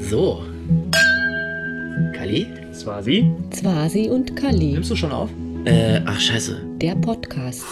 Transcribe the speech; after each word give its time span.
So. 0.00 0.42
Kali? 2.16 2.46
Swasi? 2.72 3.30
Zwasi 3.50 4.08
und 4.10 4.34
Kali. 4.36 4.72
Nimmst 4.72 4.90
du 4.90 4.96
schon 4.96 5.12
auf? 5.12 5.30
Äh, 5.64 6.00
ach 6.04 6.18
scheiße. 6.20 6.60
Der 6.76 6.94
Podcast. 6.96 7.62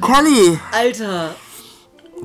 Kali! 0.00 0.58
Alter! 0.72 1.34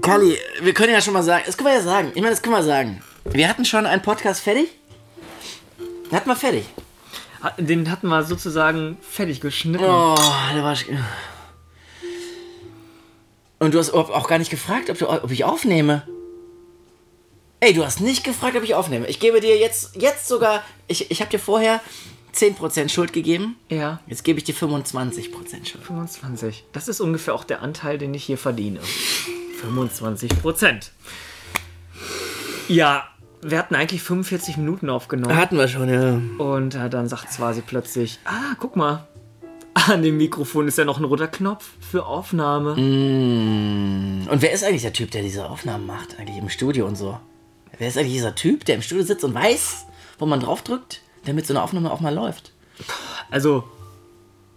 Kali, 0.02 0.38
wir 0.62 0.74
können 0.74 0.94
ja 0.94 1.02
schon 1.02 1.14
mal 1.14 1.24
sagen, 1.24 1.44
das 1.46 1.58
können 1.58 1.70
wir 1.70 1.76
ja 1.76 1.82
sagen. 1.82 2.10
Ich 2.16 2.21
meine, 2.21 2.32
das 2.32 2.42
können 2.42 2.56
wir 2.56 2.64
sagen. 2.64 3.02
Wir 3.32 3.48
hatten 3.48 3.66
schon 3.66 3.86
einen 3.86 4.02
Podcast 4.02 4.42
fertig. 4.42 4.68
Hatten 6.12 6.30
wir 6.30 6.36
fertig. 6.36 6.66
Den 7.57 7.91
hatten 7.91 8.07
wir 8.07 8.23
sozusagen 8.23 8.98
fertig 9.02 9.41
geschnitten. 9.41 9.84
Oh, 9.84 10.16
der 10.55 10.64
war. 10.64 10.73
sch- 10.73 10.86
Und 13.60 13.73
du 13.73 13.80
hast 13.80 13.89
überhaupt 13.89 14.12
auch 14.14 14.28
gar 14.28 14.39
nicht 14.39 14.50
gefragt, 14.52 14.89
ob, 14.89 14.98
du, 14.98 15.10
ob 15.10 15.30
ich 15.32 15.44
aufnehme. 15.44 16.04
Ey, 17.64 17.73
du 17.73 17.86
hast 17.86 18.02
nicht 18.02 18.25
gefragt, 18.25 18.57
ob 18.57 18.64
ich 18.64 18.75
aufnehme. 18.75 19.07
Ich 19.07 19.21
gebe 19.21 19.39
dir 19.39 19.57
jetzt, 19.57 19.96
jetzt 19.96 20.27
sogar. 20.27 20.64
Ich, 20.89 21.10
ich 21.10 21.21
habe 21.21 21.32
dir 21.32 21.39
vorher 21.39 21.79
10% 22.36 22.89
Schuld 22.89 23.14
gegeben. 23.14 23.55
Ja, 23.69 24.01
Jetzt 24.05 24.25
gebe 24.25 24.38
ich 24.38 24.43
dir 24.43 24.54
25% 24.54 25.32
Schuld. 25.65 25.82
25. 25.82 26.65
Das 26.74 26.89
ist 26.89 27.00
ungefähr 27.00 27.33
auch 27.33 27.46
der 27.46 27.61
Anteil, 27.61 27.97
den 27.97 28.14
ich 28.14 28.25
hier 28.25 28.38
verdiene. 28.38 28.82
25 29.61 30.41
Prozent. 30.41 30.91
Ja, 32.67 33.08
wir 33.41 33.59
hatten 33.59 33.75
eigentlich 33.75 34.03
45 34.03 34.58
Minuten 34.58 34.89
aufgenommen. 34.89 35.33
Hatten 35.33 35.55
wir 35.55 35.69
schon, 35.69 35.88
ja. 35.88 36.19
Und 36.44 36.75
äh, 36.75 36.89
dann 36.89 37.08
sagt 37.08 37.31
Swasi 37.31 37.61
plötzlich, 37.66 38.19
ah, 38.25 38.55
guck 38.59 38.75
mal. 38.75 39.08
An 39.73 40.03
dem 40.03 40.17
Mikrofon 40.17 40.67
ist 40.67 40.77
ja 40.77 40.83
noch 40.83 41.00
ein 41.00 41.05
roter 41.05 41.30
Knopf 41.30 41.69
für 41.80 42.05
Aufnahme. 42.05 42.73
Und 42.73 44.27
wer 44.41 44.52
ist 44.52 44.66
eigentlich 44.66 44.81
der 44.81 44.91
Typ, 44.91 45.11
der 45.11 45.22
diese 45.22 45.50
Aufnahmen 45.50 45.86
macht, 45.86 46.19
eigentlich 46.19 46.38
im 46.38 46.50
Studio 46.50 46.86
und 46.88 46.97
so? 46.97 47.17
Wer 47.83 47.89
ist 47.89 47.97
eigentlich 47.97 48.14
dieser 48.14 48.33
Typ, 48.33 48.64
der 48.64 48.75
im 48.75 48.81
Studio 48.81 49.03
sitzt 49.03 49.25
und 49.25 49.33
weiß, 49.33 49.88
wo 50.17 50.25
man 50.25 50.39
draufdrückt, 50.39 51.02
damit 51.25 51.45
so 51.45 51.52
eine 51.53 51.61
Aufnahme 51.61 51.91
auch 51.91 52.00
mal 52.00 52.14
läuft? 52.16 52.53
Also, 53.30 53.66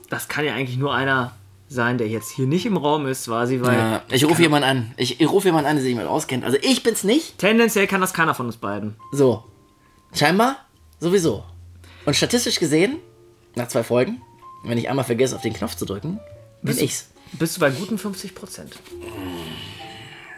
das 0.08 0.28
kann 0.28 0.44
ja 0.44 0.54
eigentlich 0.54 0.76
nur 0.78 0.94
einer 0.94 1.34
sein, 1.68 1.98
der 1.98 2.06
jetzt 2.06 2.30
hier 2.30 2.46
nicht 2.46 2.66
im 2.66 2.76
Raum 2.76 3.04
ist, 3.08 3.24
Swasi, 3.24 3.60
weil 3.62 3.76
Ja, 3.76 4.02
ich 4.12 4.24
rufe 4.24 4.42
jemanden 4.42 4.68
an. 4.68 4.94
Ich, 4.96 5.20
ich 5.20 5.28
rufe 5.28 5.48
jemanden 5.48 5.68
an, 5.68 5.74
der 5.74 5.82
sich 5.84 5.96
mit 5.96 6.06
auskennt. 6.06 6.44
Also 6.44 6.56
ich 6.62 6.84
bin's 6.84 7.02
nicht. 7.02 7.36
tendenziell 7.38 7.88
kann 7.88 8.00
das 8.00 8.14
keiner 8.14 8.32
von 8.32 8.46
uns 8.46 8.58
beiden. 8.58 8.94
So. 9.10 9.42
Scheinbar 10.14 10.58
sowieso. 11.00 11.42
Und 12.04 12.14
statistisch 12.14 12.60
gesehen, 12.60 12.98
nach 13.56 13.66
zwei 13.66 13.82
Folgen, 13.82 14.22
wenn 14.62 14.78
ich 14.78 14.88
einmal 14.88 15.04
vergesse, 15.04 15.34
auf 15.34 15.42
den 15.42 15.52
Knopf 15.52 15.74
zu 15.74 15.84
drücken, 15.84 16.18
bin 16.18 16.20
Bist 16.62 16.78
du- 16.80 16.84
ich's. 16.84 17.08
Bist 17.32 17.56
du 17.56 17.60
bei 17.60 17.70
guten 17.70 17.98
50 17.98 18.36
Prozent. 18.36 18.76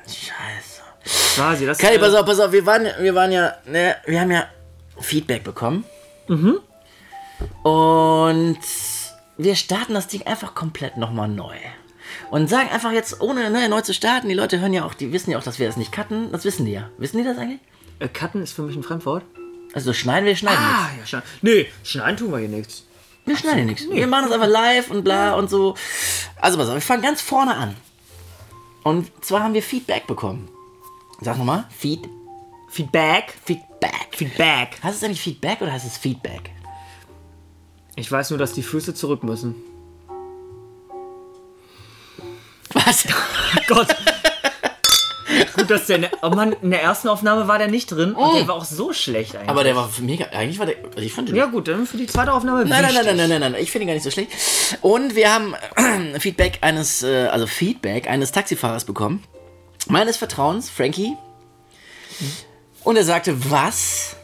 Scheiße. 0.06 0.77
Swasi, 1.38 1.66
das 1.66 1.78
Kali, 1.78 1.96
äh, 1.96 1.98
pass 1.98 2.14
auf, 2.14 2.26
pass 2.26 2.40
auf. 2.40 2.52
Wir 2.52 2.66
waren, 2.66 2.86
wir 2.98 3.14
waren 3.14 3.30
ja, 3.30 3.54
ne, 3.66 3.96
wir 4.06 4.20
haben 4.20 4.30
ja 4.30 4.46
Feedback 5.00 5.44
bekommen. 5.44 5.84
Mhm. 6.26 6.58
Und 7.62 8.58
wir 9.36 9.54
starten 9.54 9.94
das 9.94 10.08
Ding 10.08 10.26
einfach 10.26 10.54
komplett 10.54 10.96
nochmal 10.96 11.28
neu. 11.28 11.54
Und 12.30 12.50
sagen 12.50 12.68
einfach 12.70 12.90
jetzt, 12.90 13.20
ohne 13.20 13.50
ne, 13.50 13.68
neu 13.68 13.82
zu 13.82 13.94
starten, 13.94 14.28
die 14.28 14.34
Leute 14.34 14.60
hören 14.60 14.72
ja 14.72 14.84
auch, 14.84 14.94
die 14.94 15.12
wissen 15.12 15.30
ja 15.30 15.38
auch, 15.38 15.44
dass 15.44 15.58
wir 15.58 15.66
das 15.66 15.76
nicht 15.76 15.92
cutten. 15.92 16.32
Das 16.32 16.44
wissen 16.44 16.66
die 16.66 16.72
ja. 16.72 16.90
Wissen 16.98 17.18
die 17.18 17.24
das 17.24 17.38
eigentlich? 17.38 17.60
äh, 18.00 18.08
Cutten 18.08 18.42
ist 18.42 18.52
für 18.52 18.62
mich 18.62 18.76
ein 18.76 18.82
Fremdwort. 18.82 19.24
Also 19.74 19.92
schneiden 19.92 20.26
wir, 20.26 20.34
schneiden 20.34 20.60
nichts. 20.60 20.78
Ah, 20.78 20.90
ja, 20.98 21.06
schneiden. 21.06 21.28
Nee, 21.42 21.66
schneiden 21.84 22.16
tun 22.16 22.32
wir 22.32 22.38
hier 22.38 22.48
nichts. 22.48 22.84
Wir 23.26 23.36
schneiden 23.36 23.66
nichts. 23.66 23.88
Wir 23.88 24.06
machen 24.06 24.24
das 24.24 24.32
einfach 24.32 24.48
live 24.48 24.90
und 24.90 25.04
bla 25.04 25.34
und 25.34 25.50
so. 25.50 25.74
Also 26.40 26.58
pass 26.58 26.68
auf, 26.68 26.74
wir 26.74 26.80
fangen 26.80 27.02
ganz 27.02 27.20
vorne 27.20 27.54
an. 27.54 27.76
Und 28.82 29.10
zwar 29.24 29.42
haben 29.42 29.54
wir 29.54 29.62
Feedback 29.62 30.06
bekommen. 30.06 30.48
Sag 31.20 31.36
nochmal. 31.36 31.64
Feed, 31.76 32.08
Feedback? 32.70 33.34
Feedback. 33.44 34.08
Feedback. 34.12 34.78
Heißt 34.82 34.98
es 34.98 35.04
eigentlich 35.04 35.20
Feedback 35.20 35.60
oder 35.60 35.72
heißt 35.72 35.86
es 35.86 35.96
Feedback? 35.96 36.50
Ich 37.96 38.10
weiß 38.10 38.30
nur, 38.30 38.38
dass 38.38 38.52
die 38.52 38.62
Füße 38.62 38.94
zurück 38.94 39.24
müssen. 39.24 39.56
Was? 42.72 43.04
Gott. 43.66 43.88
Gut, 45.56 45.70
dass 45.70 45.86
der 45.86 45.96
in 45.96 46.02
der, 46.02 46.10
oh 46.22 46.30
Mann, 46.30 46.52
in 46.62 46.70
der 46.70 46.82
ersten 46.82 47.08
Aufnahme 47.08 47.48
war 47.48 47.58
der 47.58 47.68
nicht 47.68 47.90
drin 47.90 48.12
und 48.12 48.34
der 48.34 48.48
war 48.48 48.54
auch 48.54 48.64
so 48.64 48.92
schlecht 48.92 49.34
eigentlich. 49.34 49.48
Aber 49.48 49.64
der 49.64 49.74
war 49.74 49.90
mega. 50.00 50.26
Eigentlich 50.26 50.58
war 50.58 50.66
der. 50.66 50.76
Also 50.84 51.00
ich 51.00 51.12
fand 51.12 51.28
den. 51.28 51.36
ja 51.36 51.46
gut, 51.46 51.66
dann 51.68 51.86
für 51.86 51.96
die 51.96 52.06
zweite 52.06 52.32
Aufnahme 52.32 52.64
Nein, 52.64 52.82
nein, 52.82 52.94
nein, 52.94 53.04
nein, 53.04 53.16
nein, 53.16 53.28
nein, 53.28 53.52
nein, 53.52 53.62
ich 53.62 53.70
finde 53.70 53.84
ihn 53.84 53.88
gar 53.88 53.94
nicht 53.94 54.04
so 54.04 54.10
schlecht. 54.10 54.30
Und 54.80 55.16
wir 55.16 55.32
haben 55.32 55.54
Feedback 56.20 56.58
eines, 56.60 57.02
äh, 57.02 57.26
also 57.26 57.46
Feedback 57.46 58.08
eines 58.08 58.30
Taxifahrers 58.32 58.84
bekommen. 58.84 59.24
Meines 59.88 60.16
Vertrauens, 60.16 60.70
Frankie. 60.70 61.16
Und 62.84 62.96
er 62.96 63.04
sagte, 63.04 63.50
was? 63.50 64.16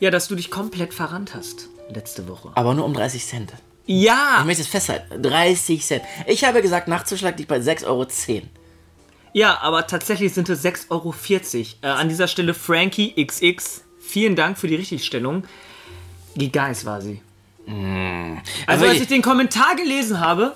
Ja, 0.00 0.10
dass 0.10 0.28
du 0.28 0.34
dich 0.34 0.50
komplett 0.50 0.92
verrannt 0.94 1.34
hast 1.34 1.68
letzte 1.88 2.28
Woche. 2.28 2.50
Aber 2.54 2.74
nur 2.74 2.84
um 2.84 2.94
30 2.94 3.24
Cent. 3.24 3.52
Ja, 3.86 4.38
Ich 4.40 4.46
möchte 4.46 4.62
es 4.62 4.68
festhalten. 4.68 5.22
30 5.22 5.84
Cent. 5.84 6.02
Ich 6.26 6.44
habe 6.44 6.60
gesagt, 6.62 6.88
Nachzuschlag 6.88 7.38
liegt 7.38 7.48
bei 7.48 7.58
6,10 7.58 7.84
Euro. 7.86 8.06
ja, 9.32 9.58
aber 9.60 9.86
tatsächlich 9.86 10.34
sind 10.34 10.48
es 10.48 10.64
6,40 10.64 10.90
Euro. 10.90 11.14
Äh, 11.82 11.86
an 11.86 12.08
dieser 12.08 12.26
Stelle 12.26 12.54
Frankie 12.54 13.14
XX. 13.24 13.82
Vielen 14.00 14.34
Dank 14.36 14.58
für 14.58 14.66
die 14.66 14.74
Richtigstellung. 14.76 15.44
Wie 16.34 16.50
geil 16.50 16.76
war 16.84 17.00
sie. 17.00 17.20
Also 17.68 18.84
Aber 18.84 18.88
als 18.90 19.00
ich 19.00 19.08
den 19.08 19.22
Kommentar 19.22 19.74
gelesen 19.74 20.20
habe, 20.20 20.54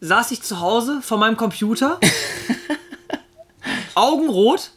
saß 0.00 0.30
ich 0.32 0.42
zu 0.42 0.60
Hause 0.60 1.00
vor 1.02 1.16
meinem 1.16 1.36
Computer, 1.36 1.98
Augenrot, 3.96 4.70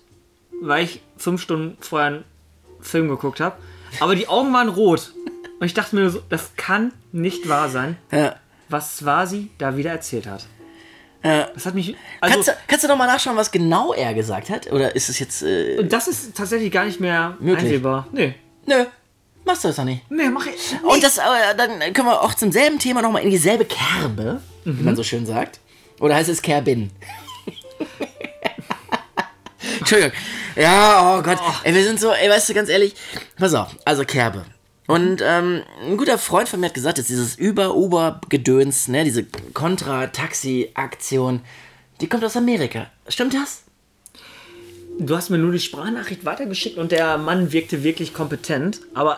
weil 0.62 0.84
ich 0.86 1.02
fünf 1.18 1.42
Stunden 1.42 1.78
vorher 1.82 2.08
einen 2.08 2.24
Film 2.82 3.08
geguckt 3.10 3.40
habe, 3.40 3.58
aber 4.00 4.16
die 4.16 4.28
Augen 4.28 4.52
waren 4.54 4.70
rot. 4.70 5.14
Und 5.60 5.66
ich 5.66 5.74
dachte 5.74 5.96
mir 5.96 6.10
so, 6.10 6.22
das 6.30 6.56
kann 6.56 6.94
nicht 7.12 7.48
wahr 7.50 7.70
sein, 7.70 7.98
Ja. 8.12 8.36
was 8.70 8.98
Swasi 8.98 9.50
da 9.58 9.76
wieder 9.78 9.92
erzählt 9.92 10.26
hat. 10.26 10.46
Ja. 11.24 11.50
Das 11.54 11.66
hat 11.66 11.76
mich. 11.76 11.96
Also, 12.22 12.36
Kannst, 12.36 12.48
du, 12.48 12.54
kannst 12.68 12.84
du 12.86 12.88
noch 12.88 12.98
mal 12.98 13.06
nachschauen, 13.08 13.36
was 13.36 13.52
genau 13.52 13.92
er 13.94 14.14
gesagt 14.14 14.50
hat? 14.50 14.72
Oder 14.72 14.96
ist 14.96 15.10
es 15.10 15.20
jetzt. 15.20 15.42
Äh, 15.44 15.78
und 15.78 15.92
das 15.92 16.08
ist 16.08 16.34
tatsächlich 16.36 16.72
gar 16.72 16.86
nicht 16.86 17.02
mehr 17.02 17.36
Möglich. 17.42 17.66
einsehbar. 17.66 18.08
Nee. 18.14 18.36
nö, 18.66 18.86
machst 19.44 19.66
du 19.66 19.68
das 19.68 19.76
doch 19.76 19.84
nicht. 19.84 20.10
Nee, 20.10 20.30
mach 20.30 20.46
ich. 20.48 20.78
Und 20.82 21.04
das, 21.04 21.18
äh, 21.18 21.22
dann 21.58 21.78
können 21.94 22.08
wir 22.08 22.22
auch 22.22 22.34
zum 22.36 22.54
selben 22.54 22.80
Thema 22.80 23.02
nochmal 23.02 23.24
in 23.24 23.32
dieselbe 23.32 23.66
Kerbe, 23.66 24.42
wie 24.64 24.70
Mhm. 24.72 24.86
man 24.86 24.96
so 24.96 25.04
schön 25.04 25.26
sagt. 25.26 25.60
Oder 26.00 26.16
heißt 26.16 26.30
es 26.30 26.42
Kerbin? 26.42 26.90
Entschuldigung. 29.90 30.12
Ja, 30.56 31.18
oh 31.18 31.24
Gott. 31.24 31.40
Ey, 31.64 31.74
wir 31.74 31.84
sind 31.84 32.00
so, 32.00 32.12
ey, 32.12 32.30
weißt 32.30 32.48
du, 32.50 32.54
ganz 32.54 32.70
ehrlich, 32.70 32.94
pass 33.38 33.56
auf, 33.56 33.76
also 33.86 34.04
Kerbe. 34.06 34.46
Und 34.86 35.22
ähm, 35.24 35.64
ein 35.84 35.98
guter 35.98 36.20
Freund 36.20 36.48
von 36.48 36.60
mir 36.60 36.68
hat 36.68 36.76
gesagt, 36.76 37.00
dass 37.00 37.08
dieses 37.08 37.36
Über-Uber-Gedöns, 37.36 38.88
ne, 38.88 39.04
diese 39.04 39.26
Kontra-Taxi-Aktion, 39.54 41.42
die 42.02 42.08
kommt 42.08 42.24
aus 42.24 42.38
Amerika. 42.38 42.86
Stimmt 43.08 43.34
das? 43.34 43.64
Du 45.00 45.16
hast 45.16 45.32
mir 45.32 45.40
nur 45.40 45.52
die 45.52 45.60
Sprachnachricht 45.60 46.24
weitergeschickt 46.24 46.78
und 46.78 46.92
der 46.92 47.18
Mann 47.18 47.52
wirkte 47.52 47.84
wirklich 47.84 48.14
kompetent. 48.14 48.82
Aber 48.94 49.18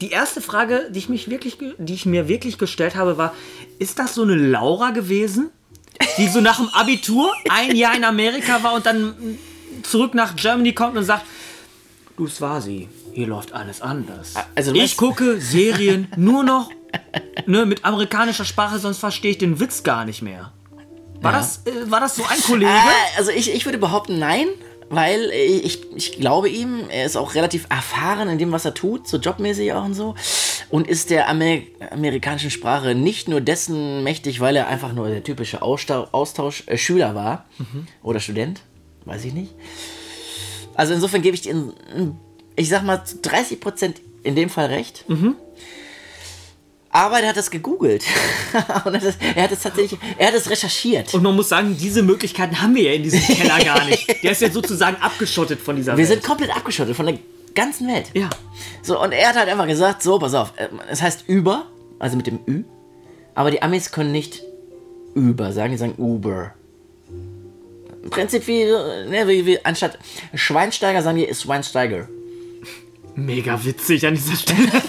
die 0.00 0.10
erste 0.10 0.40
Frage, 0.40 0.88
die 0.90 0.98
ich, 0.98 1.08
mich 1.08 1.30
wirklich, 1.30 1.58
die 1.78 1.94
ich 1.94 2.06
mir 2.06 2.26
wirklich 2.26 2.58
gestellt 2.58 2.96
habe, 2.96 3.18
war: 3.18 3.34
Ist 3.78 4.00
das 4.00 4.14
so 4.14 4.22
eine 4.22 4.34
Laura 4.34 4.90
gewesen, 4.90 5.50
die 6.18 6.28
so 6.28 6.40
nach 6.40 6.56
dem 6.56 6.68
Abitur 6.70 7.32
ein 7.50 7.76
Jahr 7.76 7.94
in 7.94 8.04
Amerika 8.04 8.62
war 8.62 8.74
und 8.74 8.86
dann 8.86 9.38
zurück 9.82 10.14
nach 10.14 10.36
Germany 10.36 10.72
kommt 10.72 10.96
und 10.96 11.04
sagt: 11.04 11.24
Du 12.16 12.26
Swasi, 12.26 12.88
hier 13.12 13.26
läuft 13.26 13.52
alles 13.52 13.80
anders. 13.80 14.34
also 14.54 14.74
ich 14.74 14.96
gucke 14.96 15.40
Serien 15.40 16.08
nur 16.16 16.44
noch 16.44 16.70
ne, 17.46 17.66
mit 17.66 17.84
amerikanischer 17.84 18.44
Sprache, 18.44 18.78
sonst 18.78 18.98
verstehe 18.98 19.32
ich 19.32 19.38
den 19.38 19.60
Witz 19.60 19.82
gar 19.82 20.04
nicht 20.04 20.22
mehr. 20.22 20.52
War, 21.20 21.32
das, 21.32 21.62
äh, 21.66 21.90
war 21.90 22.00
das 22.00 22.16
so 22.16 22.24
ein 22.24 22.40
Kollege? 22.40 22.70
Äh, 22.70 23.18
also 23.18 23.30
ich, 23.30 23.54
ich 23.54 23.64
würde 23.64 23.78
behaupten, 23.78 24.18
nein, 24.18 24.48
weil 24.90 25.30
ich, 25.30 25.80
ich 25.94 26.12
glaube 26.18 26.48
ihm, 26.48 26.88
er 26.90 27.06
ist 27.06 27.16
auch 27.16 27.34
relativ 27.34 27.66
erfahren 27.70 28.28
in 28.28 28.38
dem, 28.38 28.52
was 28.52 28.64
er 28.64 28.74
tut, 28.74 29.06
so 29.06 29.18
jobmäßig 29.18 29.72
auch 29.72 29.84
und 29.84 29.94
so. 29.94 30.14
Und 30.68 30.88
ist 30.88 31.10
der 31.10 31.28
Amer 31.28 31.58
amerikanischen 31.90 32.50
Sprache 32.50 32.94
nicht 32.94 33.28
nur 33.28 33.40
dessen 33.40 34.02
mächtig, 34.02 34.40
weil 34.40 34.56
er 34.56 34.66
einfach 34.66 34.92
nur 34.92 35.08
der 35.08 35.22
typische 35.22 35.62
Austausch, 35.62 36.08
Austausch 36.12 36.64
äh, 36.66 36.76
Schüler 36.76 37.14
war 37.14 37.46
oder 38.02 38.20
Student, 38.20 38.60
weiß 39.04 39.24
ich 39.24 39.32
nicht. 39.34 39.52
Also 40.74 40.94
insofern 40.94 41.22
gebe 41.22 41.34
ich 41.34 41.42
dir, 41.42 41.54
ich 42.56 42.68
sag 42.68 42.82
mal, 42.84 43.04
zu 43.04 43.18
30 43.18 43.60
Prozent 43.60 44.00
in 44.22 44.34
dem 44.36 44.48
Fall 44.48 44.66
recht. 44.66 45.04
Aber 46.94 47.20
er 47.20 47.30
hat 47.30 47.36
das 47.36 47.50
gegoogelt. 47.50 48.04
Und 48.84 48.94
er 48.94 49.00
hat 49.00 49.02
es, 49.02 49.16
er 49.34 49.42
hat 49.44 49.52
es 49.52 49.60
tatsächlich, 49.60 49.98
er 50.18 50.28
hat 50.28 50.34
es 50.34 50.50
recherchiert. 50.50 51.14
Und 51.14 51.22
man 51.22 51.34
muss 51.34 51.48
sagen, 51.48 51.76
diese 51.78 52.02
Möglichkeiten 52.02 52.60
haben 52.60 52.74
wir 52.74 52.82
ja 52.82 52.92
in 52.92 53.02
diesem 53.02 53.20
Keller 53.20 53.58
gar 53.64 53.84
nicht. 53.86 54.22
Der 54.22 54.32
ist 54.32 54.42
ja 54.42 54.50
sozusagen 54.50 54.96
abgeschottet 55.00 55.60
von 55.60 55.76
dieser 55.76 55.92
Wir 55.92 55.98
Welt. 56.08 56.08
sind 56.08 56.22
komplett 56.22 56.54
abgeschottet 56.54 56.94
von 56.94 57.06
der 57.06 57.18
ganzen 57.54 57.88
Welt. 57.88 58.10
ja. 58.14 58.28
So, 58.82 59.00
und 59.02 59.12
er 59.12 59.28
hat 59.30 59.36
halt 59.36 59.48
einfach 59.48 59.66
gesagt, 59.66 60.02
so, 60.02 60.18
pass 60.18 60.34
auf, 60.34 60.52
äh, 60.56 60.68
es 60.90 61.00
heißt 61.00 61.24
Uber, 61.28 61.66
also 61.98 62.16
mit 62.16 62.26
dem 62.26 62.40
Ü, 62.48 62.64
aber 63.34 63.50
die 63.50 63.62
Amis 63.62 63.90
können 63.92 64.12
nicht 64.12 64.42
Uber 65.14 65.52
sagen, 65.52 65.72
die 65.72 65.78
sagen 65.78 65.94
Uber. 65.98 66.52
Im 68.02 68.10
Prinzip 68.10 68.46
wie, 68.46 68.64
ne, 68.64 69.26
wie, 69.26 69.46
wie 69.46 69.64
anstatt 69.64 69.98
Schweinsteiger 70.34 71.02
sagen 71.02 71.18
die 71.18 71.34
Schweinsteiger. 71.34 72.08
Mega 73.14 73.62
witzig 73.64 74.06
an 74.06 74.14
dieser 74.14 74.36
Stelle. 74.36 74.68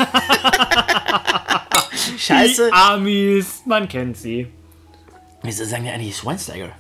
Scheiße. 2.18 2.68
Die 2.68 2.74
Amis, 2.74 3.62
man 3.65 3.88
kennt 3.88 4.18
sie. 4.18 4.48
Wieso 5.42 5.65
sagen 5.65 5.83
die 5.83 5.89
eigentlich 5.89 6.15
Schweinsteiger? 6.15 6.71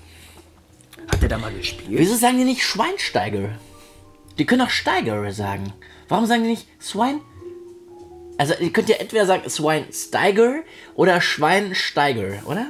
Hat 1.11 1.21
der 1.21 1.29
da 1.29 1.37
mal 1.37 1.53
gespielt? 1.53 1.89
Wieso 1.89 2.15
sagen 2.15 2.37
die 2.37 2.45
nicht 2.45 2.63
Schweinsteiger? 2.63 3.49
Die 4.37 4.45
können 4.45 4.61
auch 4.61 4.69
Steiger 4.69 5.31
sagen. 5.31 5.73
Warum 6.07 6.25
sagen 6.25 6.43
die 6.43 6.49
nicht 6.49 6.67
Swine? 6.81 7.19
Also, 8.37 8.55
ihr 8.59 8.73
könnt 8.73 8.89
ja 8.89 8.95
entweder 8.95 9.25
sagen 9.25 9.49
Schweinsteiger 9.49 10.63
oder 10.95 11.21
Schweinsteiger, 11.21 12.41
oder? 12.45 12.67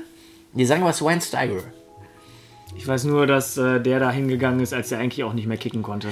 Die 0.51 0.65
sagen 0.65 0.81
aber 0.81 0.93
Schweinsteiger. 0.93 1.63
Ich 2.75 2.87
weiß 2.87 3.05
nur, 3.05 3.27
dass 3.27 3.57
äh, 3.57 3.79
der 3.79 3.99
da 3.99 4.11
hingegangen 4.11 4.59
ist, 4.59 4.73
als 4.73 4.91
er 4.91 4.99
eigentlich 4.99 5.23
auch 5.23 5.33
nicht 5.33 5.47
mehr 5.47 5.57
kicken 5.57 5.83
konnte. 5.83 6.09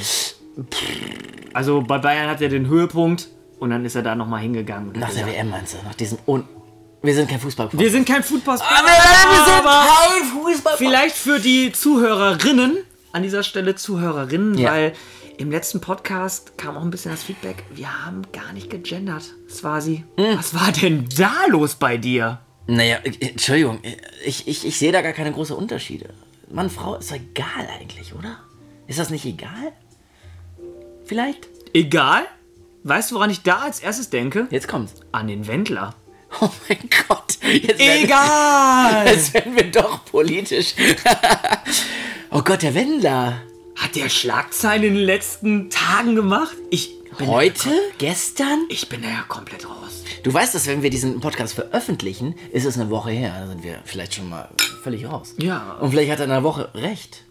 Also 1.53 1.81
bei 1.81 1.97
Bayern 1.97 2.29
hat 2.29 2.41
er 2.41 2.49
den 2.49 2.67
Höhepunkt 2.67 3.27
und 3.59 3.69
dann 3.71 3.85
ist 3.85 3.95
er 3.95 4.03
da 4.03 4.15
nochmal 4.15 4.41
hingegangen. 4.41 4.93
Nach 4.97 5.11
der 5.13 5.27
WM 5.27 5.49
meinst 5.49 5.73
du? 5.73 5.77
Nach 5.85 5.95
diesem 5.95 6.17
Un 6.27 6.43
Wir 7.01 7.13
sind 7.15 7.29
kein 7.29 7.39
Fußball. 7.39 7.69
Wir 7.73 7.89
sind 7.91 8.07
kein 8.07 8.23
Football. 8.23 8.55
aber 8.55 8.87
kein 8.87 10.23
Fußball. 10.27 10.77
Vielleicht 10.77 11.15
für 11.15 11.39
die 11.39 11.71
Zuhörerinnen, 11.71 12.77
an 13.11 13.23
dieser 13.23 13.43
Stelle 13.43 13.75
Zuhörerinnen, 13.75 14.57
Ja. 14.57 14.71
weil 14.71 14.93
im 15.37 15.49
letzten 15.51 15.81
Podcast 15.81 16.57
kam 16.57 16.77
auch 16.77 16.83
ein 16.83 16.91
bisschen 16.91 17.11
das 17.11 17.23
Feedback, 17.23 17.63
wir 17.73 18.05
haben 18.05 18.21
gar 18.31 18.53
nicht 18.53 18.69
gegendert. 18.69 19.23
Swasi. 19.49 20.03
Hm. 20.17 20.37
Was 20.37 20.53
war 20.53 20.71
denn 20.71 21.07
da 21.17 21.33
los 21.49 21.75
bei 21.75 21.97
dir? 21.97 22.39
Naja, 22.67 22.97
äh, 23.03 23.11
Entschuldigung, 23.29 23.79
ich, 24.23 24.47
ich, 24.47 24.65
ich 24.65 24.77
sehe 24.77 24.91
da 24.91 25.01
gar 25.01 25.13
keine 25.13 25.31
großen 25.31 25.55
Unterschiede. 25.55 26.09
Mann, 26.53 26.69
Frau 26.69 26.95
ist 26.95 27.11
doch 27.11 27.15
egal 27.15 27.67
eigentlich, 27.79 28.13
oder? 28.13 28.37
Ist 28.87 28.99
das 28.99 29.09
nicht 29.09 29.25
egal? 29.25 29.71
Vielleicht? 31.05 31.47
Egal. 31.73 32.23
Weißt 32.83 33.11
du, 33.11 33.15
woran 33.15 33.29
ich 33.29 33.41
da 33.43 33.59
als 33.59 33.79
erstes 33.79 34.09
denke? 34.09 34.47
Jetzt 34.49 34.67
kommt's. 34.67 34.93
An 35.11 35.27
den 35.27 35.47
Wendler. 35.47 35.95
Oh 36.39 36.49
mein 36.69 36.79
Gott. 37.07 37.37
Jetzt 37.43 37.79
werden, 37.79 38.05
Egal! 38.05 39.05
jetzt 39.05 39.33
werden 39.33 39.53
wir 39.53 39.69
doch 39.69 40.05
politisch. 40.05 40.75
oh 42.29 42.41
Gott, 42.41 42.61
der 42.61 42.73
Wendler. 42.73 43.41
Hat 43.75 43.95
der 43.95 44.07
Schlagzeilen 44.07 44.83
in 44.83 44.93
den 44.93 45.03
letzten 45.03 45.69
Tagen 45.69 46.15
gemacht? 46.15 46.55
Ich 46.69 46.91
bin 47.21 47.29
Heute? 47.29 47.69
Gestern? 47.97 48.65
Ich 48.69 48.89
bin 48.89 49.01
da 49.01 49.07
ja 49.07 49.23
komplett 49.27 49.67
raus. 49.67 50.03
Du 50.23 50.33
weißt, 50.33 50.53
dass 50.55 50.67
wenn 50.67 50.81
wir 50.81 50.89
diesen 50.89 51.19
Podcast 51.19 51.53
veröffentlichen, 51.53 52.35
ist 52.51 52.65
es 52.65 52.77
eine 52.77 52.89
Woche 52.89 53.11
her. 53.11 53.33
Da 53.39 53.47
sind 53.47 53.63
wir 53.63 53.79
vielleicht 53.85 54.15
schon 54.15 54.29
mal 54.29 54.49
völlig 54.83 55.07
raus. 55.07 55.35
Ja. 55.37 55.77
Und 55.79 55.91
vielleicht 55.91 56.11
hat 56.11 56.19
er 56.19 56.25
in 56.25 56.31
einer 56.31 56.43
Woche 56.43 56.73
recht. 56.73 57.23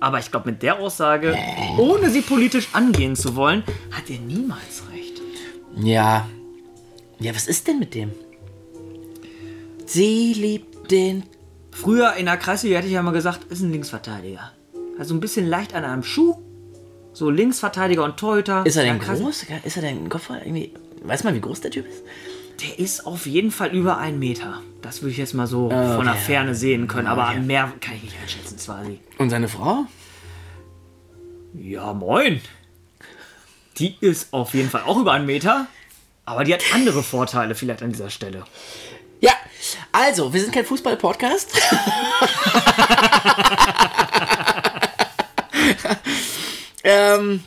Aber 0.00 0.18
ich 0.18 0.30
glaube, 0.30 0.50
mit 0.50 0.62
der 0.62 0.78
Aussage, 0.78 1.36
ohne 1.78 2.10
sie 2.10 2.20
politisch 2.20 2.68
angehen 2.72 3.16
zu 3.16 3.36
wollen, 3.36 3.64
hat 3.90 4.10
er 4.10 4.18
niemals 4.18 4.82
recht. 4.92 5.20
Ja. 5.76 6.28
Ja, 7.18 7.34
was 7.34 7.46
ist 7.46 7.66
denn 7.66 7.78
mit 7.78 7.94
dem? 7.94 8.12
Sie 9.86 10.34
liebt 10.34 10.90
den. 10.90 11.24
Früher 11.70 12.14
in 12.14 12.26
der 12.26 12.36
Kreisliga 12.36 12.76
hätte 12.76 12.88
ich 12.88 12.92
ja 12.92 13.02
mal 13.02 13.12
gesagt, 13.12 13.44
ist 13.50 13.62
ein 13.62 13.72
Linksverteidiger. 13.72 14.52
Also 14.98 15.14
ein 15.14 15.20
bisschen 15.20 15.46
leicht 15.46 15.74
an 15.74 15.84
einem 15.84 16.02
Schuh. 16.02 16.36
So 17.14 17.30
Linksverteidiger 17.30 18.02
und 18.04 18.16
Torhüter. 18.18 18.66
Ist 18.66 18.76
er 18.76 18.82
denn 18.84 18.98
Ja, 19.00 19.14
groß? 19.14 19.46
Ist 19.62 19.76
er 19.76 19.82
denn 19.82 20.08
Kopfball? 20.08 20.40
Irgendwie. 20.44 20.74
Weiß 21.02 21.22
man, 21.24 21.34
wie 21.34 21.40
groß 21.40 21.60
der 21.60 21.70
Typ 21.70 21.86
ist? 21.86 22.02
Der 22.60 22.78
ist 22.78 23.06
auf 23.06 23.26
jeden 23.26 23.50
Fall 23.50 23.70
über 23.70 23.98
einen 23.98 24.18
Meter. 24.18 24.62
Das 24.82 25.00
würde 25.02 25.12
ich 25.12 25.18
jetzt 25.18 25.32
mal 25.34 25.46
so 25.46 25.70
von 25.70 26.04
der 26.04 26.14
okay. 26.14 26.24
Ferne 26.26 26.54
sehen 26.54 26.88
können. 26.88 27.06
Aber 27.06 27.28
Okay. 27.30 27.40
mehr 27.40 27.72
kann 27.80 27.94
ich 27.96 28.02
nicht 28.02 28.16
einschätzen, 28.20 28.58
quasi. 28.58 28.98
Und 29.18 29.30
seine 29.30 29.48
Frau? 29.48 29.86
Ja, 31.54 31.92
moin. 31.92 32.40
Die 33.78 33.96
ist 34.00 34.32
auf 34.32 34.54
jeden 34.54 34.70
Fall 34.70 34.82
auch 34.82 34.98
über 34.98 35.12
einen 35.12 35.26
Meter. 35.26 35.66
Aber 36.24 36.42
die 36.44 36.52
hat 36.52 36.62
andere 36.72 37.02
Vorteile 37.02 37.54
vielleicht 37.54 37.82
an 37.82 37.92
dieser 37.92 38.10
Stelle. 38.10 38.44
Ja, 39.20 39.32
also, 39.92 40.32
wir 40.32 40.40
sind 40.40 40.52
kein 40.52 40.64
Fußball-Podcast. 40.64 41.52
ähm, 46.84 47.42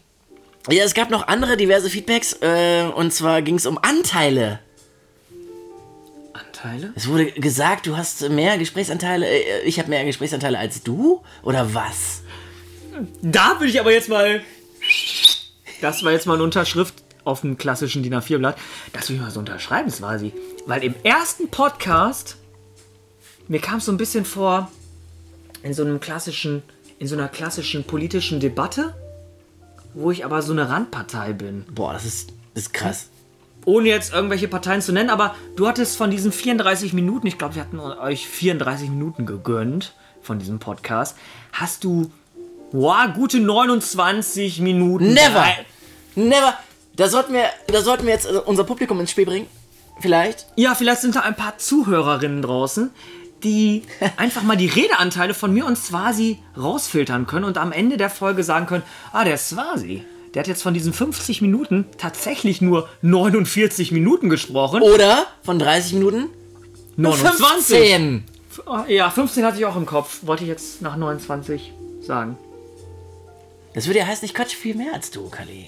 ja, 0.69 0.83
es 0.83 0.93
gab 0.93 1.09
noch 1.09 1.27
andere 1.27 1.55
diverse 1.55 1.89
Feedbacks. 1.89 2.33
Äh, 2.41 2.89
und 2.93 3.13
zwar 3.13 3.41
ging 3.41 3.55
es 3.55 3.65
um 3.65 3.77
Anteile. 3.77 4.59
Anteile? 6.33 6.91
Es 6.95 7.07
wurde 7.07 7.31
gesagt, 7.31 7.87
du 7.87 7.95
hast 7.95 8.27
mehr 8.29 8.57
Gesprächsanteile. 8.57 9.27
Äh, 9.27 9.61
ich 9.61 9.79
habe 9.79 9.89
mehr 9.89 10.03
Gesprächsanteile 10.03 10.59
als 10.59 10.83
du? 10.83 11.23
Oder 11.43 11.73
was? 11.73 12.23
Da 13.21 13.59
will 13.59 13.69
ich 13.69 13.79
aber 13.79 13.93
jetzt 13.93 14.09
mal. 14.09 14.41
Das 15.81 16.03
war 16.03 16.11
jetzt 16.11 16.25
mal 16.25 16.33
eine 16.33 16.43
Unterschrift 16.43 16.95
auf 17.23 17.43
einem 17.43 17.57
klassischen 17.57 18.03
DIN 18.03 18.15
A4-Blatt. 18.15 18.57
Das 18.93 19.09
will 19.09 19.17
ich 19.17 19.21
mal 19.21 19.31
so 19.31 19.39
unterschreiben, 19.39 19.91
quasi. 19.91 20.33
Weil 20.65 20.83
im 20.83 20.95
ersten 21.03 21.49
Podcast, 21.49 22.37
mir 23.47 23.59
kam 23.59 23.77
es 23.77 23.85
so 23.85 23.91
ein 23.91 23.97
bisschen 23.97 24.25
vor, 24.25 24.71
in 25.63 25.73
so 25.73 25.83
einem 25.83 25.99
klassischen, 25.99 26.63
in 26.99 27.07
so 27.07 27.15
einer 27.15 27.27
klassischen 27.27 27.83
politischen 27.83 28.39
Debatte, 28.39 28.95
wo 29.97 30.11
ich 30.11 30.23
aber 30.23 30.41
so 30.41 30.53
eine 30.53 30.69
Randpartei 30.69 31.33
bin. 31.33 31.65
Boah, 31.71 31.93
das 31.93 32.05
ist, 32.05 32.29
das 32.53 32.63
ist 32.63 32.73
krass. 32.73 33.09
Ohne 33.65 33.89
jetzt 33.89 34.13
irgendwelche 34.13 34.47
Parteien 34.47 34.81
zu 34.81 34.93
nennen, 34.93 35.09
aber 35.09 35.35
du 35.55 35.67
hattest 35.67 35.97
von 35.97 36.09
diesen 36.09 36.31
34 36.31 36.93
Minuten, 36.93 37.27
ich 37.27 37.37
glaube, 37.37 37.55
wir 37.55 37.61
hatten 37.61 37.79
euch 37.79 38.27
34 38.27 38.89
Minuten 38.89 39.25
gegönnt 39.25 39.93
von 40.21 40.39
diesem 40.39 40.59
Podcast, 40.59 41.17
hast 41.51 41.83
du, 41.83 42.11
wow, 42.71 43.11
gute 43.13 43.39
29 43.39 44.61
Minuten. 44.61 45.13
Never! 45.13 45.45
Never! 46.15 46.53
Da 46.95 47.09
sollten 47.09 47.33
wir, 47.33 47.45
da 47.67 47.81
sollten 47.81 48.05
wir 48.05 48.13
jetzt 48.13 48.25
äh, 48.25 48.37
unser 48.45 48.63
Publikum 48.63 48.99
ins 48.99 49.11
Spiel 49.11 49.25
bringen. 49.25 49.47
Vielleicht. 49.99 50.45
Ja, 50.55 50.75
vielleicht 50.75 51.01
sind 51.01 51.15
da 51.15 51.21
ein 51.21 51.35
paar 51.35 51.57
Zuhörerinnen 51.57 52.41
draußen, 52.41 52.91
die 53.43 53.83
einfach 54.17 54.43
mal 54.43 54.57
die 54.57 54.67
Redeanteile 54.67 55.33
von 55.33 55.53
mir 55.53 55.65
und 55.65 55.77
Swasi 55.77 56.39
rausfiltern 56.57 57.27
können 57.27 57.45
und 57.45 57.57
am 57.57 57.71
Ende 57.71 57.97
der 57.97 58.09
Folge 58.09 58.43
sagen 58.43 58.65
können, 58.65 58.83
ah, 59.13 59.23
der 59.23 59.37
Swasi, 59.37 60.03
der 60.33 60.41
hat 60.41 60.47
jetzt 60.47 60.63
von 60.63 60.73
diesen 60.73 60.93
50 60.93 61.41
Minuten 61.41 61.85
tatsächlich 61.97 62.61
nur 62.61 62.89
49 63.01 63.91
Minuten 63.91 64.29
gesprochen. 64.29 64.81
Oder 64.81 65.27
von 65.43 65.59
30 65.59 65.93
Minuten 65.93 66.25
29. 66.97 67.77
15. 67.77 68.23
Ah, 68.65 68.85
Ja, 68.87 69.09
15 69.09 69.45
hatte 69.45 69.57
ich 69.57 69.65
auch 69.65 69.75
im 69.75 69.85
Kopf. 69.85 70.19
Wollte 70.23 70.43
ich 70.43 70.49
jetzt 70.49 70.81
nach 70.81 70.97
29 70.97 71.73
sagen. 72.01 72.37
Das 73.73 73.85
würde 73.85 73.99
ja 73.99 74.07
heißen, 74.07 74.25
ich 74.25 74.33
quatsch 74.33 74.55
viel 74.55 74.75
mehr 74.75 74.93
als 74.93 75.11
du, 75.11 75.29
Kali. 75.29 75.67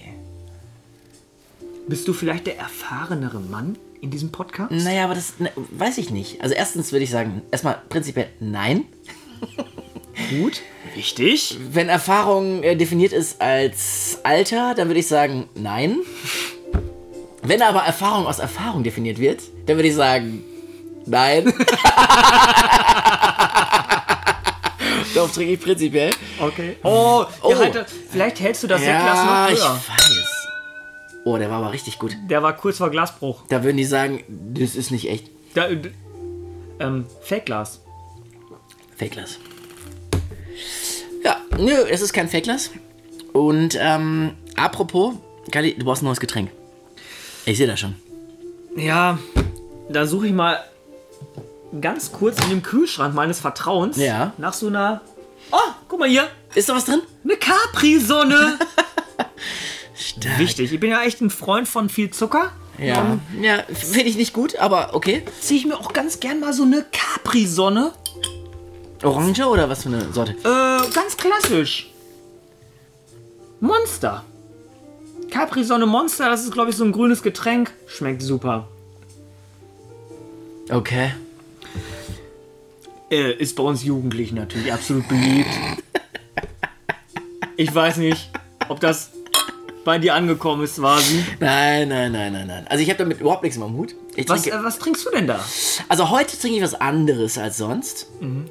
Bist 1.88 2.08
du 2.08 2.14
vielleicht 2.14 2.48
der 2.48 2.58
erfahrenere 2.58 3.40
Mann 3.40 3.78
in 4.02 4.12
diesem 4.12 4.32
Podcast? 4.32 4.72
Naja, 4.72 5.04
aber 5.06 5.16
das 5.16 5.34
ne, 5.40 5.52
weiß 5.56 5.98
ich 5.98 6.10
nicht. 6.10 6.42
Also 6.42 6.56
erstens 6.56 6.92
würde 6.92 7.04
ich 7.04 7.10
sagen, 7.12 7.42
erstmal 7.52 7.82
prinzipiell 7.90 8.28
nein. 8.40 8.86
Gut. 10.30 10.62
Wichtig. 10.96 11.58
Wenn 11.72 11.88
Erfahrung 11.90 12.64
äh, 12.64 12.76
definiert 12.76 13.14
ist 13.14 13.42
als 13.42 14.20
Alter, 14.24 14.74
dann 14.76 14.88
würde 14.90 15.00
ich 15.00 15.08
sagen 15.08 15.48
nein. 15.56 15.98
Wenn 17.42 17.62
aber 17.62 17.82
Erfahrung 17.84 18.26
aus 18.28 18.40
Erfahrung 18.40 18.84
definiert 18.84 19.18
wird, 19.20 19.42
dann 19.66 19.78
würde 19.78 19.88
ich 19.90 19.96
sagen 19.96 20.44
nein. 21.06 21.54
Darauf 25.16 25.32
trinke 25.34 25.54
ich 25.54 25.60
prinzipiell. 25.62 26.12
Okay. 26.40 26.76
Oh, 26.84 27.26
Oh. 27.42 27.52
Ja, 27.52 27.58
halt, 27.60 27.86
vielleicht 28.12 28.40
hältst 28.40 28.64
du 28.64 28.68
das 28.68 28.82
Ja, 28.84 29.46
noch 29.48 29.52
ich 29.52 29.60
höher. 29.60 29.70
weiß. 29.76 30.19
Oh, 31.26 31.38
der 31.38 31.50
war 31.50 31.58
aber 31.60 31.72
richtig 31.74 32.00
gut. 32.00 32.16
Der 32.30 32.42
war 32.44 32.56
kurz 32.56 32.78
vor 32.78 32.90
Glasbruch. 32.90 33.44
Da 33.50 33.64
würden 33.64 33.78
die 33.78 33.84
sagen, 33.86 34.24
das 34.54 34.76
ist 34.76 34.90
nicht 34.92 35.10
echt. 35.10 35.30
Da, 35.54 35.68
äh, 35.68 35.78
ähm, 36.80 37.06
Fake-Glas. 37.22 37.82
Fake-Glas. 38.98 39.38
Ja, 41.24 41.38
nö, 41.58 41.72
es 41.90 42.02
ist 42.02 42.14
kein 42.14 42.30
Fake-Glas. 42.30 42.72
Und 43.34 43.78
ähm, 43.80 44.32
apropos, 44.56 45.16
Kali, 45.52 45.76
du 45.78 45.86
brauchst 45.86 46.02
ein 46.02 46.06
neues 46.06 46.20
Getränk. 46.20 46.50
Ich 47.46 47.58
sehe 47.58 47.68
das 47.68 47.80
schon. 47.80 47.96
Ja, 48.76 49.20
da 49.90 50.06
suche 50.06 50.28
ich 50.28 50.34
mal 50.34 50.60
ganz 51.82 52.12
kurz 52.12 52.42
in 52.44 52.50
dem 52.50 52.64
Kühlschrank 52.64 53.14
meines 53.14 53.40
Vertrauens 53.40 53.98
Ja. 53.98 54.34
nach 54.38 54.54
so 54.54 54.68
einer. 54.68 55.02
Oh, 55.52 55.58
guck 55.88 56.00
mal 56.00 56.10
hier. 56.10 56.28
Ist 56.56 56.70
da 56.70 56.76
was 56.76 56.86
drin? 56.86 57.02
Eine 57.24 57.36
Capri-Sonne. 57.38 58.58
Stark. 60.20 60.40
Wichtig. 60.40 60.74
Ich 60.74 60.80
bin 60.80 60.92
ja 60.92 61.04
echt 61.04 61.22
ein 61.22 61.30
Freund 61.30 61.68
von 61.68 61.90
viel 61.90 62.12
Zucker. 62.12 62.52
Ja, 62.78 63.20
ja 63.42 63.64
finde 63.74 64.10
ich 64.10 64.16
nicht 64.16 64.34
gut, 64.34 64.56
aber 64.58 64.94
okay. 64.94 65.24
Ziehe 65.42 65.60
ich 65.60 65.66
mir 65.66 65.78
auch 65.78 65.94
ganz 65.94 66.20
gern 66.20 66.40
mal 66.40 66.54
so 66.54 66.64
eine 66.64 66.86
Capri-Sonne. 66.92 67.94
Orange 69.04 69.46
oder 69.46 69.70
was 69.70 69.84
für 69.84 69.90
eine 69.90 70.12
Sorte? 70.12 70.32
Äh, 70.32 70.94
ganz 70.94 71.16
klassisch. 71.18 71.90
Monster. 73.60 74.24
Capri-Sonne 75.30 75.86
Monster, 75.86 76.30
das 76.30 76.44
ist, 76.44 76.52
glaube 76.52 76.72
ich, 76.72 76.76
so 76.76 76.84
ein 76.84 76.92
grünes 76.92 77.22
Getränk. 77.22 77.72
Schmeckt 77.88 78.22
super. 78.22 78.68
Okay. 80.70 81.12
Äh, 83.12 83.34
ist 83.34 83.56
bei 83.56 83.64
uns 83.64 83.84
Jugendlichen 83.84 84.36
natürlich 84.36 84.72
absolut 84.72 85.08
beliebt. 85.08 85.50
Ich 87.58 87.74
weiß 87.74 87.98
nicht, 87.98 88.30
ob 88.70 88.80
das 88.80 89.12
bei 89.86 89.98
dir 89.98 90.14
angekommen 90.16 90.64
ist, 90.64 90.76
quasi. 90.78 91.24
Nein, 91.40 91.90
nein, 91.90 92.12
nein, 92.12 92.34
nein, 92.34 92.48
nein. 92.48 92.68
Also 92.68 92.84
ich 92.84 92.90
habe 92.90 93.00
damit 93.00 93.20
überhaupt 93.22 93.44
nichts 93.44 93.58
im 93.58 93.64
Mut. 93.72 93.96
Ich 94.16 94.28
Was, 94.30 94.42
trinke, 94.44 94.58
äh, 94.58 94.64
was 94.64 94.78
trinkst 94.80 95.06
du 95.06 95.12
denn 95.12 95.28
da? 95.28 95.40
also 95.88 96.10
heute 96.10 96.38
trinke 96.38 96.58
ich 96.58 96.64
was 96.64 96.80
anderes 96.80 97.38
als 97.38 97.58
sonst. 97.58 98.08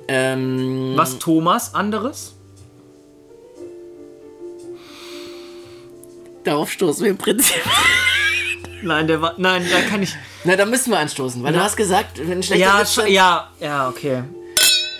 Ähm, 0.08 0.92
Was 0.96 1.18
Thomas 1.18 1.74
anderes? 1.74 2.34
darauf 6.44 6.70
stoßen 6.70 7.04
wir 7.04 7.10
im 7.10 7.18
Prinzip. 7.18 7.60
Nein, 8.82 9.06
der 9.06 9.20
war. 9.20 9.34
Nein, 9.36 9.66
da 9.70 9.80
kann 9.82 10.02
ich. 10.02 10.14
Na, 10.44 10.56
da 10.56 10.64
müssen 10.64 10.90
wir 10.90 10.98
anstoßen, 10.98 11.42
weil 11.42 11.52
du 11.52 11.60
hast 11.62 11.76
gesagt, 11.76 12.26
wenn 12.26 12.42
schlechter 12.42 12.64
Ja, 12.64 12.80
Witz 12.80 12.96
ja, 13.08 13.50
ja, 13.60 13.88
okay. 13.88 14.22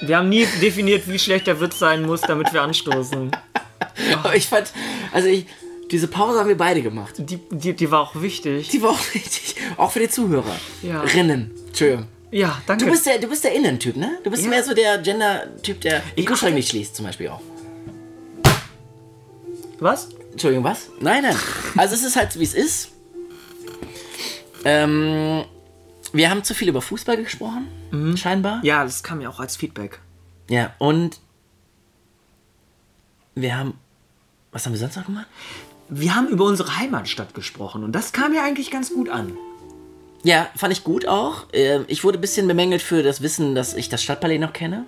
Wir 0.02 0.18
haben 0.18 0.28
nie 0.28 0.46
definiert, 0.60 1.08
wie 1.08 1.18
schlecht 1.18 1.46
der 1.46 1.60
Witz 1.60 1.78
sein 1.78 2.02
muss, 2.02 2.20
damit 2.20 2.52
wir 2.52 2.62
anstoßen. 2.62 3.30
Aber 4.14 4.36
ich 4.36 4.46
fand, 4.46 4.72
also 5.12 5.28
ich, 5.28 5.46
diese 5.90 6.08
Pause 6.08 6.38
haben 6.38 6.48
wir 6.48 6.56
beide 6.56 6.82
gemacht. 6.82 7.14
Die, 7.18 7.36
die, 7.50 7.72
die 7.74 7.90
war 7.90 8.00
auch 8.00 8.20
wichtig. 8.20 8.68
Die 8.68 8.82
war 8.82 8.90
auch 8.90 9.00
wichtig. 9.14 9.56
Auch 9.76 9.90
für 9.90 10.00
die 10.00 10.08
Zuhörer. 10.08 10.54
Ja. 10.82 11.00
Rinnen. 11.02 11.50
Entschuldigung. 11.68 12.06
Ja, 12.30 12.60
danke. 12.66 12.84
Du 12.84 12.90
bist 12.90 13.06
der, 13.06 13.18
du 13.18 13.26
bist 13.28 13.42
der 13.44 13.54
Innentyp, 13.54 13.96
ne? 13.96 14.18
Du 14.22 14.30
bist 14.30 14.42
Ja. 14.44 14.50
mehr 14.50 14.62
so 14.62 14.74
der 14.74 14.98
Gender-Typ, 14.98 15.80
der 15.80 16.00
den 16.16 16.24
Kühlschrank 16.26 16.54
nicht 16.54 16.68
schließt, 16.68 16.94
zum 16.94 17.06
Beispiel 17.06 17.28
auch. 17.28 17.40
Was? 19.80 20.08
Entschuldigung, 20.32 20.64
was? 20.64 20.88
Nein, 21.00 21.22
nein. 21.22 21.36
Also 21.76 21.94
es 21.94 22.04
ist 22.04 22.16
halt, 22.16 22.38
wie 22.38 22.42
es 22.44 22.52
ist. 22.54 22.90
Ähm, 24.64 25.44
wir 26.12 26.30
haben 26.30 26.42
zu 26.44 26.54
viel 26.54 26.68
über 26.68 26.82
Fußball 26.82 27.16
gesprochen, 27.16 27.66
scheinbar. 28.16 28.60
Ja, 28.64 28.84
das 28.84 29.02
kam 29.02 29.20
ja 29.20 29.28
auch 29.30 29.40
als 29.40 29.56
Feedback. 29.56 30.00
Ja, 30.50 30.74
und 30.78 31.20
wir 33.34 33.56
haben, 33.56 33.74
was 34.52 34.66
haben 34.66 34.72
wir 34.72 34.78
sonst 34.80 34.96
noch 34.96 35.06
gemacht? 35.06 35.26
Wir 35.90 36.14
haben 36.14 36.28
über 36.28 36.44
unsere 36.44 36.76
Heimatstadt 36.78 37.34
gesprochen 37.34 37.82
und 37.84 37.92
das 37.92 38.12
kam 38.12 38.34
ja 38.34 38.44
eigentlich 38.44 38.70
ganz 38.70 38.92
gut 38.92 39.08
an. 39.08 39.36
Ja, 40.22 40.48
fand 40.56 40.72
ich 40.72 40.84
gut 40.84 41.06
auch. 41.06 41.46
Ähm, 41.52 41.84
Ich 41.88 42.04
wurde 42.04 42.18
ein 42.18 42.20
bisschen 42.20 42.46
bemängelt 42.48 42.82
für 42.82 43.02
das 43.02 43.22
Wissen, 43.22 43.54
dass 43.54 43.74
ich 43.74 43.88
das 43.88 44.02
Stadtpalais 44.02 44.38
noch 44.38 44.52
kenne. 44.52 44.84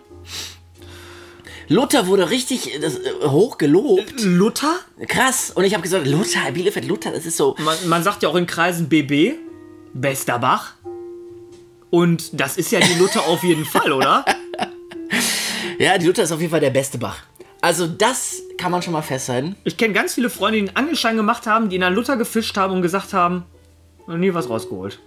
Luther 1.69 2.09
wurde 2.09 2.31
richtig 2.31 2.75
äh, 2.75 2.79
das, 2.81 2.97
äh, 2.97 3.13
hoch 3.27 3.57
gelobt. 3.57 4.21
Luther? 4.23 4.75
Krass. 5.07 5.53
Und 5.55 5.65
ich 5.65 5.73
habe 5.73 5.83
gesagt, 5.83 6.07
Luther, 6.07 6.51
Bielefeld, 6.53 6.87
Luther, 6.87 7.13
das 7.13 7.27
ist 7.27 7.37
so. 7.37 7.55
Man, 7.59 7.77
man 7.89 8.03
sagt 8.03 8.23
ja 8.25 8.29
auch 8.29 8.35
in 8.35 8.47
Kreisen 8.47 8.89
BB, 8.89 9.37
bester 9.95 10.39
Bach. 10.41 10.75
Und 11.91 12.39
das 12.41 12.57
ist 12.57 12.73
ja 12.73 12.81
die 12.81 12.95
Luther 12.99 13.27
auf 13.27 13.43
jeden 13.43 13.65
Fall, 13.65 13.93
oder? 13.93 14.25
Ja, 15.79 15.97
die 15.97 16.07
Luther 16.07 16.25
ist 16.25 16.33
auf 16.33 16.41
jeden 16.41 16.51
Fall 16.51 16.61
der 16.61 16.69
beste 16.71 16.99
Bach. 16.99 17.23
Also 17.63 17.87
das 17.87 18.43
kann 18.61 18.71
man 18.71 18.83
schon 18.83 18.93
mal 18.93 19.03
festhalten. 19.03 19.57
Ich 19.65 19.77
kenne 19.77 19.95
ganz 19.95 20.15
viele 20.15 20.29
Freunde, 20.31 20.59
die 20.61 20.69
einen 20.69 20.77
Angelschein 20.77 21.17
gemacht 21.17 21.47
haben, 21.47 21.69
die 21.71 21.77
in 21.77 21.81
der 21.81 21.91
Luther 21.91 22.17
gefischt 22.17 22.57
haben 22.57 22.75
und 22.75 22.83
gesagt 22.83 23.13
haben, 23.13 23.45
nie 24.07 24.33
was 24.35 24.49
rausgeholt. 24.49 24.99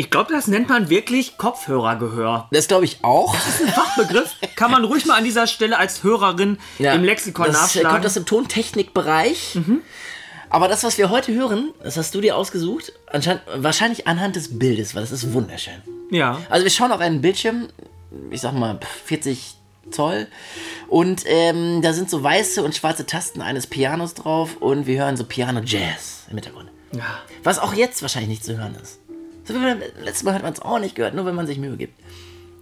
Ich 0.00 0.10
glaube, 0.10 0.32
das 0.32 0.46
nennt 0.46 0.68
man 0.68 0.90
wirklich 0.90 1.38
Kopfhörergehör. 1.38 2.46
Das 2.52 2.68
glaube 2.68 2.84
ich 2.84 2.98
auch. 3.02 3.34
Fachbegriff 3.34 4.36
kann 4.54 4.70
man 4.70 4.84
ruhig 4.84 5.06
mal 5.06 5.16
an 5.18 5.24
dieser 5.24 5.48
Stelle 5.48 5.76
als 5.76 6.04
Hörerin 6.04 6.58
im 6.78 7.02
Lexikon 7.02 7.46
das, 7.46 7.56
äh, 7.56 7.58
nachschlagen. 7.60 7.90
Kommt 7.90 8.06
aus 8.06 8.14
dem 8.14 8.24
Tontechnikbereich. 8.24 9.58
Aber 10.50 10.68
das, 10.68 10.84
was 10.84 10.98
wir 10.98 11.10
heute 11.10 11.34
hören, 11.34 11.72
das 11.82 11.96
hast 11.96 12.14
du 12.14 12.20
dir 12.20 12.36
ausgesucht, 12.36 12.92
wahrscheinlich 13.56 14.06
anhand 14.06 14.36
des 14.36 14.56
Bildes, 14.56 14.94
weil 14.94 15.02
das 15.02 15.10
ist 15.10 15.32
wunderschön. 15.32 15.82
ja. 16.12 16.40
Also 16.48 16.62
wir 16.64 16.70
schauen 16.70 16.92
auf 16.92 17.00
einen 17.00 17.20
Bildschirm, 17.20 17.66
ich 18.30 18.40
sag 18.40 18.52
mal 18.52 18.78
40 19.06 19.56
Zoll, 19.90 20.28
und 20.86 21.24
ähm, 21.26 21.82
da 21.82 21.92
sind 21.92 22.08
so 22.08 22.22
weiße 22.22 22.62
und 22.62 22.76
schwarze 22.76 23.04
Tasten 23.04 23.42
eines 23.42 23.66
Pianos 23.66 24.14
drauf 24.14 24.58
und 24.60 24.86
wir 24.86 25.00
hören 25.02 25.16
so 25.16 25.24
Piano 25.24 25.60
Jazz 25.64 26.26
im 26.30 26.36
Hintergrund. 26.36 26.70
ja. 26.92 27.18
Was 27.42 27.58
auch 27.58 27.74
jetzt 27.74 28.00
wahrscheinlich 28.02 28.28
nicht 28.28 28.44
zu 28.44 28.56
hören 28.56 28.76
ist. 28.80 29.00
So 29.48 29.54
wie 29.54 29.60
beim 29.60 29.80
letzten 30.04 30.26
Mal 30.26 30.34
hat 30.34 30.42
man 30.42 30.52
es 30.52 30.60
auch 30.60 30.78
nicht 30.78 30.94
gehört, 30.94 31.14
nur 31.14 31.24
wenn 31.24 31.34
man 31.34 31.46
sich 31.46 31.58
Mühe 31.58 31.78
gibt. 31.78 31.98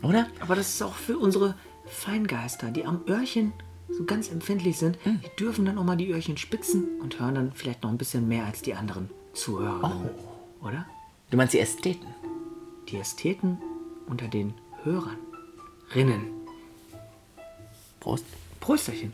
Oder? 0.05 0.29
Aber 0.39 0.55
das 0.55 0.69
ist 0.69 0.83
auch 0.83 0.95
für 0.95 1.19
unsere 1.19 1.57
Feingeister, 1.87 2.71
die 2.71 2.85
am 2.85 3.01
Öhrchen 3.09 3.53
so 3.89 4.05
ganz 4.05 4.31
empfindlich 4.31 4.79
sind. 4.79 4.97
Hm. 5.03 5.21
Die 5.21 5.37
dürfen 5.37 5.65
dann 5.65 5.79
auch 5.79 5.83
mal 5.83 5.97
die 5.97 6.09
Öhrchen 6.13 6.37
spitzen 6.37 7.01
und 7.01 7.19
hören 7.19 7.35
dann 7.35 7.53
vielleicht 7.53 7.83
noch 7.83 7.91
ein 7.91 7.99
bisschen 7.99 8.29
mehr 8.29 8.45
als 8.45 8.63
die 8.63 8.75
anderen 8.75 9.11
Zuhörer. 9.33 10.01
Oh. 10.63 10.67
Oder? 10.69 10.87
Du 11.31 11.37
meinst 11.37 11.55
die 11.55 11.59
Ästheten? 11.59 12.07
Die 12.89 12.99
Ästheten 12.99 13.59
unter 14.07 14.29
den 14.29 14.55
Hörern. 14.85 15.19
Rinnen. 15.93 16.27
Prost. 17.99 18.27
Prösterchen. 18.61 19.13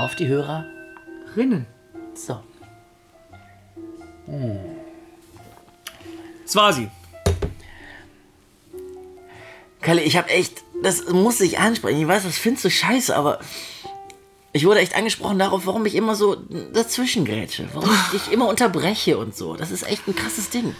Auf 0.00 0.16
die 0.16 0.26
Hörer. 0.26 0.66
Rinnen. 1.34 1.64
So. 2.12 2.40
Swasi. 6.46 6.90
Kalle, 9.86 10.02
ich 10.02 10.16
habe 10.16 10.30
echt, 10.30 10.64
das 10.82 11.08
muss 11.10 11.40
ich 11.40 11.60
ansprechen. 11.60 12.00
Ich 12.00 12.08
weiß, 12.08 12.24
das 12.24 12.38
findest 12.38 12.64
du 12.64 12.70
scheiße, 12.70 13.14
aber 13.16 13.38
ich 14.52 14.66
wurde 14.66 14.80
echt 14.80 14.96
angesprochen 14.96 15.38
darauf, 15.38 15.64
warum 15.64 15.86
ich 15.86 15.94
immer 15.94 16.16
so 16.16 16.34
dazwischen 16.72 17.24
grätsche, 17.24 17.68
warum 17.72 17.88
ich 17.90 18.20
dich 18.20 18.32
immer 18.32 18.48
unterbreche 18.48 19.16
und 19.16 19.36
so. 19.36 19.54
Das 19.54 19.70
ist 19.70 19.88
echt 19.88 20.08
ein 20.08 20.16
krasses 20.16 20.50
Ding. 20.50 20.74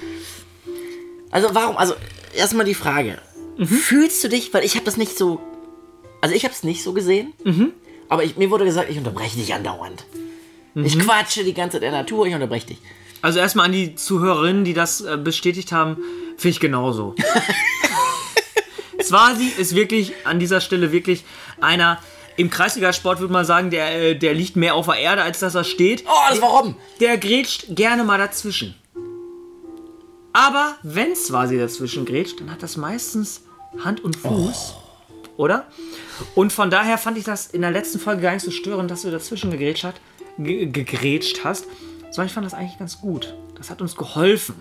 Also 1.31 1.51
warum, 1.53 1.77
also 1.77 1.95
erstmal 2.35 2.67
die 2.67 2.75
Frage. 2.75 3.19
Fühlst 3.65 4.25
du 4.25 4.29
dich, 4.29 4.53
weil 4.53 4.65
ich 4.65 4.75
habe 4.75 4.85
das 4.85 4.97
nicht 4.97 5.17
so, 5.17 5.41
also 6.21 6.35
ich 6.35 6.43
habe 6.43 6.53
es 6.53 6.65
nicht 6.65 6.83
so 6.83 6.93
gesehen, 6.93 7.33
aber 8.09 8.25
ich, 8.25 8.37
mir 8.37 8.51
wurde 8.51 8.65
gesagt, 8.65 8.91
ich 8.91 8.99
unterbreche 8.99 9.37
dich 9.37 9.55
andauernd. 9.55 10.05
Ich 10.75 10.99
quatsche 10.99 11.45
die 11.45 11.55
ganze 11.55 11.77
Zeit 11.77 11.85
in 11.85 11.93
der 11.93 12.01
Natur, 12.01 12.27
ich 12.27 12.35
unterbreche 12.35 12.67
dich. 12.67 12.79
Also 13.23 13.39
erstmal 13.39 13.67
an 13.67 13.73
die 13.73 13.95
Zuhörerinnen, 13.95 14.65
die 14.65 14.75
das 14.75 15.01
äh, 15.01 15.17
bestätigt 15.17 15.71
haben, 15.71 15.97
finde 16.37 16.49
ich 16.49 16.61
genauso. 16.61 17.15
Swasi 19.07 19.47
ist 19.57 19.75
wirklich 19.75 20.13
an 20.25 20.39
dieser 20.39 20.61
Stelle 20.61 20.93
wirklich 20.93 21.25
einer, 21.61 21.99
im 22.37 22.51
Kreisligasport 22.51 23.21
würde 23.21 23.33
man 23.33 23.45
sagen, 23.45 23.71
der, 23.71 24.11
äh, 24.11 24.19
der 24.19 24.35
liegt 24.35 24.57
mehr 24.57 24.75
auf 24.75 24.87
der 24.87 24.97
Erde, 24.97 25.23
als 25.23 25.41
dass 25.41 25.55
er 25.55 25.65
steht. 25.65 26.05
Oh, 26.07 26.31
das 26.31 26.41
warum? 26.41 26.77
Der 27.01 27.17
grätscht 27.17 27.67
gerne 27.71 28.05
mal 28.05 28.19
dazwischen. 28.19 28.75
Aber 30.33 30.77
wenn 30.83 31.17
Swasi 31.17 31.57
dazwischen 31.57 32.05
grätscht, 32.05 32.41
dann 32.41 32.51
hat 32.51 32.63
das 32.63 32.77
meistens 32.77 33.43
Hand 33.83 34.05
und 34.05 34.17
Fuß. 34.17 34.75
Oder? 35.37 35.67
Und 36.35 36.53
von 36.53 36.71
daher 36.71 36.99
fand 36.99 37.17
ich 37.17 37.25
das 37.25 37.47
in 37.47 37.63
der 37.63 37.71
letzten 37.71 37.99
Folge 37.99 38.23
gar 38.23 38.33
nicht 38.33 38.45
so 38.45 38.51
störend, 38.51 38.91
dass 38.91 39.03
du 39.03 39.11
dazwischen 39.11 39.51
gegrätscht, 39.51 39.85
hat, 39.85 40.01
ge 40.39 40.67
gegrätscht 40.67 41.45
hast. 41.45 41.67
Sondern 42.11 42.27
ich 42.27 42.33
fand 42.33 42.47
das 42.47 42.55
eigentlich 42.55 42.79
ganz 42.79 43.01
gut. 43.01 43.35
Das 43.57 43.71
hat 43.71 43.81
uns 43.81 43.97
geholfen, 43.97 44.57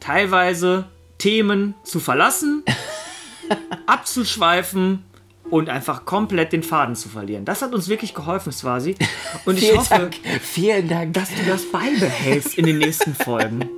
teilweise 0.00 0.86
Themen 1.18 1.74
zu 1.84 2.00
verlassen, 2.00 2.64
abzuschweifen 3.86 5.04
und 5.50 5.68
einfach 5.68 6.04
komplett 6.04 6.52
den 6.52 6.62
Faden 6.62 6.96
zu 6.96 7.08
verlieren. 7.08 7.44
Das 7.44 7.62
hat 7.62 7.74
uns 7.74 7.88
wirklich 7.88 8.14
geholfen, 8.14 8.50
Swasi. 8.52 8.96
Und 9.44 9.58
ich 9.58 9.76
hoffe, 9.76 9.90
Dank. 9.90 10.16
Vielen 10.42 10.88
Dank. 10.88 11.14
dass 11.14 11.28
du 11.30 11.42
das 11.48 11.70
beibehältst 11.70 12.56
in 12.56 12.66
den 12.66 12.78
nächsten 12.78 13.14
Folgen. 13.14 13.68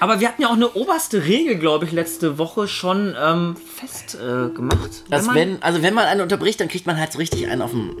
Aber 0.00 0.20
wir 0.20 0.28
hatten 0.28 0.42
ja 0.42 0.48
auch 0.48 0.52
eine 0.54 0.70
oberste 0.74 1.24
Regel, 1.24 1.56
glaube 1.58 1.84
ich, 1.84 1.92
letzte 1.92 2.38
Woche 2.38 2.68
schon 2.68 3.16
ähm, 3.20 3.56
festgemacht. 3.56 4.50
Äh, 4.52 4.54
gemacht. 4.54 5.04
Dass 5.10 5.26
man- 5.26 5.34
wenn, 5.34 5.62
also 5.62 5.82
wenn 5.82 5.92
man 5.94 6.06
einen 6.06 6.20
unterbricht, 6.20 6.60
dann 6.60 6.68
kriegt 6.68 6.86
man 6.86 6.96
halt 6.98 7.12
so 7.12 7.18
richtig 7.18 7.48
einen 7.48 7.62
auf 7.62 7.72
dem, 7.72 7.96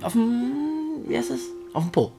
auf 0.00 0.12
dem, 0.12 0.52
wie 1.06 1.16
heißt 1.16 1.30
es? 1.30 1.40
Auf 1.74 1.82
dem 1.84 1.92
Po. 1.92 2.12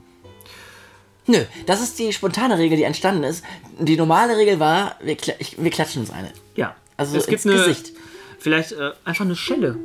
Nö, 1.27 1.39
das 1.65 1.81
ist 1.81 1.97
die 1.97 2.13
spontane 2.13 2.59
Regel, 2.59 2.77
die 2.77 2.83
entstanden 2.83 3.23
ist. 3.23 3.43
Die 3.79 3.97
normale 3.97 4.37
Regel 4.37 4.59
war, 4.59 4.95
wir, 5.01 5.17
wir 5.57 5.71
klatschen 5.71 6.01
uns 6.01 6.11
eine. 6.11 6.31
ja, 6.55 6.75
also 6.97 7.17
es 7.17 7.27
gibt 7.27 7.45
ins 7.45 7.53
eine, 7.53 7.63
Gesicht. 7.63 7.93
vielleicht 8.39 8.71
äh, 8.73 8.91
einfach 9.03 9.25
eine 9.25 9.35
Schelle 9.35 9.77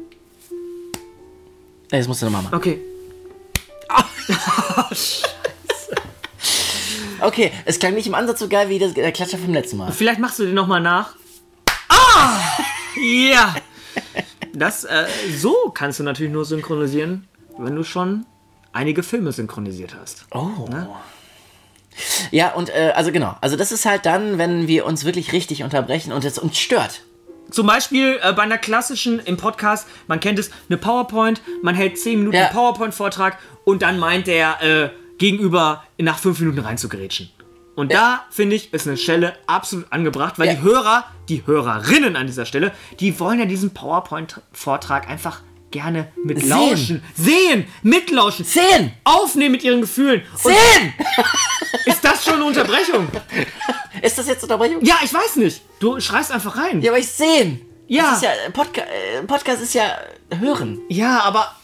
Nee, 1.92 1.98
das 1.98 2.06
musst 2.08 2.22
du 2.22 2.26
nochmal 2.26 2.42
machen. 2.42 2.54
Okay. 2.54 2.80
Okay, 7.22 7.52
es 7.66 7.78
klang 7.78 7.92
nicht 7.92 8.06
im 8.06 8.14
Ansatz 8.14 8.38
so 8.38 8.48
geil 8.48 8.70
wie 8.70 8.78
das, 8.78 8.94
der 8.94 9.12
Klatscher 9.12 9.36
vom 9.36 9.52
letzten 9.52 9.76
Mal. 9.76 9.92
Vielleicht 9.92 10.20
machst 10.20 10.38
du 10.38 10.46
den 10.46 10.54
nochmal 10.54 10.80
nach. 10.80 11.16
Ah! 11.88 12.40
Ja! 12.96 13.54
Das, 14.54 14.84
äh, 14.84 15.06
so 15.36 15.54
kannst 15.74 16.00
du 16.00 16.02
natürlich 16.02 16.32
nur 16.32 16.46
synchronisieren, 16.46 17.28
wenn 17.58 17.76
du 17.76 17.84
schon 17.84 18.24
einige 18.72 19.02
Filme 19.02 19.32
synchronisiert 19.32 19.94
hast. 20.00 20.24
Oh. 20.32 20.66
Ja, 22.30 22.52
und 22.52 22.68
äh, 22.70 22.92
also 22.94 23.12
genau. 23.12 23.36
Also 23.40 23.56
das 23.56 23.72
ist 23.72 23.84
halt 23.86 24.06
dann, 24.06 24.38
wenn 24.38 24.66
wir 24.68 24.86
uns 24.86 25.04
wirklich 25.04 25.32
richtig 25.32 25.62
unterbrechen 25.62 26.12
und 26.12 26.24
es 26.24 26.38
uns 26.38 26.58
stört. 26.58 27.02
Zum 27.50 27.66
Beispiel 27.66 28.18
äh, 28.22 28.32
bei 28.32 28.42
einer 28.42 28.58
klassischen 28.58 29.18
im 29.18 29.36
Podcast, 29.36 29.86
man 30.06 30.20
kennt 30.20 30.38
es, 30.38 30.50
eine 30.68 30.78
PowerPoint, 30.78 31.42
man 31.62 31.74
hält 31.74 31.98
10 31.98 32.18
Minuten 32.20 32.36
Ja. 32.36 32.46
PowerPoint-Vortrag 32.48 33.38
und 33.64 33.82
dann 33.82 33.98
meint 33.98 34.26
der 34.28 34.62
äh, 34.62 34.90
Gegenüber 35.18 35.82
nach 35.98 36.18
5 36.18 36.38
Minuten 36.40 36.60
reinzugrätschen. 36.60 37.30
Und 37.76 37.92
da, 37.92 38.24
finde 38.30 38.56
ich, 38.56 38.72
ist 38.72 38.86
eine 38.86 38.96
Schelle 38.96 39.34
absolut 39.46 39.86
angebracht, 39.90 40.38
weil 40.38 40.48
Ja. 40.48 40.54
die 40.54 40.62
Hörer, 40.62 41.04
die 41.28 41.46
Hörerinnen 41.46 42.14
an 42.16 42.26
dieser 42.26 42.44
Stelle, 42.46 42.72
die 43.00 43.18
wollen 43.18 43.38
ja 43.38 43.46
diesen 43.46 43.72
PowerPoint-Vortrag 43.74 45.08
einfach 45.08 45.40
gerne 45.70 46.08
mitlauschen. 46.24 47.02
Sehen! 47.16 47.66
Mitlauschen! 47.82 48.44
Sehen! 48.44 48.92
Aufnehmen 49.04 49.52
mit 49.52 49.62
ihren 49.64 49.80
Gefühlen! 49.80 50.22
Und 50.32 50.52
Sehen! 50.54 50.94
ist 51.86 52.04
das 52.04 52.24
schon 52.24 52.34
eine 52.34 52.44
Unterbrechung? 52.44 53.08
Ist 54.02 54.16
das 54.16 54.28
jetzt 54.28 54.42
Unterbrechung? 54.42 54.82
Ja, 54.82 54.98
ich 55.04 55.12
weiß 55.12 55.36
nicht. 55.36 55.60
Du 55.78 56.00
schreist 56.00 56.32
einfach 56.32 56.56
rein. 56.56 56.80
Ja, 56.80 56.90
aber 56.92 56.98
ich 56.98 57.08
sehen. 57.08 57.60
Ja. 57.86 58.04
Das 58.04 58.16
ist 58.16 58.22
ja 58.22 58.30
Podca 58.52 58.82
äh, 58.82 59.22
Podcast 59.26 59.60
ist 59.62 59.74
ja 59.74 59.98
hören. 60.38 60.80
Ja, 60.88 61.20
aber 61.20 61.54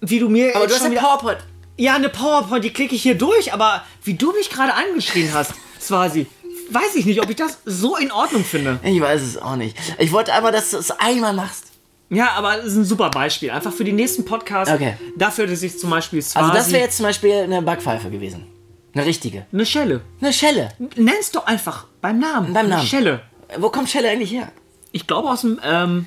wie 0.00 0.18
du 0.18 0.28
mir 0.28 0.56
Aber 0.56 0.66
du 0.66 0.74
hast 0.74 0.90
wieder- 0.90 1.00
PowerPoint. 1.00 1.38
Ja, 1.76 1.94
eine 1.94 2.08
PowerPoint, 2.08 2.64
die 2.64 2.72
klicke 2.72 2.94
ich 2.94 3.02
hier 3.02 3.16
durch, 3.16 3.52
aber 3.52 3.84
wie 4.02 4.14
du 4.14 4.32
mich 4.32 4.48
gerade 4.50 4.74
angeschrien 4.74 5.32
hast, 5.32 5.52
Swasi, 5.80 6.26
weiß 6.70 6.94
ich 6.96 7.04
nicht, 7.04 7.20
ob 7.22 7.28
ich 7.30 7.36
das 7.36 7.58
so 7.64 7.96
in 7.96 8.10
Ordnung 8.10 8.44
finde. 8.44 8.80
Ich 8.82 9.00
weiß 9.00 9.20
es 9.22 9.36
auch 9.36 9.56
nicht. 9.56 9.76
Ich 9.98 10.10
wollte 10.10 10.32
einmal, 10.32 10.50
dass 10.52 10.70
du 10.70 10.78
es 10.78 10.90
einmal 10.90 11.34
machst. 11.34 11.66
Ja, 12.10 12.32
aber 12.32 12.56
das 12.56 12.66
ist 12.66 12.76
ein 12.76 12.84
super 12.84 13.10
Beispiel. 13.10 13.50
Einfach 13.50 13.72
für 13.72 13.84
die 13.84 13.92
nächsten 13.92 14.24
Podcasts. 14.24 14.72
Okay. 14.72 14.94
Dafür, 15.16 15.46
dass 15.46 15.62
ich 15.62 15.78
zum 15.78 15.90
Beispiel 15.90 16.22
Swasi... 16.22 16.44
Also 16.44 16.58
das 16.58 16.72
wäre 16.72 16.82
jetzt 16.84 16.98
zum 16.98 17.06
Beispiel 17.06 17.32
eine 17.32 17.62
Backpfeife 17.62 18.10
gewesen. 18.10 18.46
Eine 18.94 19.06
richtige. 19.06 19.46
Eine 19.52 19.66
Schelle. 19.66 20.02
Eine 20.20 20.32
Schelle. 20.32 20.68
Nenn's 20.96 21.32
doch 21.32 21.46
einfach 21.46 21.86
beim 22.00 22.18
Namen. 22.18 22.52
Beim 22.52 22.68
Namen. 22.68 22.86
Schelle. 22.86 23.22
Wo 23.58 23.70
kommt 23.70 23.90
Schelle 23.90 24.10
eigentlich 24.10 24.30
her? 24.30 24.52
Ich 24.92 25.06
glaube 25.06 25.28
aus 25.28 25.40
dem, 25.40 25.58
ähm, 25.64 26.06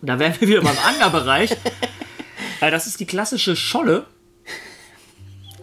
da 0.00 0.18
wären 0.18 0.34
wir 0.40 0.48
wieder 0.48 0.62
beim 0.62 0.78
Angerbereich. 0.86 1.56
Das 2.60 2.86
ist 2.86 3.00
die 3.00 3.06
klassische 3.06 3.56
Scholle. 3.56 4.06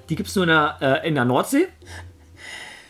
Die 0.09 0.17
gibt 0.17 0.27
es 0.27 0.35
nur 0.35 0.43
in 0.43 0.49
der, 0.49 0.77
äh, 0.81 1.07
in 1.07 1.15
der 1.15 1.23
Nordsee. 1.23 1.69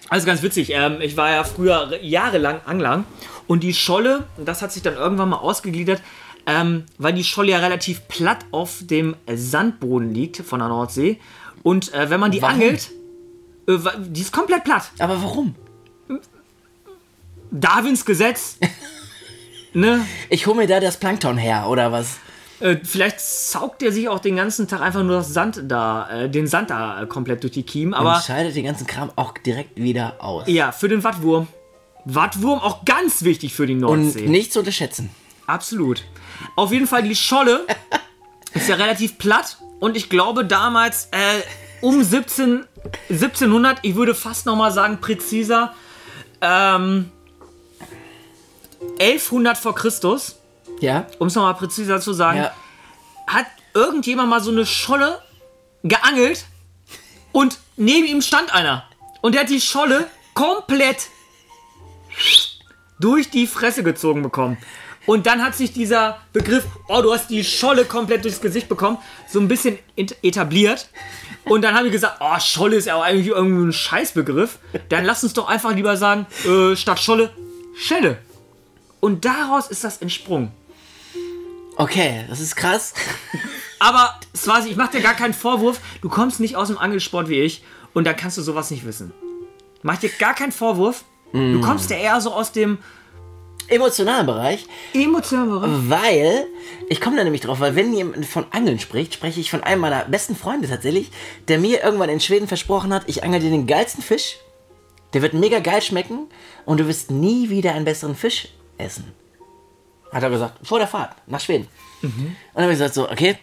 Also 0.09 0.25
ganz 0.25 0.41
witzig. 0.41 0.71
Ähm, 0.71 0.99
ich 0.99 1.15
war 1.15 1.29
ja 1.29 1.43
früher 1.43 1.95
jahrelang 2.01 2.61
Angler. 2.65 3.03
Und 3.45 3.61
die 3.61 3.73
Scholle, 3.73 4.25
das 4.37 4.63
hat 4.63 4.71
sich 4.71 4.81
dann 4.81 4.95
irgendwann 4.95 5.29
mal 5.29 5.37
ausgegliedert, 5.37 6.01
ähm, 6.49 6.85
weil 6.97 7.13
die 7.13 7.23
Scholle 7.23 7.51
ja 7.51 7.59
relativ 7.59 8.07
platt 8.07 8.39
auf 8.51 8.79
dem 8.81 9.15
Sandboden 9.31 10.11
liegt 10.13 10.37
von 10.37 10.59
der 10.59 10.67
Nordsee. 10.69 11.19
Und 11.61 11.93
äh, 11.93 12.09
wenn 12.09 12.19
man 12.19 12.31
die 12.31 12.41
Warum? 12.41 12.55
angelt, 12.55 12.89
äh, 13.67 13.77
die 13.99 14.21
ist 14.21 14.33
komplett 14.33 14.63
platt. 14.63 14.91
Aber 14.97 15.21
warum? 15.21 15.53
Darwins 17.51 18.03
Gesetz. 18.05 18.57
ne? 19.73 20.05
Ich 20.29 20.47
hole 20.47 20.57
mir 20.57 20.67
da 20.67 20.79
das 20.79 20.97
Plankton 20.97 21.37
her, 21.37 21.67
oder 21.69 21.91
was? 21.91 22.17
Äh, 22.59 22.77
vielleicht 22.83 23.19
saugt 23.21 23.83
er 23.83 23.91
sich 23.91 24.09
auch 24.09 24.19
den 24.19 24.35
ganzen 24.35 24.67
Tag 24.67 24.81
einfach 24.81 25.03
nur 25.03 25.17
das 25.17 25.33
Sand 25.33 25.61
da, 25.67 26.09
äh, 26.09 26.29
den 26.29 26.47
Sand 26.47 26.71
da 26.71 27.03
äh, 27.03 27.05
komplett 27.05 27.43
durch 27.43 27.53
die 27.53 27.63
Kiemen. 27.63 27.93
Aber 27.93 28.11
Aber 28.13 28.21
scheidet 28.21 28.55
den 28.55 28.65
ganzen 28.65 28.87
Kram 28.87 29.11
auch 29.15 29.33
direkt 29.37 29.77
wieder 29.77 30.15
aus. 30.19 30.43
ja, 30.47 30.71
für 30.71 30.89
den 30.89 31.03
Wattwurm. 31.03 31.47
Wattwurm 32.05 32.59
auch 32.59 32.85
ganz 32.85 33.23
wichtig 33.23 33.53
für 33.53 33.67
die 33.67 33.73
Und 33.75 33.81
Nordsee. 33.81 34.27
nicht 34.27 34.51
zu 34.51 34.59
unterschätzen. 34.59 35.09
Absolut. 35.47 36.03
Auf 36.55 36.71
jeden 36.71 36.87
Fall 36.87 37.03
die 37.03 37.15
Scholle 37.15 37.65
ist 38.53 38.67
ja 38.69 38.75
relativ 38.75 39.17
platt 39.17 39.57
und 39.79 39.95
ich 39.97 40.09
glaube 40.09 40.45
damals 40.45 41.05
äh, 41.11 41.41
um 41.81 42.03
17, 42.03 42.65
1700, 43.09 43.79
ich 43.83 43.95
würde 43.95 44.13
fast 44.15 44.45
noch 44.45 44.55
mal 44.55 44.71
sagen 44.71 44.99
präziser, 44.99 45.73
ähm, 46.41 47.11
1100 48.99 49.57
vor 49.57 49.75
Christus, 49.75 50.35
Ja? 50.79 51.05
um 51.19 51.27
es 51.27 51.35
noch 51.35 51.43
mal 51.43 51.53
präziser 51.53 51.99
zu 52.01 52.13
sagen, 52.13 52.39
Ja. 52.39 52.51
hat 53.27 53.45
irgendjemand 53.73 54.29
mal 54.29 54.41
so 54.41 54.51
eine 54.51 54.65
Scholle 54.65 55.21
geangelt 55.83 56.45
und 57.31 57.57
neben 57.77 58.07
ihm 58.07 58.21
stand 58.21 58.53
einer. 58.53 58.83
Und 59.21 59.35
der 59.35 59.41
hat 59.41 59.49
die 59.49 59.61
Scholle 59.61 60.07
komplett 60.33 61.07
durch 62.99 63.29
die 63.29 63.47
Fresse 63.47 63.83
gezogen 63.83 64.21
bekommen. 64.23 64.57
Und 65.09 65.25
dann 65.25 65.41
hat 65.41 65.55
sich 65.55 65.73
dieser 65.73 66.19
Begriff, 66.33 66.65
oh, 66.87 67.01
du 67.01 67.11
hast 67.11 67.31
die 67.31 67.43
Scholle 67.43 67.85
komplett 67.85 68.25
durchs 68.25 68.41
Gesicht 68.41 68.69
bekommen, 68.69 68.99
so 69.27 69.39
ein 69.39 69.47
bisschen 69.47 69.79
etabliert. 69.95 70.87
Und 71.45 71.63
dann 71.63 71.73
haben 71.73 71.85
wir 71.85 71.91
gesagt, 71.91 72.17
oh, 72.19 72.39
Scholle 72.39 72.75
ist 72.75 72.85
ja 72.85 72.93
auch 72.93 73.01
eigentlich 73.01 73.25
irgendwie 73.25 73.69
ein 73.69 73.73
Scheißbegriff. 73.73 74.59
Dann 74.89 75.05
lass 75.05 75.23
uns 75.23 75.33
doch 75.33 75.47
einfach 75.47 75.73
lieber 75.73 75.97
sagen, 75.97 76.27
äh, 76.45 76.75
statt 76.75 76.99
Scholle, 76.99 77.31
Schelle. 77.75 78.19
Und 78.99 79.25
daraus 79.25 79.69
ist 79.69 79.83
das 79.83 79.97
entsprungen. 79.97 80.51
Okay, 81.75 82.25
das 82.29 82.39
ist 82.39 82.55
krass. 82.55 82.93
Aber, 83.79 84.13
Swasi, 84.37 84.69
ich 84.69 84.75
mach 84.75 84.91
dir 84.91 85.01
gar 85.01 85.15
keinen 85.15 85.33
Vorwurf. 85.33 85.79
Du 86.03 86.09
kommst 86.09 86.39
nicht 86.39 86.55
aus 86.55 86.67
dem 86.67 86.77
Angelsport 86.77 87.29
wie 87.29 87.39
ich 87.39 87.63
und 87.95 88.05
dann 88.05 88.15
kannst 88.15 88.37
du 88.37 88.43
sowas 88.43 88.69
nicht 88.69 88.85
wissen. 88.85 89.11
Mach 89.81 89.97
dir 89.97 90.11
gar 90.19 90.35
keinen 90.35 90.51
Vorwurf. 90.51 91.03
Du 91.33 91.61
kommst 91.61 91.89
ja 91.89 91.97
eher 91.97 92.21
so 92.21 92.31
aus 92.31 92.51
dem 92.51 92.77
Emotionalen 93.69 94.25
Bereich, 94.25 94.65
emotionalen 94.93 95.87
Bereich. 95.87 95.89
weil 95.89 96.47
ich 96.89 96.99
komme 97.01 97.17
da 97.17 97.23
nämlich 97.23 97.41
drauf, 97.41 97.59
weil 97.59 97.75
wenn 97.75 97.93
jemand 97.93 98.25
von 98.25 98.45
Angeln 98.51 98.79
spricht, 98.79 99.13
spreche 99.13 99.39
ich 99.39 99.51
von 99.51 99.63
einem 99.63 99.81
meiner 99.81 100.05
besten 100.05 100.35
Freunde 100.35 100.67
tatsächlich, 100.67 101.11
der 101.47 101.59
mir 101.59 101.83
irgendwann 101.83 102.09
in 102.09 102.19
Schweden 102.19 102.47
versprochen 102.47 102.93
hat, 102.93 103.03
ich 103.07 103.23
angel 103.23 103.39
dir 103.39 103.49
den 103.51 103.67
geilsten 103.67 104.03
Fisch, 104.03 104.37
der 105.13 105.21
wird 105.21 105.33
mega 105.33 105.59
geil 105.59 105.81
schmecken 105.81 106.27
und 106.65 106.79
du 106.79 106.87
wirst 106.87 107.11
nie 107.11 107.49
wieder 107.49 107.73
einen 107.73 107.85
besseren 107.85 108.15
Fisch 108.15 108.49
essen. 108.77 109.11
Hat 110.11 110.23
er 110.23 110.29
gesagt, 110.29 110.65
vor 110.65 110.79
der 110.79 110.87
Fahrt 110.87 111.15
nach 111.27 111.39
Schweden. 111.39 111.67
Und 112.01 112.35
dann 112.55 112.63
habe 112.63 112.73
ich 112.73 112.79
gesagt, 112.79 112.95
so, 112.95 113.09
okay. 113.09 113.37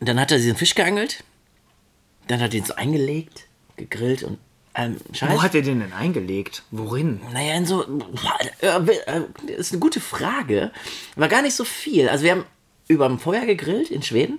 Und 0.00 0.08
dann 0.08 0.20
hat 0.20 0.30
er 0.30 0.38
diesen 0.38 0.56
Fisch 0.56 0.74
geangelt, 0.74 1.24
dann 2.28 2.40
hat 2.40 2.52
er 2.52 2.58
ihn 2.58 2.64
so 2.64 2.74
eingelegt, 2.74 3.46
gegrillt 3.76 4.22
und 4.22 4.38
ähm. 4.74 4.96
Wo 5.20 5.42
hat 5.42 5.54
er 5.54 5.62
den 5.62 5.80
denn 5.80 5.92
eingelegt? 5.92 6.62
Worin? 6.70 7.20
Naja, 7.32 7.54
in 7.54 7.66
so. 7.66 7.84
Äh, 8.60 8.68
äh, 8.68 9.52
ist 9.52 9.72
eine 9.72 9.80
gute 9.80 10.00
Frage. 10.00 10.72
War 11.16 11.28
gar 11.28 11.42
nicht 11.42 11.54
so 11.54 11.64
viel. 11.64 12.08
Also, 12.08 12.24
wir 12.24 12.32
haben 12.32 12.44
über 12.88 13.08
dem 13.08 13.18
Feuer 13.18 13.46
gegrillt 13.46 13.90
in 13.90 14.02
Schweden. 14.02 14.38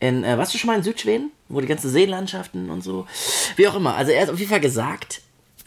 In, 0.00 0.24
äh, 0.24 0.36
warst 0.36 0.52
du 0.52 0.58
schon 0.58 0.68
mal 0.68 0.76
in 0.76 0.82
Südschweden? 0.82 1.30
Wo 1.48 1.60
die 1.60 1.66
ganzen 1.66 1.90
Seenlandschaften 1.90 2.70
und 2.70 2.82
so. 2.82 3.06
Wie 3.56 3.66
auch 3.68 3.74
immer. 3.74 3.94
Also, 3.94 4.12
er 4.12 4.22
hat 4.22 4.30
auf 4.30 4.38
jeden 4.38 4.50
Fall 4.50 4.60
gesagt, 4.60 5.22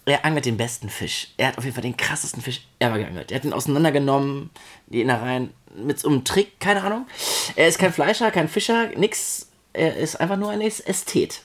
er 0.05 0.23
angelt 0.23 0.45
den 0.45 0.57
besten 0.57 0.89
Fisch. 0.89 1.29
Er 1.37 1.47
hat 1.47 1.57
auf 1.57 1.63
jeden 1.63 1.73
Fall 1.73 1.81
den 1.81 1.97
krassesten 1.97 2.41
Fisch 2.41 2.61
ever 2.79 2.97
geangelt. 2.99 3.31
Er 3.31 3.37
hat 3.37 3.45
ihn 3.45 3.53
auseinandergenommen, 3.53 4.51
die 4.87 5.01
Innereien, 5.01 5.49
mit 5.75 5.99
so 5.99 6.09
einem 6.09 6.23
Trick, 6.23 6.59
keine 6.59 6.83
Ahnung. 6.83 7.07
Er 7.55 7.67
ist 7.67 7.79
kein 7.79 7.91
Fleischer, 7.91 8.31
kein 8.31 8.47
Fischer, 8.47 8.89
nix. 8.95 9.49
Er 9.73 9.97
ist 9.97 10.15
einfach 10.17 10.37
nur 10.37 10.51
ein 10.51 10.61
Ästhet. 10.61 11.41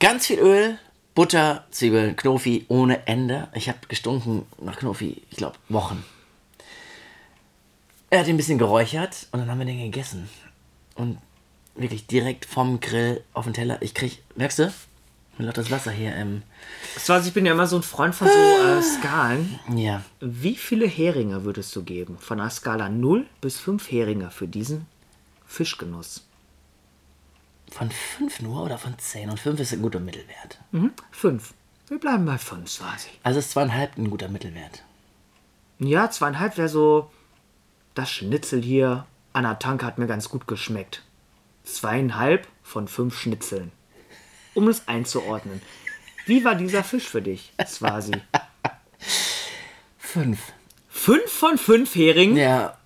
Ganz 0.00 0.26
viel 0.26 0.38
Öl, 0.38 0.78
Butter, 1.14 1.66
Zwiebeln, 1.70 2.16
Knofi 2.16 2.64
ohne 2.68 3.06
Ende. 3.06 3.48
Ich 3.52 3.68
habe 3.68 3.80
gestunken 3.86 4.46
nach 4.58 4.78
Knofi, 4.78 5.22
ich 5.30 5.36
glaube, 5.36 5.58
Wochen. 5.68 6.02
Er 8.08 8.20
hat 8.20 8.26
ihn 8.26 8.34
ein 8.34 8.38
bisschen 8.38 8.56
geräuchert 8.56 9.28
und 9.30 9.40
dann 9.40 9.50
haben 9.50 9.58
wir 9.58 9.66
den 9.66 9.78
gegessen. 9.78 10.30
Und 10.94 11.18
wirklich 11.74 12.06
direkt 12.06 12.46
vom 12.46 12.80
Grill 12.80 13.22
auf 13.34 13.44
den 13.44 13.52
Teller. 13.52 13.82
Ich 13.82 13.92
krieg, 13.92 14.22
merkst 14.36 14.60
du? 14.60 14.72
Mir 15.36 15.44
läuft 15.44 15.58
das 15.58 15.70
Wasser 15.70 15.90
hier 15.90 16.16
im. 16.16 16.44
Swasi, 16.98 17.28
ich 17.28 17.34
bin 17.34 17.44
ja 17.44 17.52
immer 17.52 17.66
so 17.66 17.76
ein 17.76 17.82
Freund 17.82 18.14
von 18.14 18.28
so 18.28 18.34
äh, 18.34 18.82
Skalen. 18.82 19.60
Ja. 19.76 20.02
Wie 20.20 20.56
viele 20.56 20.86
Heringe 20.86 21.44
würdest 21.44 21.76
du 21.76 21.82
geben? 21.82 22.16
Von 22.18 22.40
einer 22.40 22.48
Skala 22.48 22.88
0 22.88 23.26
bis 23.42 23.58
5 23.58 23.90
Heringe 23.90 24.30
für 24.30 24.48
diesen 24.48 24.86
Fischgenuss. 25.46 26.24
Von 27.70 27.90
5 27.90 28.40
nur 28.40 28.64
oder 28.64 28.78
von 28.78 28.98
10? 28.98 29.30
Und 29.30 29.40
5 29.40 29.60
ist 29.60 29.72
ein 29.72 29.82
guter 29.82 30.00
Mittelwert. 30.00 30.58
5. 31.12 31.54
Wir 31.88 31.98
bleiben 31.98 32.24
bei 32.26 32.38
5, 32.38 32.68
Swasi. 32.68 33.08
Also 33.22 33.38
ist 33.38 33.52
zweieinhalb 33.52 33.96
ein 33.96 34.10
guter 34.10 34.28
Mittelwert. 34.28 34.82
Ja, 35.78 36.10
zweieinhalb 36.10 36.56
wäre 36.58 36.68
so. 36.68 37.10
Das 37.94 38.10
Schnitzel 38.10 38.62
hier 38.62 39.06
an 39.32 39.44
der 39.44 39.58
Tanke 39.58 39.86
hat 39.86 39.98
mir 39.98 40.06
ganz 40.06 40.28
gut 40.28 40.46
geschmeckt. 40.46 41.02
Zweieinhalb 41.64 42.46
von 42.62 42.88
fünf 42.88 43.18
Schnitzeln. 43.18 43.72
Um 44.54 44.68
es 44.68 44.88
einzuordnen. 44.88 45.62
Wie 46.26 46.44
war 46.44 46.54
dieser 46.54 46.84
Fisch 46.84 47.08
für 47.08 47.22
dich, 47.22 47.52
Swasi? 47.66 48.12
5. 49.98 50.38
Fünf 50.88 51.30
von 51.30 51.56
fünf 51.56 51.94
Heringen? 51.94 52.36
Ja. 52.36 52.76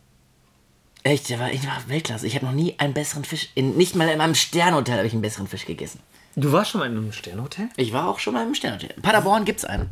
Echt, 1.05 1.29
der 1.29 1.39
war, 1.39 1.53
ich 1.53 1.67
war 1.67 1.77
Weltklasse. 1.87 2.27
Ich 2.27 2.35
habe 2.35 2.47
noch 2.47 2.53
nie 2.53 2.75
einen 2.79 2.95
besseren 2.95 3.25
Fisch, 3.25 3.51
in, 3.55 3.77
nicht 3.77 3.95
mal 3.95 4.09
in 4.09 4.17
meinem 4.17 4.35
Sternhotel 4.35 4.97
habe 4.97 5.07
ich 5.07 5.13
einen 5.13 5.21
besseren 5.21 5.47
Fisch 5.47 5.67
gegessen. 5.67 6.01
Du 6.35 6.51
warst 6.51 6.71
schon 6.71 6.81
mal 6.81 6.87
in 6.87 6.97
einem 6.97 7.13
Sternhotel? 7.13 7.69
Ich 7.77 7.93
war 7.93 8.09
auch 8.09 8.19
schon 8.19 8.33
mal 8.33 8.47
im 8.47 8.55
Sternhotel. 8.55 8.91
In 8.97 9.03
Paderborn 9.03 9.45
gibt's 9.45 9.67
einen. 9.67 9.91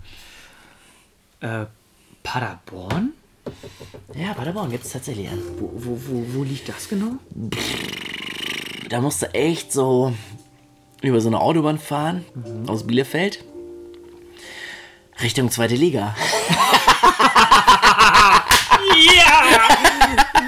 Äh, 1.41 1.67
Paderborn? 2.23 3.13
Ja, 4.15 4.33
Paderborn 4.33 4.71
gibt's 4.71 4.91
tatsächlich 4.91 5.29
einen. 5.29 5.43
Wo, 5.59 5.71
wo, 5.75 6.01
wo, 6.07 6.25
wo 6.35 6.45
liegt 6.45 6.71
das 6.71 6.89
genau? 6.89 7.17
Da 8.89 9.03
musst 9.03 9.21
du 9.21 9.27
echt 9.35 9.71
so 9.71 10.15
über 11.03 11.21
so 11.21 11.29
eine 11.29 11.41
Autobahn 11.41 11.79
fahren 11.79 12.25
aus 12.69 12.87
Bielefeld. 12.87 13.45
Richtung 15.21 15.51
zweite 15.51 15.75
Liga. 15.75 16.17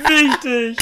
Wichtig! 0.09 0.79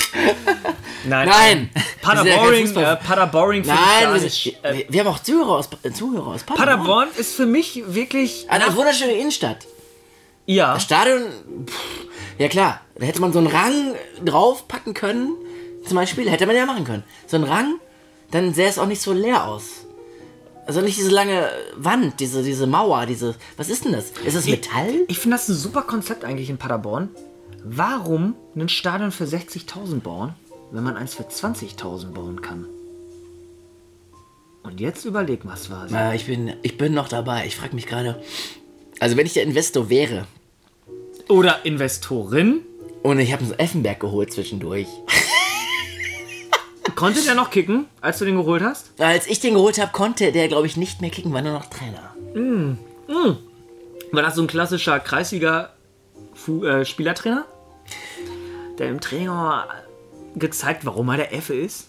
Nein. 1.05 1.29
Nein! 1.29 1.71
Paderboring, 2.01 2.61
Wir 2.61 2.67
sind 2.67 2.77
ja 2.77 2.93
äh, 2.95 2.97
Paderboring 2.97 3.63
ich 3.63 3.67
Nein, 3.69 4.15
wir, 4.15 4.21
nicht. 4.21 4.59
Äh, 4.63 4.85
wir, 4.89 5.01
haben 5.01 5.09
auch 5.09 5.21
Zuhörer 5.21 5.51
aus, 5.51 5.69
äh, 5.83 5.91
Zuhörer 5.93 6.29
aus 6.29 6.43
Paderborn. 6.43 6.79
Paderborn 6.79 7.09
ist 7.17 7.35
für 7.35 7.47
mich 7.47 7.83
wirklich. 7.87 8.47
Eine 8.49 8.75
wunderschöne 8.75 9.13
Innenstadt. 9.13 9.67
Ja. 10.47 10.75
Das 10.75 10.83
Stadion, 10.83 11.23
pff, 11.67 11.75
ja 12.39 12.49
klar, 12.49 12.81
da 12.97 13.07
hätte 13.07 13.21
man 13.21 13.33
so 13.33 13.39
einen 13.39 13.49
Rang 13.49 13.95
draufpacken 14.25 14.95
können. 14.95 15.35
Zum 15.87 15.97
Beispiel, 15.97 16.29
hätte 16.31 16.47
man 16.47 16.57
ja 16.57 16.67
machen 16.67 16.85
können. 16.85 17.05
So 17.27 17.37
einen 17.37 17.45
Rang, 17.45 17.75
dann 18.31 18.55
sähe 18.55 18.69
es 18.69 18.79
auch 18.79 18.87
nicht 18.87 19.03
so 19.03 19.13
leer 19.13 19.47
aus. 19.47 19.87
Also 20.67 20.81
nicht 20.81 20.97
diese 20.97 21.11
lange 21.11 21.49
Wand, 21.77 22.21
diese, 22.21 22.43
diese 22.43 22.67
Mauer, 22.67 23.07
diese. 23.07 23.35
Was 23.57 23.69
ist 23.69 23.85
denn 23.85 23.93
das? 23.93 24.11
Ist 24.25 24.37
das 24.37 24.47
Metall? 24.47 25.05
Ich 25.09 25.19
finde 25.19 25.37
das 25.37 25.49
ein 25.49 25.57
super 25.57 25.83
Konzept 25.83 26.25
eigentlich 26.25 26.51
in 26.51 26.59
Paderborn. 26.59 27.09
Warum 27.65 28.35
ein 28.57 28.69
Stadion 28.69 29.13
für 29.13 29.25
60.000 29.25 30.01
bauen, 30.01 30.35
wenn 30.73 30.83
man 30.83 30.97
eins 30.97 31.15
für 31.15 31.23
20.000 31.23 32.11
bauen 32.13 32.43
kann? 32.43 32.67
Und 34.63 34.81
jetzt 34.81 35.05
überleg 35.05 35.45
mal, 35.45 35.53
was 35.53 35.71
war 35.71 35.85
es. 35.87 35.93
Äh, 35.93 36.17
ich, 36.17 36.27
bin, 36.27 36.55
ich 36.63 36.77
bin 36.79 36.95
noch 36.95 37.09
dabei. 37.09 37.47
Ich 37.47 37.57
frage 37.57 37.75
mich 37.75 37.87
gerade. 37.87 38.23
Also, 39.01 39.17
wenn 39.17 39.27
ich 39.27 39.33
der 39.33 39.43
Investor 39.43 39.91
wäre 39.91 40.27
Oder 41.29 41.65
Investorin. 41.65 42.61
und 43.03 43.19
ich 43.19 43.33
habe 43.33 43.43
einen 43.45 43.59
Effenberg 43.59 43.99
geholt 44.01 44.33
zwischendurch. 44.33 44.87
Konnte 46.95 47.23
der 47.23 47.35
noch 47.35 47.51
kicken, 47.51 47.87
als 48.01 48.19
du 48.21 48.25
den 48.25 48.37
geholt 48.37 48.63
hast? 48.63 48.93
Als 49.01 49.27
ich 49.27 49.41
den 49.41 49.55
geholt 49.55 49.81
habe, 49.81 49.91
konnte 49.91 50.31
der, 50.31 50.47
glaube 50.47 50.69
ich, 50.69 50.77
nicht 50.77 51.01
mehr 51.01 51.11
kicken, 51.11 51.33
war 51.33 51.43
nur 51.43 51.55
noch 51.55 51.67
Trainer. 51.67 52.15
War 54.13 54.23
das 54.23 54.37
so 54.37 54.43
ein 54.43 54.47
klassischer 54.47 55.01
Kreisliga-Spielertrainer? 55.01 57.45
Der 58.83 59.31
auch 59.31 59.35
mal 59.37 59.65
gezeigt, 60.35 60.85
warum 60.85 61.09
er 61.11 61.19
der 61.19 61.33
Effe 61.33 61.55
ist? 61.55 61.87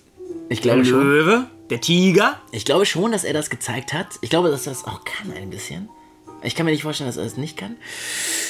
Ich 0.50 0.62
Der 0.62 0.74
glaube 0.76 0.86
schon. 0.86 1.02
Löwe, 1.02 1.48
der 1.72 1.82
Tiger. 1.82 2.40
Ich 2.52 2.66
glaube 2.66 2.86
schon, 2.86 3.12
dass 3.12 3.24
er 3.24 3.34
das 3.34 3.50
gezeigt 3.50 3.94
hat. 3.94 4.08
Ich 4.22 4.30
glaube, 4.30 4.52
dass 4.52 4.68
er 4.68 4.74
das 4.74 4.86
auch 4.86 5.04
kann 5.04 5.34
ein 5.34 5.50
bisschen. 5.50 5.90
Ich 6.44 6.54
kann 6.54 6.68
mir 6.68 6.72
nicht 6.72 6.84
vorstellen, 6.84 7.10
dass 7.10 7.18
er 7.18 7.26
es 7.26 7.36
nicht 7.36 7.58
kann. 7.58 7.78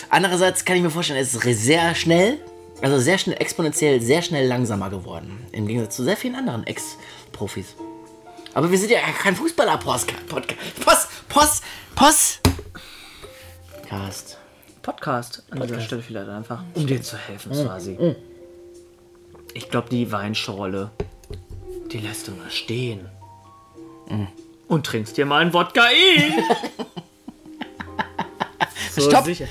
Andererseits 0.10 0.66
kann 0.66 0.76
ich 0.76 0.84
mir 0.84 0.90
vorstellen, 0.90 1.20
er 1.20 1.24
ist 1.24 1.32
sehr 1.64 1.96
schnell, 1.96 2.38
also 2.82 3.00
sehr 3.00 3.18
schnell, 3.18 3.38
exponentiell, 3.40 4.02
sehr 4.02 4.22
schnell 4.22 4.46
langsamer 4.46 4.90
geworden. 4.90 5.46
Im 5.54 5.66
Gegensatz 5.66 5.96
zu 5.96 6.04
sehr 6.04 6.18
vielen 6.18 6.36
anderen 6.36 6.68
Ex-Profis. 6.68 7.76
Aber 8.54 8.70
wir 8.70 8.78
sind 8.78 8.92
ja 8.92 9.00
kein 9.22 9.38
Fußballer-Podcast. 9.38 10.28
Post, 10.28 11.08
Post, 11.30 11.64
Post. 11.96 12.42
Cast. 13.88 14.38
Podcast 14.82 15.44
an 15.50 15.62
dieser 15.62 15.80
Stelle 15.80 16.02
vielleicht 16.02 16.28
einfach, 16.28 16.62
um 16.74 16.86
dir 16.86 17.02
zu 17.02 17.16
helfen, 17.16 17.54
Swasi. 17.54 17.98
Ich 19.54 19.70
glaube, 19.70 19.90
die 19.90 20.12
Weinschorle, 20.12 20.92
die 21.92 22.00
lässt 22.00 22.28
du 22.28 22.32
mal 22.32 22.50
stehen. 22.50 23.08
Und 24.68 24.86
trinkst 24.86 25.18
dir 25.18 25.26
mal 25.26 25.42
einen 25.42 25.54
Wodka 25.54 25.90
eh. 25.92 26.32
so 28.92 29.02
Stopp. 29.02 29.26
sicher. 29.26 29.48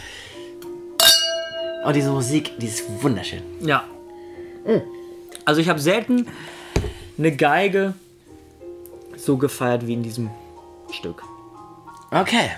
Oh, 1.85 1.93
diese 1.93 2.11
Musik, 2.11 2.59
die 2.59 2.67
ist 2.67 2.85
wunderschön. 3.03 3.43
Ja. 3.61 3.85
Also 5.45 5.61
ich 5.61 5.69
habe 5.69 5.81
selten 5.81 6.29
eine 7.19 7.35
Geige 7.35 7.95
so 9.17 9.37
gefeiert 9.37 9.87
wie 9.87 9.95
in 9.95 10.03
diesem 10.03 10.31
Stück. 10.93 11.23
Okay. 12.11 12.51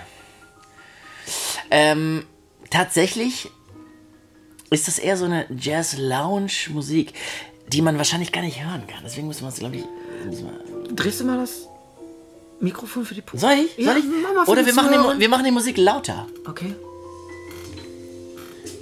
Ähm, 1.71 2.25
tatsächlich 2.69 3.49
ist 4.75 4.87
das 4.87 4.99
eher 4.99 5.17
so 5.17 5.25
eine 5.25 5.45
Jazz-Lounge-Musik, 5.57 7.13
die 7.69 7.81
man 7.81 7.97
wahrscheinlich 7.97 8.31
gar 8.31 8.41
nicht 8.41 8.63
hören 8.63 8.85
kann. 8.87 8.99
Deswegen 9.03 9.27
müssen 9.27 9.41
wir 9.43 9.49
es, 9.49 9.55
glaube 9.55 9.77
ich. 9.77 9.83
Drehst 10.95 11.19
du 11.21 11.25
mal 11.25 11.37
das 11.37 11.67
Mikrofon 12.59 13.05
für 13.05 13.15
die 13.15 13.21
Puppe? 13.21 13.39
Soll 13.39 13.53
ich? 13.53 13.77
Ja, 13.77 13.93
Soll 13.93 13.97
ich? 14.01 14.47
Oder 14.49 14.65
wir 14.65 14.73
machen, 14.73 14.91
die, 15.15 15.19
wir 15.19 15.29
machen 15.29 15.45
die 15.45 15.51
Musik 15.51 15.77
lauter. 15.77 16.27
Okay. 16.47 16.73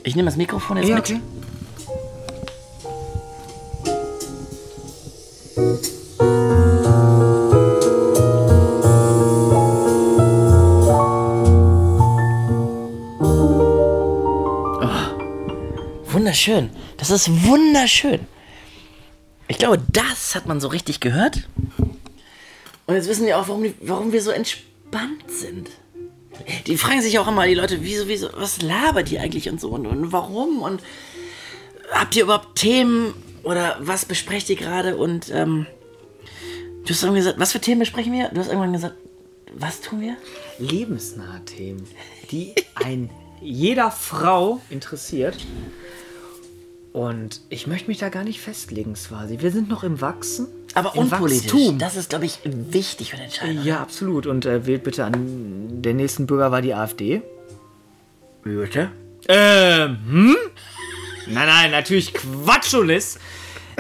Ich 0.04 0.16
nehme 0.16 0.26
das 0.28 0.36
Mikrofon 0.36 0.78
jetzt 0.78 0.90
Ja, 0.90 0.96
mit. 0.96 1.06
okay. 1.06 1.22
Wunderschön. 16.46 16.70
Das 16.98 17.10
ist 17.10 17.46
wunderschön. 17.46 18.20
Ich 19.48 19.58
glaube, 19.58 19.82
das 19.92 20.36
hat 20.36 20.46
man 20.46 20.60
so 20.60 20.68
richtig 20.68 21.00
gehört. 21.00 21.48
Und 22.86 22.96
jetzt 22.96 23.08
wissen 23.08 23.26
die 23.26 23.34
auch, 23.34 23.48
warum, 23.48 23.64
die, 23.64 23.76
warum 23.80 24.12
wir 24.12 24.22
so 24.22 24.32
entspannt 24.32 25.30
sind. 25.30 25.70
Die 26.68 26.78
fragen 26.78 27.02
sich 27.02 27.18
auch 27.20 27.30
immer, 27.30 27.48
die 27.48 27.54
Leute, 27.54 27.78
wieso, 27.82 28.10
wieso, 28.10 28.28
was 28.34 28.62
labert 28.62 29.10
die 29.10 29.20
eigentlich 29.20 29.48
und 29.50 29.62
so 29.62 29.70
und, 29.70 29.88
und 29.88 30.12
warum 30.12 30.62
und 30.62 30.82
habt 31.92 32.14
ihr 32.18 32.24
überhaupt 32.24 32.58
Themen 32.58 33.14
oder 33.44 33.78
was 33.80 34.04
besprecht 34.04 34.50
ihr 34.50 34.58
gerade 34.58 34.98
und 34.98 35.30
ähm, 35.32 35.66
du 36.84 36.90
hast 36.90 37.04
irgendwie 37.04 37.20
gesagt, 37.20 37.40
was 37.40 37.54
für 37.54 37.62
Themen 37.62 37.80
besprechen 37.80 38.12
wir? 38.12 38.30
Du 38.30 38.40
hast 38.42 38.48
irgendwann 38.48 38.74
gesagt, 38.74 38.96
was 39.54 39.80
tun 39.80 40.02
wir? 40.02 40.18
Lebensnahe 40.60 41.46
Themen, 41.46 41.88
die 42.32 42.54
ein 42.76 43.10
jeder 43.40 43.92
Frau 43.92 44.60
interessiert. 44.70 45.38
Und 46.94 47.42
ich 47.50 47.66
möchte 47.66 47.88
mich 47.88 47.98
da 47.98 48.10
gar 48.10 48.24
nicht 48.24 48.40
festlegen, 48.40 48.96
Swasi. 48.96 49.42
Wir 49.42 49.52
sind 49.52 49.68
noch 49.68 49.84
im 49.84 50.00
Wachsen. 50.00 50.48
Aber 50.76 50.94
Im 50.94 51.02
unpolitisch. 51.02 51.52
Wachstum. 51.52 51.80
Das 51.80 51.96
ist, 51.96 52.12
glaube 52.12 52.26
ich, 52.26 52.40
wichtig 52.44 53.16
und 53.16 53.20
entscheidend. 53.20 53.66
Ja, 53.66 53.82
absolut. 53.82 54.28
Und 54.28 54.46
äh, 54.46 54.68
wählt 54.68 54.84
bitte 54.84 55.04
an 55.04 55.82
der 55.82 55.96
nächsten 55.96 56.28
Bürger 56.28 56.52
war 56.52 56.62
die 56.62 56.76
AfD. 56.76 57.24
Wie 58.44 58.56
bitte? 58.56 58.92
Ähm, 59.28 59.98
hm? 60.08 60.36
Nein, 61.28 61.48
nein, 61.48 61.72
natürlich 61.72 62.14
Quatschulis. 62.14 63.18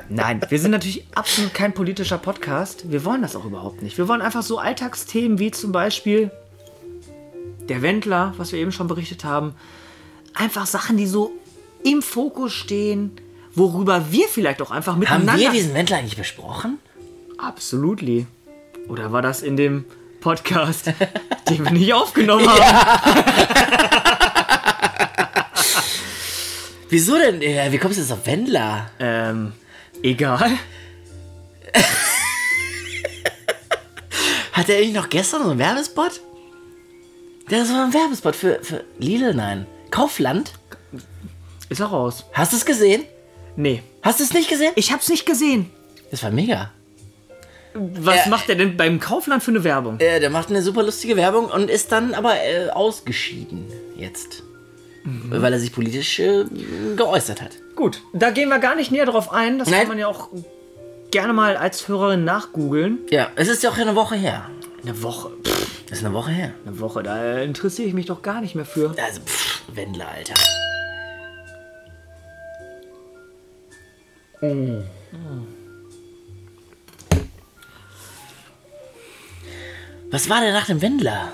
Nein, 0.10 0.41
wir 0.49 0.60
sind 0.60 0.71
natürlich 0.71 1.06
absolut 1.13 1.54
kein 1.54 1.73
politischer 1.73 2.17
Podcast. 2.17 2.91
Wir 2.91 3.06
wollen 3.06 3.21
das 3.21 3.36
auch 3.36 3.45
überhaupt 3.45 3.84
nicht. 3.84 3.97
Wir 3.99 4.08
wollen 4.08 4.21
einfach 4.21 4.41
so 4.41 4.58
Alltagsthemen 4.58 5.38
wie 5.38 5.52
zum 5.52 5.71
Beispiel 5.71 6.32
der 7.69 7.84
Wendler, 7.84 8.34
was 8.38 8.52
wir 8.54 8.60
eben 8.60 8.71
schon 8.71 8.88
berichtet 8.88 9.23
haben. 9.23 9.54
Einfach 10.34 10.65
Sachen, 10.65 10.97
die 10.97 11.06
so 11.06 11.32
im 11.84 12.02
Fokus 12.02 12.54
stehen, 12.54 13.12
worüber 13.54 14.12
wir 14.12 14.28
vielleicht 14.28 14.62
auch 14.62 14.72
einfach 14.72 14.93
Haben 14.93 15.00
miteinander... 15.00 15.38
wir 15.38 15.52
diesen 15.52 15.74
Wendler 15.74 15.98
eigentlich 15.98 16.17
besprochen? 16.17 16.80
Absolutely. 17.38 18.26
Oder 18.88 19.12
war 19.12 19.22
das 19.22 19.41
in 19.41 19.58
dem 19.58 19.86
Podcast, 20.22 20.88
den 21.50 21.63
wir 21.63 21.72
nicht 21.72 21.93
aufgenommen 21.93 22.48
haben? 22.48 23.24
Wieso 26.89 27.17
denn? 27.17 27.41
Wie 27.41 27.78
kommst 27.78 27.98
du 27.98 28.02
jetzt 28.02 28.12
auf 28.12 28.26
Wendler? 28.28 28.91
Ähm, 29.00 29.54
egal. 30.04 30.52
Hat 34.54 34.69
er 34.69 34.78
eigentlich 34.78 34.93
noch 34.93 35.10
gestern 35.10 35.43
so 35.43 35.50
einen 35.50 35.60
Werbespot? 35.60 36.22
Der 37.50 37.63
ist 37.63 37.69
so 37.69 37.76
ein 37.76 37.93
Werbespot 37.93 38.36
für, 38.36 38.60
für 38.62 38.84
Lidl, 39.00 39.34
nein. 39.34 39.65
Kaufland? 39.89 40.54
Ist 41.73 41.79
er 41.79 41.88
raus? 41.88 42.23
Hast 42.33 42.51
du 42.53 42.57
es 42.57 42.65
gesehen? 42.65 43.03
Nee. 43.55 43.81
Hast 44.03 44.19
du 44.19 44.23
es 44.23 44.31
nicht 44.31 44.47
gesehen? 44.47 44.71
Ich 44.75 44.91
hab's 44.91 45.09
nicht 45.09 45.25
gesehen. 45.25 45.71
Das 46.12 46.21
war 46.21 46.29
mega. 46.29 46.69
Was 47.73 48.27
Äh, 48.27 48.29
macht 48.29 48.47
er 48.49 48.53
denn 48.55 48.77
beim 48.77 48.99
Kaufland 48.99 49.41
für 49.41 49.49
eine 49.49 49.63
Werbung? 49.63 49.99
Äh, 49.99 50.19
der 50.19 50.29
macht 50.29 50.49
eine 50.49 50.62
super 50.62 50.83
lustige 50.83 51.15
Werbung 51.15 51.47
und 51.47 51.71
ist 51.71 51.91
dann 51.91 52.13
aber 52.13 52.36
äh, 52.36 52.69
ausgeschieden 52.69 53.65
jetzt. 53.97 54.43
Weil 55.03 55.51
er 55.51 55.59
sich 55.59 55.73
politisch 55.73 56.19
äh, 56.19 56.45
geäußert 56.95 57.41
hat. 57.41 57.53
Gut, 57.75 58.01
da 58.13 58.29
gehen 58.29 58.49
wir 58.49 58.59
gar 58.59 58.75
nicht 58.75 58.91
näher 58.91 59.07
drauf 59.07 59.33
ein. 59.33 59.57
Das 59.57 59.67
Nein. 59.67 59.79
kann 59.79 59.88
man 59.89 59.97
ja 59.97 60.07
auch 60.07 60.29
gerne 61.09 61.33
mal 61.33 61.57
als 61.57 61.88
Hörerin 61.88 62.23
nachgoogeln. 62.23 62.99
Ja, 63.09 63.29
es 63.36 63.47
ist 63.47 63.63
ja 63.63 63.71
auch 63.71 63.77
eine 63.79 63.95
Woche 63.95 64.13
her. 64.15 64.47
Eine 64.83 65.01
Woche. 65.01 65.31
Pff, 65.43 65.83
Das 65.89 65.97
ist 65.97 66.05
eine 66.05 66.13
Woche 66.13 66.29
her. 66.29 66.51
eine 66.67 66.79
Woche, 66.79 67.01
da 67.01 67.39
interessiere 67.41 67.88
ich 67.88 67.95
mich 67.95 68.05
doch 68.05 68.21
gar 68.21 68.41
nicht 68.41 68.53
mehr 68.53 68.65
für. 68.65 68.93
Also, 69.03 69.21
pff, 69.21 69.63
Wendler, 69.73 70.07
Alter. 70.15 70.36
Was 80.12 80.29
war 80.29 80.41
denn 80.41 80.53
nach 80.53 80.65
dem 80.65 80.82
Wendler? 80.82 81.32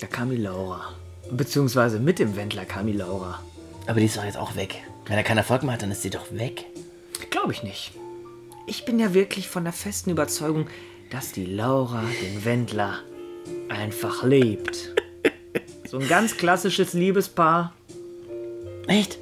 Da 0.00 0.06
kam 0.06 0.28
die 0.30 0.36
Laura. 0.36 0.94
Beziehungsweise 1.30 1.98
mit 1.98 2.18
dem 2.18 2.36
Wendler 2.36 2.66
kam 2.66 2.86
die 2.86 2.92
Laura. 2.92 3.42
Aber 3.86 3.98
die 4.00 4.06
ist 4.06 4.16
doch 4.18 4.24
jetzt 4.24 4.36
auch 4.36 4.56
weg. 4.56 4.82
Wenn 5.06 5.16
er 5.16 5.22
keinen 5.22 5.38
Erfolg 5.38 5.62
mehr 5.62 5.72
hat, 5.72 5.82
dann 5.82 5.90
ist 5.90 6.02
sie 6.02 6.10
doch 6.10 6.32
weg. 6.32 6.66
Glaube 7.30 7.52
ich 7.52 7.62
nicht. 7.62 7.92
Ich 8.66 8.84
bin 8.84 8.98
ja 8.98 9.14
wirklich 9.14 9.48
von 9.48 9.64
der 9.64 9.72
festen 9.72 10.10
Überzeugung, 10.10 10.66
dass 11.10 11.32
die 11.32 11.46
Laura 11.46 12.02
den 12.22 12.44
Wendler 12.44 12.98
einfach 13.70 14.22
liebt. 14.22 14.94
So 15.88 15.98
ein 15.98 16.08
ganz 16.08 16.36
klassisches 16.36 16.92
Liebespaar. 16.92 17.72
Echt? 18.86 19.18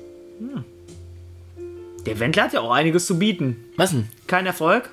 Der 2.06 2.18
Wendler 2.20 2.44
hat 2.44 2.52
ja 2.52 2.60
auch 2.60 2.70
einiges 2.72 3.06
zu 3.06 3.18
bieten. 3.18 3.64
Was 3.76 3.90
denn? 3.92 4.08
Kein 4.26 4.46
Erfolg, 4.46 4.90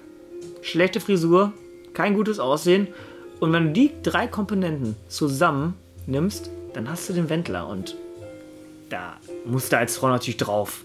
schlechte 0.61 0.99
Frisur, 0.99 1.51
kein 1.93 2.13
gutes 2.13 2.39
Aussehen. 2.39 2.87
Und 3.39 3.51
wenn 3.53 3.67
du 3.67 3.71
die 3.73 3.91
drei 4.03 4.27
Komponenten 4.27 4.95
zusammen 5.07 5.73
nimmst, 6.05 6.49
dann 6.73 6.89
hast 6.89 7.09
du 7.09 7.13
den 7.13 7.29
Wendler. 7.29 7.67
Und 7.67 7.95
da 8.89 9.17
musst 9.45 9.71
du 9.73 9.77
als 9.77 9.97
Frau 9.97 10.07
natürlich 10.09 10.37
drauf. 10.37 10.83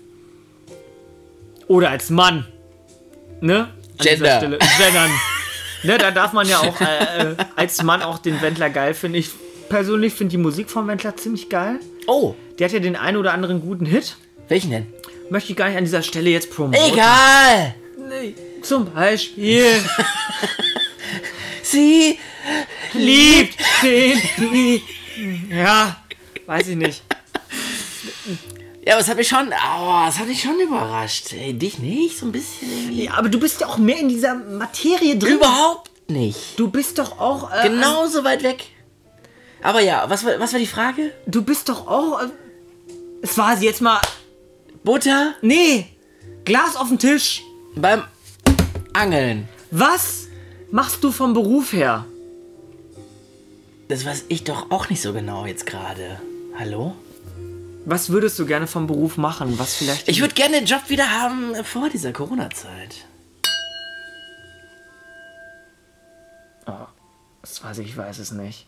Oder 1.68 1.90
als 1.90 2.10
Mann. 2.10 2.46
Ne? 3.40 3.68
An 3.98 4.04
Gender. 4.04 4.36
Stelle. 4.38 4.58
Gendern. 4.78 5.10
ne, 5.82 5.98
da 5.98 6.10
darf 6.10 6.32
man 6.32 6.48
ja 6.48 6.58
auch 6.58 6.80
äh, 6.80 7.32
äh, 7.32 7.36
als 7.56 7.82
Mann 7.82 8.02
auch 8.02 8.18
den 8.18 8.40
Wendler 8.40 8.70
geil 8.70 8.94
finden. 8.94 9.16
Ich 9.16 9.30
persönlich 9.68 10.14
finde 10.14 10.32
die 10.32 10.38
Musik 10.38 10.70
vom 10.70 10.86
Wendler 10.88 11.16
ziemlich 11.16 11.48
geil. 11.48 11.80
Oh, 12.06 12.34
Der 12.58 12.66
hat 12.66 12.72
ja 12.72 12.80
den 12.80 12.96
einen 12.96 13.16
oder 13.16 13.32
anderen 13.32 13.60
guten 13.60 13.84
Hit. 13.86 14.16
welchen 14.48 14.70
denn? 14.70 14.86
Möchte 15.30 15.52
ich 15.52 15.56
gar 15.56 15.68
nicht 15.68 15.78
an 15.78 15.84
dieser 15.84 16.02
Stelle 16.02 16.30
jetzt 16.30 16.50
promoten. 16.50 16.92
Egal! 16.92 17.74
Nee, 18.08 18.34
Zum 18.62 18.92
Beispiel. 18.92 19.66
Sie 21.62 22.18
liebt 22.94 23.58
den 23.82 24.80
Ja, 25.50 25.96
weiß 26.46 26.68
ich 26.68 26.76
nicht. 26.76 27.02
Ja, 28.86 28.92
aber 28.94 29.02
es 29.02 29.08
hat 29.08 29.16
mich 29.16 29.26
schon, 29.26 29.48
oh, 29.48 30.02
das 30.06 30.18
hat 30.20 30.28
mich 30.28 30.40
schon 30.40 30.60
überrascht. 30.60 31.32
Ey, 31.32 31.52
dich 31.54 31.80
nicht? 31.80 32.18
So 32.18 32.26
ein 32.26 32.32
bisschen 32.32 32.70
irgendwie? 32.70 33.04
Ja, 33.06 33.14
aber 33.14 33.28
du 33.28 33.40
bist 33.40 33.60
ja 33.60 33.66
auch 33.66 33.78
mehr 33.78 33.98
in 33.98 34.08
dieser 34.08 34.36
Materie 34.36 35.16
drin. 35.16 35.34
Überhaupt 35.34 35.90
nicht. 36.08 36.56
Du 36.56 36.70
bist 36.70 37.00
doch 37.00 37.18
auch. 37.18 37.50
Äh, 37.52 37.68
Genauso 37.68 38.22
weit 38.22 38.44
weg. 38.44 38.64
Aber 39.60 39.80
ja, 39.80 40.08
was 40.08 40.24
war, 40.24 40.38
was 40.38 40.52
war 40.52 40.60
die 40.60 40.68
Frage? 40.68 41.12
Du 41.26 41.42
bist 41.42 41.68
doch 41.68 41.88
auch. 41.88 42.22
Äh, 42.22 42.28
es 43.22 43.36
war 43.36 43.56
sie 43.56 43.66
jetzt 43.66 43.80
mal. 43.80 44.00
Butter 44.86 45.34
Nee! 45.42 45.86
Glas 46.44 46.76
auf 46.76 46.88
den 46.88 47.00
Tisch. 47.00 47.42
beim 47.74 48.04
Angeln. 48.92 49.48
Was 49.72 50.28
machst 50.70 51.02
du 51.02 51.10
vom 51.10 51.34
Beruf 51.34 51.72
her? 51.72 52.06
Das 53.88 54.04
weiß 54.06 54.26
ich 54.28 54.44
doch 54.44 54.70
auch 54.70 54.88
nicht 54.88 55.02
so 55.02 55.12
genau 55.12 55.44
jetzt 55.44 55.66
gerade. 55.66 56.20
Hallo? 56.56 56.94
Was 57.84 58.10
würdest 58.10 58.38
du 58.38 58.46
gerne 58.46 58.68
vom 58.68 58.86
Beruf 58.86 59.16
machen? 59.16 59.58
Was 59.58 59.74
vielleicht. 59.74 60.08
Ich 60.08 60.20
würde 60.20 60.34
gerne 60.34 60.58
den 60.58 60.66
Job 60.66 60.82
wieder 60.88 61.10
haben 61.10 61.56
vor 61.64 61.88
dieser 61.90 62.12
Corona-Zeit. 62.12 63.06
Das 67.42 67.62
weiß 67.62 67.78
ich, 67.78 67.88
ich 67.88 67.96
weiß 67.96 68.18
es 68.18 68.30
nicht. 68.30 68.66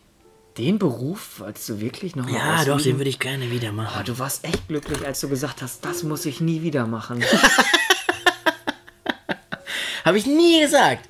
Den 0.59 0.77
Beruf 0.77 1.39
wolltest 1.39 1.69
du 1.69 1.79
wirklich 1.79 2.15
noch 2.17 2.27
Ja, 2.29 2.65
doch, 2.65 2.75
ausüben? 2.75 2.83
den 2.83 2.97
würde 2.99 3.09
ich 3.09 3.19
gerne 3.19 3.49
wieder 3.49 3.69
Oh, 3.69 3.75
machen. 3.75 4.03
du 4.05 4.19
warst 4.19 4.43
echt 4.43 4.67
glücklich, 4.67 5.05
als 5.05 5.21
du 5.21 5.29
gesagt 5.29 5.61
hast, 5.61 5.85
das 5.85 6.03
muss 6.03 6.25
ich 6.25 6.41
nie 6.41 6.61
wieder 6.61 6.85
machen. 6.85 7.23
Habe 10.05 10.17
ich 10.17 10.25
nie 10.25 10.59
gesagt. 10.61 11.07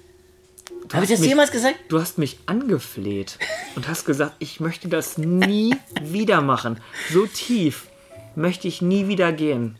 Habe 0.93 1.03
ich 1.05 1.09
das 1.11 1.19
mich- 1.19 1.29
jemals 1.29 1.51
gesagt? 1.51 1.75
Du 1.89 1.99
hast 1.99 2.17
mich 2.17 2.37
angefleht 2.45 3.37
und 3.75 3.87
hast 3.87 4.05
gesagt, 4.05 4.33
ich 4.39 4.59
möchte 4.59 4.87
das 4.87 5.17
nie 5.17 5.75
wieder 6.03 6.41
machen. 6.41 6.79
So 7.11 7.25
tief 7.25 7.87
möchte 8.35 8.67
ich 8.67 8.81
nie 8.81 9.07
wieder 9.07 9.31
gehen. 9.31 9.77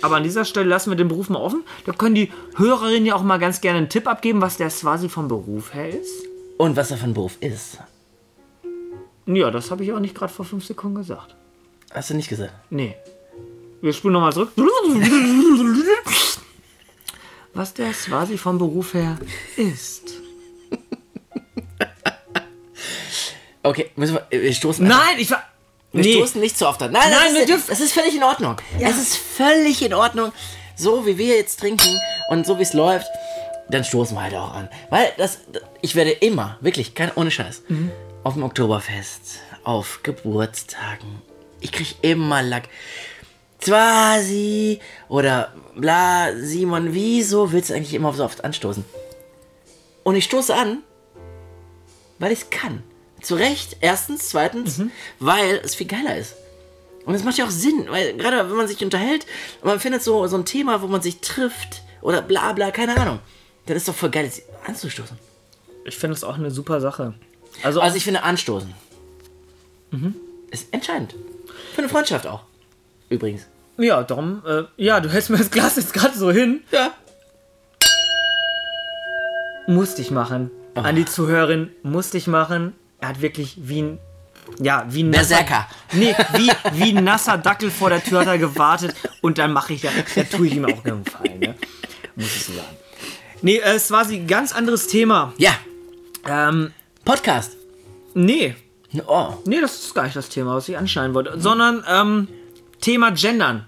Aber 0.00 0.16
an 0.16 0.22
dieser 0.22 0.44
Stelle 0.44 0.68
lassen 0.68 0.90
wir 0.90 0.96
den 0.96 1.08
Beruf 1.08 1.28
mal 1.28 1.40
offen. 1.40 1.64
Da 1.86 1.92
können 1.92 2.14
die 2.14 2.30
Hörerinnen 2.56 3.06
ja 3.06 3.14
auch 3.16 3.22
mal 3.22 3.38
ganz 3.38 3.60
gerne 3.60 3.78
einen 3.78 3.88
Tipp 3.88 4.06
abgeben, 4.06 4.40
was 4.40 4.56
der 4.56 4.70
Swasi 4.70 5.08
vom 5.08 5.26
Beruf 5.26 5.74
her 5.74 5.88
ist. 5.88 6.24
Und 6.56 6.76
was 6.76 6.90
er 6.92 7.02
ein 7.02 7.14
Beruf 7.14 7.36
ist. 7.40 7.78
Ja, 9.30 9.50
das 9.50 9.70
habe 9.70 9.84
ich 9.84 9.92
auch 9.92 10.00
nicht 10.00 10.14
gerade 10.14 10.32
vor 10.32 10.44
fünf 10.44 10.64
Sekunden 10.64 10.96
gesagt. 10.96 11.34
Hast 11.92 12.10
du 12.10 12.14
nicht 12.14 12.28
gesagt? 12.28 12.52
Nee. 12.70 12.96
Wir 13.80 13.92
spulen 13.92 14.14
nochmal 14.14 14.32
zurück. 14.32 14.50
Was 17.54 17.74
der 17.74 17.92
Swasi 17.92 18.38
vom 18.38 18.58
Beruf 18.58 18.94
her 18.94 19.18
ist. 19.56 20.12
Okay, 23.62 23.90
müssen 23.96 24.18
wir, 24.30 24.40
wir 24.42 24.52
stoßen. 24.54 24.86
Nein, 24.86 25.18
ich 25.18 25.30
war. 25.30 25.42
Wir 25.92 26.04
Nee. 26.04 26.14
stoßen 26.16 26.40
nicht 26.40 26.56
zu 26.56 26.66
oft 26.68 26.82
an. 26.82 26.92
Nein, 26.92 27.02
Nein, 27.10 27.12
das, 27.24 27.32
wir 27.34 27.40
ist, 27.42 27.48
dürfen- 27.48 27.64
das 27.68 27.80
ist 27.80 27.92
völlig 27.92 28.14
in 28.16 28.22
Ordnung. 28.22 28.56
Es 28.80 28.96
ist 28.98 29.16
völlig 29.16 29.82
in 29.82 29.94
Ordnung. 29.94 30.32
So 30.76 31.06
wie 31.06 31.18
wir 31.18 31.36
jetzt 31.36 31.58
trinken 31.60 31.98
und 32.30 32.46
so 32.46 32.58
wie 32.58 32.62
es 32.62 32.72
läuft, 32.72 33.08
dann 33.68 33.84
stoßen 33.84 34.16
wir 34.16 34.22
halt 34.22 34.34
auch 34.34 34.54
an. 34.54 34.68
Weil 34.90 35.12
das, 35.16 35.38
ich 35.82 35.94
werde 35.96 36.10
immer, 36.12 36.56
wirklich, 36.60 36.94
kein, 36.94 37.10
ohne 37.16 37.30
Scheiß, 37.30 37.62
Mhm. 37.68 37.90
Auf 38.24 38.34
dem 38.34 38.42
Oktoberfest, 38.42 39.40
auf 39.64 40.00
Geburtstagen, 40.02 41.22
ich 41.60 41.72
krieg 41.72 41.96
immer 42.02 42.42
Lack. 42.42 42.68
Zwasi 43.58 44.80
oder 45.08 45.52
bla, 45.74 46.28
Simon, 46.36 46.94
wieso 46.94 47.52
willst 47.52 47.70
du 47.70 47.74
eigentlich 47.74 47.94
immer 47.94 48.12
so 48.12 48.24
oft 48.24 48.44
anstoßen? 48.44 48.84
Und 50.04 50.14
ich 50.14 50.24
stoße 50.24 50.54
an, 50.54 50.82
weil 52.18 52.32
ich 52.32 52.42
es 52.42 52.50
kann. 52.50 52.82
Zu 53.20 53.34
Recht, 53.34 53.78
erstens, 53.80 54.28
zweitens, 54.28 54.80
weil 55.18 55.60
es 55.64 55.74
viel 55.74 55.88
geiler 55.88 56.16
ist. 56.16 56.36
Und 57.04 57.14
es 57.14 57.24
macht 57.24 57.38
ja 57.38 57.46
auch 57.46 57.50
Sinn, 57.50 57.86
weil 57.88 58.16
gerade 58.16 58.48
wenn 58.48 58.56
man 58.56 58.68
sich 58.68 58.84
unterhält 58.84 59.26
und 59.60 59.68
man 59.68 59.80
findet 59.80 60.02
so, 60.02 60.26
so 60.28 60.36
ein 60.36 60.44
Thema, 60.44 60.82
wo 60.82 60.86
man 60.86 61.02
sich 61.02 61.20
trifft 61.20 61.82
oder 62.00 62.22
bla 62.22 62.52
bla, 62.52 62.70
keine 62.70 62.96
Ahnung, 62.96 63.18
dann 63.66 63.76
ist 63.76 63.88
doch 63.88 63.94
voll 63.94 64.10
geil, 64.10 64.26
es 64.26 64.42
anzustoßen. 64.66 65.18
Ich 65.84 65.96
finde 65.96 66.14
das 66.14 66.22
auch 66.22 66.36
eine 66.36 66.50
super 66.50 66.80
Sache. 66.80 67.14
Also, 67.62 67.80
Also 67.80 67.96
ich 67.96 68.04
finde 68.04 68.22
anstoßen 68.22 68.74
ist 70.50 70.72
entscheidend. 70.72 71.14
Für 71.74 71.82
eine 71.82 71.88
Freundschaft 71.88 72.26
auch. 72.26 72.42
Übrigens. 73.08 73.46
ja, 73.78 74.02
darum, 74.02 74.42
äh, 74.46 74.64
ja, 74.76 75.00
du 75.00 75.10
hältst 75.10 75.30
mir 75.30 75.38
das 75.38 75.50
Glas 75.50 75.76
jetzt 75.76 75.92
gerade 75.92 76.16
so 76.16 76.30
hin. 76.30 76.62
Ja. 76.70 76.92
Musste 79.66 80.02
ich 80.02 80.10
machen. 80.10 80.50
An 80.74 80.96
die 80.96 81.04
Zuhörerin 81.04 81.70
musste 81.82 82.18
ich 82.18 82.26
machen. 82.26 82.74
Er 83.00 83.08
hat 83.08 83.20
wirklich 83.20 83.56
wie 83.60 83.82
ein, 83.82 83.98
ja, 84.60 84.86
wie 84.88 85.02
ein 85.02 85.10
Berserker. 85.10 85.66
Nee, 85.92 86.14
wie, 86.34 86.50
wie 86.72 86.96
ein 86.96 87.04
nasser 87.04 87.36
Dackel 87.36 87.70
vor 87.70 87.90
der 87.90 88.02
Tür 88.02 88.20
hat 88.20 88.28
er 88.28 88.38
gewartet 88.38 88.94
und 89.20 89.38
dann 89.38 89.52
mache 89.52 89.74
ich 89.74 89.82
ja, 89.82 89.90
da 90.14 90.22
tue 90.22 90.46
ich 90.46 90.54
ihm 90.54 90.64
auch 90.64 90.84
einen 90.84 91.04
Gefallen, 91.04 91.38
ne? 91.40 91.54
Muss 92.16 92.26
ich 92.26 92.44
so 92.44 92.52
sagen. 92.52 92.76
Nee, 93.42 93.56
äh, 93.56 93.74
es 93.74 93.90
war 93.90 94.04
sie 94.04 94.24
ganz 94.26 94.52
anderes 94.54 94.86
Thema. 94.86 95.32
Ja. 95.36 95.52
Ähm, 96.26 96.72
Podcast. 97.08 97.56
nee, 98.12 98.54
Oh. 99.06 99.32
nee, 99.46 99.62
das 99.62 99.80
ist 99.82 99.94
gar 99.94 100.04
nicht 100.04 100.14
das 100.16 100.28
Thema, 100.28 100.56
was 100.56 100.68
ich 100.68 100.76
anschneiden 100.76 101.14
wollte, 101.14 101.40
sondern 101.40 101.82
ähm, 101.88 102.28
Thema 102.82 103.12
Gendern. 103.12 103.64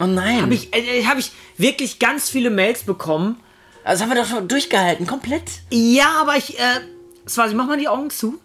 Oh 0.00 0.06
nein. 0.06 0.42
Habe 0.42 0.54
ich, 0.54 0.74
äh, 0.74 1.04
hab 1.04 1.16
ich 1.16 1.30
wirklich 1.58 2.00
ganz 2.00 2.28
viele 2.28 2.50
Mails 2.50 2.82
bekommen. 2.82 3.36
also 3.84 4.02
haben 4.02 4.10
wir 4.10 4.16
doch 4.20 4.28
schon 4.28 4.48
durchgehalten, 4.48 5.06
komplett. 5.06 5.44
Ja, 5.70 6.20
aber 6.20 6.36
ich, 6.36 6.58
äh, 6.58 6.80
Swasi, 7.28 7.54
mach 7.54 7.68
mal 7.68 7.78
die 7.78 7.86
Augen 7.86 8.10
zu. 8.10 8.40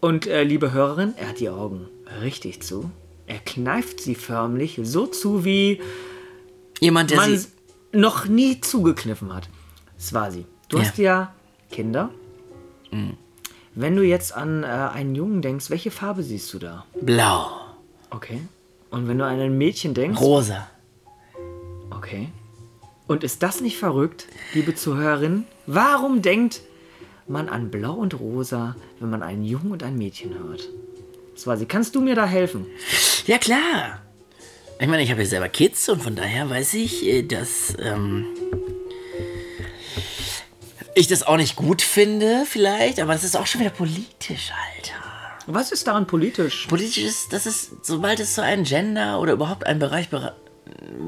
Und, 0.00 0.26
äh, 0.26 0.42
liebe 0.42 0.72
Hörerin, 0.72 1.14
er 1.16 1.28
hat 1.28 1.38
die 1.38 1.50
Augen 1.50 1.86
richtig 2.20 2.62
zu. 2.62 2.90
Er 3.28 3.38
kneift 3.38 4.00
sie 4.00 4.16
förmlich 4.16 4.80
so 4.82 5.06
zu, 5.06 5.44
wie 5.44 5.80
Jemand, 6.80 7.12
der 7.12 7.16
man 7.18 7.38
sie. 7.38 7.46
noch 7.92 8.24
nie 8.26 8.60
zugekniffen 8.60 9.32
hat. 9.32 9.48
Swasi, 10.00 10.46
du 10.68 10.78
Ja. 10.78 10.82
hast 10.84 10.98
ja 10.98 11.32
Kinder. 11.70 12.10
Wenn 13.74 13.96
du 13.96 14.02
jetzt 14.02 14.34
an 14.36 14.64
äh, 14.64 14.66
einen 14.66 15.14
Jungen 15.14 15.42
denkst, 15.42 15.70
welche 15.70 15.90
Farbe 15.90 16.22
siehst 16.22 16.52
du 16.52 16.58
da? 16.58 16.84
Blau. 17.00 17.50
Okay. 18.10 18.40
Und 18.90 19.08
wenn 19.08 19.18
du 19.18 19.24
an 19.24 19.40
ein 19.40 19.56
Mädchen 19.56 19.94
denkst, 19.94 20.20
Rosa. 20.20 20.68
Okay. 21.90 22.28
Und 23.06 23.24
ist 23.24 23.42
das 23.42 23.60
nicht 23.60 23.78
verrückt, 23.78 24.26
liebe 24.52 24.74
Zuhörerin? 24.74 25.44
Warum 25.66 26.20
denkt 26.20 26.60
man 27.26 27.48
an 27.48 27.70
Blau 27.70 27.94
und 27.94 28.18
Rosa, 28.18 28.76
wenn 29.00 29.10
man 29.10 29.22
einen 29.22 29.44
Jungen 29.44 29.72
und 29.72 29.82
ein 29.82 29.96
Mädchen 29.96 30.34
hört? 30.38 30.68
Swasi, 31.36 31.64
kannst 31.66 31.94
du 31.94 32.02
mir 32.02 32.14
da 32.14 32.26
helfen? 32.26 32.66
Ja, 33.26 33.38
klar. 33.38 34.02
Ich 34.78 34.88
meine, 34.88 35.02
ich 35.02 35.10
habe 35.10 35.22
ja 35.22 35.28
selber 35.28 35.48
Kids 35.48 35.88
und 35.88 36.02
von 36.02 36.14
daher 36.14 36.50
weiß 36.50 36.74
ich, 36.74 37.06
äh, 37.06 37.22
dass 37.22 37.74
ähm, 37.78 38.26
ich 40.94 41.06
das 41.08 41.22
auch 41.22 41.36
nicht 41.36 41.56
gut 41.56 41.82
finde, 41.82 42.44
vielleicht, 42.46 43.00
aber 43.00 43.12
das 43.12 43.24
ist 43.24 43.36
auch 43.36 43.46
schon 43.46 43.60
wieder 43.60 43.70
politisch, 43.70 44.50
Alter. 44.76 44.94
Was 45.46 45.72
ist 45.72 45.86
daran 45.86 46.06
politisch? 46.06 46.66
Politisch 46.68 47.04
ist, 47.04 47.32
das 47.32 47.46
ist, 47.46 47.84
sobald 47.84 48.20
es 48.20 48.34
so 48.34 48.42
einen 48.42 48.64
Gender 48.64 49.20
oder 49.20 49.32
überhaupt 49.32 49.66
einen 49.66 49.80
Bereich, 49.80 50.08
Bere- 50.08 50.34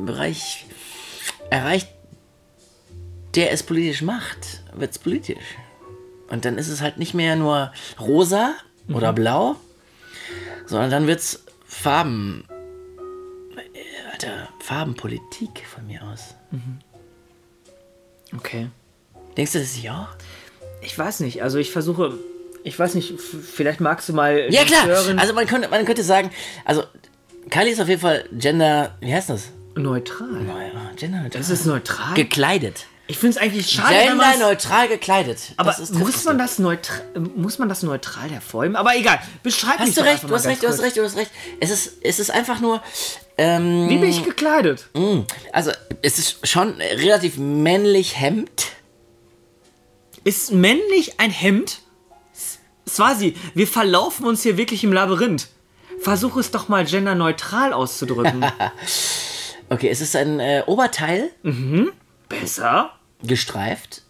Bereich 0.04 0.66
erreicht, 1.50 1.88
der 3.34 3.52
es 3.52 3.62
politisch 3.62 4.02
macht, 4.02 4.62
wird 4.74 4.92
es 4.92 4.98
politisch. 4.98 5.38
Und 6.28 6.44
dann 6.44 6.58
ist 6.58 6.68
es 6.68 6.80
halt 6.80 6.98
nicht 6.98 7.14
mehr 7.14 7.36
nur 7.36 7.72
rosa 8.00 8.54
oder 8.88 9.12
blau, 9.12 9.56
sondern 10.66 10.90
dann 10.90 11.06
wird 11.06 11.20
es 11.20 11.44
Farben. 11.66 12.44
äh, 13.56 14.10
Alter, 14.12 14.48
Farbenpolitik 14.60 15.64
von 15.66 15.86
mir 15.86 16.02
aus. 16.02 16.34
Okay. 18.34 18.68
Denkst 19.36 19.52
du 19.52 19.58
das 19.60 19.80
ja? 19.82 20.08
Ich 20.82 20.98
weiß 20.98 21.20
nicht, 21.20 21.42
also 21.42 21.58
ich 21.58 21.70
versuche, 21.70 22.14
ich 22.62 22.78
weiß 22.78 22.94
nicht, 22.94 23.14
vielleicht 23.20 23.80
magst 23.80 24.08
du 24.08 24.12
mal. 24.12 24.46
Ja, 24.50 24.64
klar. 24.64 24.86
Hörerin- 24.86 25.18
Also 25.18 25.32
man 25.34 25.46
könnte, 25.46 25.68
man 25.68 25.84
könnte 25.84 26.02
sagen, 26.04 26.30
also 26.64 26.84
Kylie 27.50 27.72
ist 27.72 27.80
auf 27.80 27.88
jeden 27.88 28.00
Fall 28.00 28.24
gender, 28.32 28.94
wie 29.00 29.12
heißt 29.12 29.30
das? 29.30 29.44
neutral. 29.76 30.28
Naja, 30.28 30.70
genderneutral. 30.96 31.40
Das 31.40 31.50
ist 31.50 31.64
neutral. 31.66 32.14
gekleidet. 32.14 32.86
ich 33.08 33.18
finde 33.18 33.36
es 33.36 33.42
eigentlich 33.42 33.68
schade, 33.70 33.92
Genderneutral 33.94 34.86
gekleidet. 34.88 35.38
Aber 35.56 35.74
muss 35.92 36.24
man 36.24 36.38
das 36.38 36.58
neutral, 36.60 37.02
muss 37.34 37.58
man 37.58 37.68
das 37.68 37.82
neutral 37.82 38.30
hervorheben? 38.30 38.76
Aber 38.76 38.96
egal, 38.96 39.18
beschreib 39.42 39.80
mich 39.80 39.88
Hast 39.88 39.96
du 39.96 40.02
doch 40.02 40.08
recht, 40.08 40.22
du 40.22 40.32
hast 40.34 40.46
recht, 40.46 40.62
du 40.62 40.68
hast 40.68 40.80
recht, 40.80 40.96
du 40.96 41.02
hast 41.02 41.16
recht. 41.16 41.30
Es 41.60 41.70
ist, 41.70 41.94
es 42.02 42.20
ist 42.20 42.30
einfach 42.30 42.60
nur, 42.60 42.82
ähm, 43.36 43.88
Wie 43.88 43.98
bin 43.98 44.08
ich 44.10 44.22
gekleidet? 44.24 44.86
also 45.52 45.72
es 46.02 46.18
ist 46.20 46.46
schon 46.46 46.74
relativ 46.80 47.36
männlich 47.36 48.18
Hemd. 48.20 48.66
Ist 50.24 50.52
männlich 50.52 51.20
ein 51.20 51.30
Hemd? 51.30 51.80
Swasi, 52.88 53.36
wir 53.54 53.66
verlaufen 53.66 54.26
uns 54.26 54.42
hier 54.42 54.56
wirklich 54.56 54.84
im 54.84 54.92
Labyrinth. 54.92 55.48
Versuch 56.00 56.36
es 56.36 56.50
doch 56.50 56.68
mal 56.68 56.84
genderneutral 56.84 57.72
auszudrücken. 57.72 58.44
Okay, 59.70 59.88
es 59.88 60.02
ist 60.02 60.14
ein 60.14 60.40
äh, 60.40 60.62
Oberteil, 60.66 61.30
Besser? 62.28 62.92
gestreift, 63.22 64.02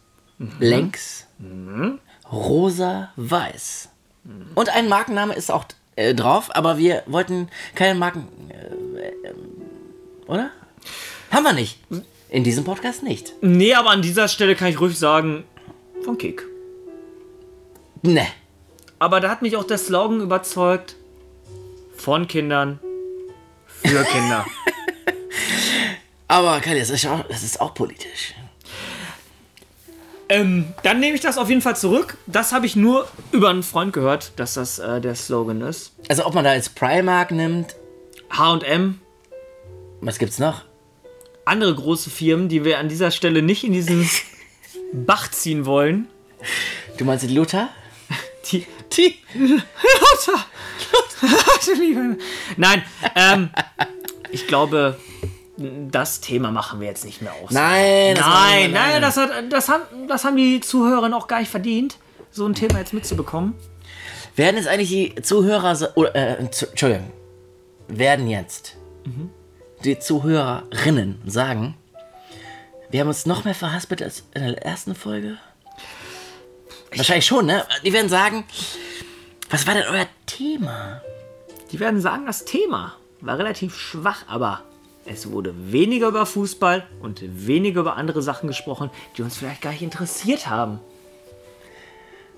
längs, 0.58 1.26
rosa, 2.30 3.12
weiß. 3.14 3.88
Und 4.56 4.68
ein 4.70 4.88
Markenname 4.88 5.32
ist 5.34 5.52
auch 5.52 5.64
äh, 5.94 6.12
drauf, 6.12 6.54
aber 6.54 6.76
wir 6.76 7.04
wollten 7.06 7.48
keine 7.76 7.96
Marken. 7.96 8.26
Äh, 8.50 9.28
äh, 9.28 9.34
oder? 10.26 10.50
Haben 11.30 11.44
wir 11.44 11.52
nicht. 11.52 11.78
In 12.30 12.42
diesem 12.42 12.64
Podcast 12.64 13.04
nicht. 13.04 13.32
Nee, 13.40 13.74
aber 13.74 13.90
an 13.90 14.02
dieser 14.02 14.26
Stelle 14.26 14.56
kann 14.56 14.68
ich 14.68 14.80
ruhig 14.80 14.98
sagen, 14.98 15.44
von 16.04 16.18
Kick. 16.18 16.46
Ne. 18.02 18.26
Aber 18.98 19.20
da 19.20 19.30
hat 19.30 19.42
mich 19.42 19.56
auch 19.56 19.64
der 19.64 19.78
Slogan 19.78 20.20
überzeugt, 20.20 20.96
von 21.96 22.28
Kindern 22.28 22.78
für 23.82 24.04
Kinder. 24.12 24.44
Aber 26.28 26.60
Kali, 26.60 26.80
das 26.80 26.90
ist, 26.90 27.06
auch, 27.06 27.24
das 27.28 27.42
ist 27.42 27.60
auch 27.60 27.74
politisch. 27.74 28.34
ähm, 30.28 30.72
dann 30.82 31.00
nehme 31.00 31.14
ich 31.14 31.20
das 31.20 31.38
auf 31.38 31.48
jeden 31.48 31.60
Fall 31.60 31.76
zurück. 31.76 32.16
Das 32.26 32.52
habe 32.52 32.66
ich 32.66 32.76
nur 32.76 33.08
über 33.32 33.50
einen 33.50 33.62
Freund 33.62 33.92
gehört, 33.92 34.32
dass 34.36 34.54
das 34.54 34.78
äh, 34.78 35.00
der 35.00 35.14
Slogan 35.14 35.60
ist. 35.60 35.92
Also 36.08 36.26
ob 36.26 36.34
man 36.34 36.44
da 36.44 36.54
jetzt 36.54 36.74
Primark 36.74 37.30
nimmt, 37.30 37.76
H&M, 38.30 39.00
was 40.00 40.18
gibt's 40.18 40.38
noch? 40.38 40.62
andere 41.44 41.74
große 41.74 42.10
Firmen, 42.10 42.48
die 42.48 42.64
wir 42.64 42.78
an 42.78 42.88
dieser 42.88 43.10
Stelle 43.10 43.42
nicht 43.42 43.64
in 43.64 43.72
diesen 43.72 44.08
Bach 44.94 45.28
ziehen 45.30 45.66
wollen. 45.66 46.06
Du 46.98 47.04
meinst 47.04 47.24
die 47.24 47.34
Luther? 47.34 47.68
Die, 48.50 48.64
die 48.96 49.18
Luther. 49.34 50.44
Luther. 50.92 52.16
Nein, 52.56 52.82
ähm, 53.16 53.50
ich 54.30 54.46
glaube, 54.46 54.98
das 55.56 56.20
Thema 56.20 56.50
machen 56.50 56.80
wir 56.80 56.86
jetzt 56.86 57.04
nicht 57.04 57.22
mehr 57.22 57.32
aus. 57.32 57.50
Nein, 57.50 58.14
nein, 58.14 58.72
nein, 58.72 59.02
das, 59.02 59.16
hat, 59.16 59.30
das, 59.50 59.68
haben, 59.68 60.06
das 60.06 60.24
haben 60.24 60.36
die 60.36 60.60
Zuhörer 60.60 61.14
auch 61.16 61.26
gar 61.26 61.40
nicht 61.40 61.50
verdient, 61.50 61.96
so 62.30 62.46
ein 62.46 62.54
Thema 62.54 62.78
jetzt 62.78 62.92
mitzubekommen. 62.92 63.54
Werden 64.36 64.56
jetzt 64.56 64.68
eigentlich 64.68 64.90
die 64.90 65.22
Zuhörer, 65.22 65.76
oder, 65.96 66.14
äh, 66.14 66.36
Entschuldigung, 66.36 67.10
werden 67.88 68.28
jetzt 68.28 68.76
die 69.84 69.98
Zuhörerinnen 69.98 71.20
sagen, 71.26 71.76
wir 72.94 73.00
haben 73.00 73.08
uns 73.08 73.26
noch 73.26 73.44
mehr 73.44 73.56
verhaspelt 73.56 74.02
als 74.02 74.22
in 74.34 74.44
der 74.44 74.64
ersten 74.64 74.94
Folge? 74.94 75.36
Wahrscheinlich 76.94 77.26
schon, 77.26 77.46
ne? 77.46 77.66
Die 77.84 77.92
werden 77.92 78.08
sagen, 78.08 78.44
was 79.50 79.66
war 79.66 79.74
denn 79.74 79.82
euer 79.90 80.06
Thema? 80.26 81.02
Die 81.72 81.80
werden 81.80 82.00
sagen, 82.00 82.24
das 82.24 82.44
Thema 82.44 82.94
war 83.20 83.36
relativ 83.36 83.76
schwach, 83.76 84.22
aber 84.28 84.62
es 85.06 85.28
wurde 85.28 85.72
weniger 85.72 86.06
über 86.06 86.24
Fußball 86.24 86.86
und 87.00 87.20
weniger 87.24 87.80
über 87.80 87.96
andere 87.96 88.22
Sachen 88.22 88.46
gesprochen, 88.46 88.90
die 89.16 89.22
uns 89.22 89.38
vielleicht 89.38 89.62
gar 89.62 89.72
nicht 89.72 89.82
interessiert 89.82 90.46
haben. 90.46 90.78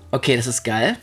Okay, 0.09 0.37
das 0.37 0.47
ist 0.47 0.63
geil. 0.63 0.97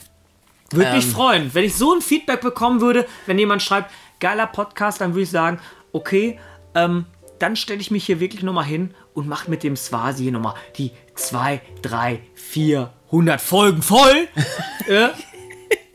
Würde 0.73 0.89
Ähm. 0.89 0.97
mich 0.97 1.07
freuen, 1.07 1.55
wenn 1.55 1.63
ich 1.63 1.77
so 1.77 1.95
ein 1.95 2.01
Feedback 2.01 2.41
bekommen 2.41 2.81
würde, 2.81 3.07
wenn 3.27 3.39
jemand 3.39 3.63
schreibt, 3.63 3.93
geiler 4.19 4.49
Podcast, 4.49 5.01
dann 5.01 5.13
würde 5.13 5.23
ich 5.23 5.31
sagen, 5.31 5.61
okay, 5.93 6.41
ähm, 6.75 7.07
dann 7.39 7.55
stelle 7.55 7.81
ich 7.81 7.93
mich 7.93 8.05
hier 8.07 8.19
wirklich 8.19 8.43
nochmal 8.43 8.65
hin 8.65 8.95
und 9.15 9.29
mache 9.29 9.49
mit 9.51 9.63
dem 9.63 9.77
Swasi 9.77 10.25
hier 10.25 10.33
nochmal 10.33 10.55
die 10.77 10.93
2, 11.15 11.61
3, 11.83 12.21
400 12.35 13.41
Folgen 13.41 13.83
voll. 13.83 14.29
äh, 14.89 15.09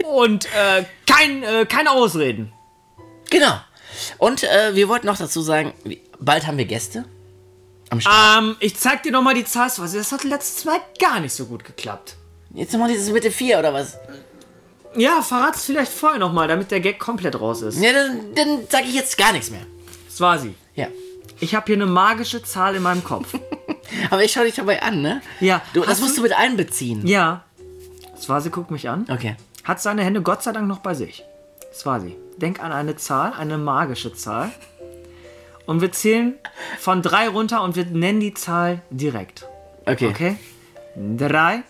und 0.05 0.45
äh, 0.45 0.85
kein, 1.05 1.43
äh, 1.43 1.65
keine 1.65 1.91
Ausreden. 1.91 2.51
Genau. 3.29 3.59
Und 4.17 4.43
äh, 4.43 4.75
wir 4.75 4.87
wollten 4.87 5.07
noch 5.07 5.17
dazu 5.17 5.41
sagen, 5.41 5.73
bald 6.19 6.47
haben 6.47 6.57
wir 6.57 6.65
Gäste. 6.65 7.05
Am 7.89 7.99
Start. 7.99 8.43
Ähm, 8.43 8.55
ich 8.59 8.77
zeig 8.77 9.03
dir 9.03 9.11
nochmal 9.11 9.33
die 9.33 9.45
Zahl, 9.45 9.69
Swasi. 9.69 9.97
Das 9.97 10.11
hat 10.11 10.23
letztes 10.23 10.65
Mal 10.65 10.79
gar 10.99 11.19
nicht 11.19 11.33
so 11.33 11.45
gut 11.45 11.63
geklappt. 11.65 12.15
Jetzt 12.53 12.71
nochmal 12.71 12.89
dieses 12.89 13.11
Mitte 13.11 13.31
4 13.31 13.59
oder 13.59 13.73
was? 13.73 13.97
Ja, 14.95 15.21
verrat's 15.21 15.65
vielleicht 15.65 15.91
vorher 15.91 16.19
nochmal, 16.19 16.47
damit 16.47 16.71
der 16.71 16.79
Gag 16.79 16.99
komplett 16.99 17.39
raus 17.39 17.61
ist. 17.61 17.79
Ja, 17.79 17.93
dann, 17.93 18.33
dann 18.33 18.67
sage 18.69 18.85
ich 18.87 18.95
jetzt 18.95 19.17
gar 19.17 19.33
nichts 19.33 19.51
mehr. 19.51 19.65
Swasi, 20.09 20.55
Ja. 20.75 20.87
Ich 21.39 21.55
habe 21.55 21.65
hier 21.67 21.75
eine 21.75 21.85
magische 21.85 22.43
Zahl 22.43 22.75
in 22.75 22.83
meinem 22.83 23.03
Kopf. 23.03 23.33
Aber 24.09 24.23
ich 24.23 24.31
schaue 24.31 24.45
dich 24.45 24.55
dabei 24.55 24.81
an, 24.81 25.01
ne? 25.01 25.21
Ja. 25.39 25.61
Du, 25.73 25.81
das 25.81 26.01
musst 26.01 26.17
du 26.17 26.21
mit 26.21 26.33
einbeziehen. 26.33 27.05
Ja. 27.07 27.43
Swasi 28.19 28.49
guckt 28.49 28.71
mich 28.71 28.89
an. 28.89 29.05
Okay. 29.09 29.35
Hat 29.63 29.81
seine 29.81 30.03
Hände 30.03 30.21
Gott 30.21 30.43
sei 30.43 30.51
Dank 30.51 30.67
noch 30.67 30.79
bei 30.79 30.93
sich. 30.93 31.23
Swasi, 31.73 32.15
denk 32.37 32.61
an 32.61 32.71
eine 32.71 32.95
Zahl, 32.95 33.33
eine 33.33 33.57
magische 33.57 34.13
Zahl. 34.13 34.51
Und 35.65 35.81
wir 35.81 35.91
zählen 35.91 36.33
von 36.79 37.01
drei 37.01 37.27
runter 37.29 37.61
und 37.61 37.75
wir 37.75 37.85
nennen 37.85 38.19
die 38.19 38.33
Zahl 38.33 38.81
direkt. 38.89 39.47
Okay. 39.85 40.07
Okay? 40.07 40.35
Drei, 40.95 41.63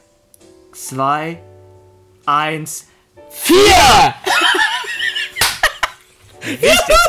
zwei, 0.72 1.42
eins. 2.26 2.88
Vier! 3.30 4.16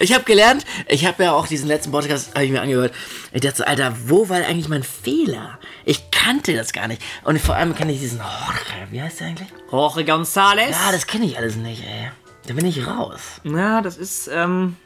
ich 0.00 0.14
habe 0.14 0.24
gelernt, 0.24 0.64
ich 0.86 1.06
habe 1.06 1.24
ja 1.24 1.32
auch 1.32 1.46
diesen 1.46 1.68
letzten 1.68 1.90
Podcast 1.90 2.34
hab 2.34 2.42
ich 2.42 2.50
mir 2.50 2.62
angehört. 2.62 2.92
Ich 3.32 3.40
dachte 3.40 3.56
so, 3.58 3.64
Alter, 3.64 3.94
wo 4.06 4.28
war 4.28 4.38
eigentlich 4.38 4.68
mein 4.68 4.82
Fehler? 4.82 5.58
Ich 5.84 6.10
kannte 6.10 6.54
das 6.54 6.72
gar 6.72 6.88
nicht. 6.88 7.00
Und 7.24 7.40
vor 7.40 7.54
allem 7.54 7.74
kenne 7.74 7.92
ich 7.92 8.00
diesen 8.00 8.18
Jorge, 8.18 8.90
wie 8.90 9.02
heißt 9.02 9.20
der 9.20 9.28
eigentlich? 9.28 9.48
Jorge 9.70 10.02
González. 10.02 10.70
Ja, 10.70 10.92
das 10.92 11.06
kenne 11.06 11.26
ich 11.26 11.38
alles 11.38 11.56
nicht, 11.56 11.82
ey. 11.82 12.10
Da 12.46 12.54
bin 12.54 12.66
ich 12.66 12.86
raus. 12.86 13.20
Ja, 13.44 13.82
das 13.82 13.96
ist, 13.96 14.28
ähm. 14.32 14.76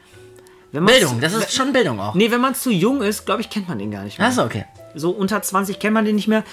Bildung, 0.71 1.21
das 1.21 1.33
ist 1.33 1.53
schon 1.53 1.71
Bildung 1.71 1.99
auch. 1.99 2.15
Nee, 2.15 2.31
wenn 2.31 2.41
man 2.41 2.55
zu 2.55 2.71
jung 2.71 3.03
ist, 3.03 3.25
glaube 3.25 3.41
ich, 3.41 3.51
kennt 3.51 3.69
man 3.69 3.77
den 3.77 3.91
gar 3.91 4.03
nicht 4.03 4.17
mehr. 4.17 4.27
Achso, 4.27 4.43
okay. 4.43 4.65
So 4.95 5.11
unter 5.11 5.39
20 5.41 5.77
kennt 5.77 5.93
man 5.93 6.03
den 6.03 6.15
nicht 6.15 6.27
mehr. 6.27 6.43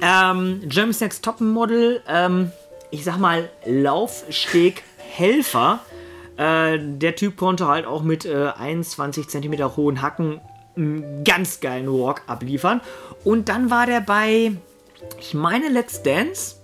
Ähm, 0.00 0.60
Germany's 0.64 1.00
Next 1.00 1.24
Topmodel, 1.24 2.00
ähm, 2.06 2.52
ich 2.90 3.02
sag 3.04 3.18
mal, 3.18 3.50
Laufsteg-Helfer. 3.66 5.80
Äh, 6.36 6.78
der 6.80 7.16
Typ 7.16 7.36
konnte 7.36 7.68
halt 7.68 7.86
auch 7.86 8.02
mit 8.02 8.24
äh, 8.24 8.50
21 8.56 9.28
cm 9.28 9.76
hohen 9.76 10.02
Hacken 10.02 10.40
einen 10.76 11.24
ganz 11.24 11.60
geilen 11.60 11.86
Walk 11.86 12.22
abliefern. 12.26 12.80
Und 13.22 13.48
dann 13.48 13.70
war 13.70 13.86
der 13.86 14.00
bei, 14.00 14.52
ich 15.20 15.34
meine, 15.34 15.68
Let's 15.68 16.02
Dance. 16.02 16.56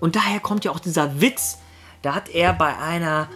Und 0.00 0.16
daher 0.16 0.40
kommt 0.40 0.64
ja 0.64 0.70
auch 0.70 0.80
dieser 0.80 1.20
Witz. 1.20 1.58
Da 2.02 2.14
hat 2.14 2.28
er 2.28 2.52
bei 2.52 2.76
einer 2.76 3.28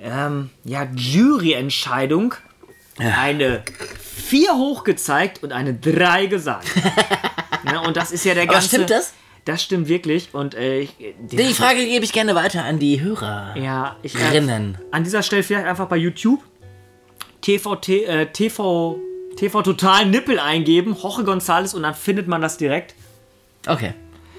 ähm, 0.00 0.50
ja, 0.64 0.86
Juryentscheidung 0.94 2.34
eine 2.98 3.62
4 4.28 4.52
hochgezeigt 4.54 5.42
und 5.42 5.52
eine 5.52 5.74
3 5.74 6.26
gesagt. 6.26 6.66
ne, 7.64 7.80
und 7.80 7.96
das 7.96 8.12
ist 8.12 8.24
ja 8.24 8.34
der 8.34 8.44
Aber 8.44 8.54
ganze. 8.54 8.68
stimmt 8.68 8.90
das? 8.90 9.14
Das 9.44 9.62
stimmt 9.62 9.88
wirklich. 9.88 10.28
Und 10.32 10.54
äh, 10.54 10.80
ich, 10.80 10.94
den, 10.98 11.36
Die 11.36 11.54
Frage 11.54 11.84
gebe 11.84 12.04
ich 12.04 12.12
gerne 12.12 12.34
weiter 12.34 12.64
an 12.64 12.78
die 12.78 13.00
Hörer. 13.00 13.56
ja, 13.56 13.96
ich 14.02 14.16
Rinnen. 14.16 14.78
an 14.90 15.04
dieser 15.04 15.22
Stelle 15.22 15.42
vielleicht 15.42 15.66
einfach 15.66 15.88
bei 15.88 15.96
YouTube 15.96 16.40
TV, 17.40 17.74
äh, 17.88 18.26
TV, 18.26 18.98
TV 19.36 19.62
Total 19.62 20.06
Nippel 20.06 20.38
eingeben, 20.38 20.96
Jorge 21.00 21.22
González 21.22 21.74
und 21.74 21.82
dann 21.82 21.94
findet 21.94 22.28
man 22.28 22.40
das 22.40 22.56
direkt. 22.56 22.94
Okay. 23.66 23.94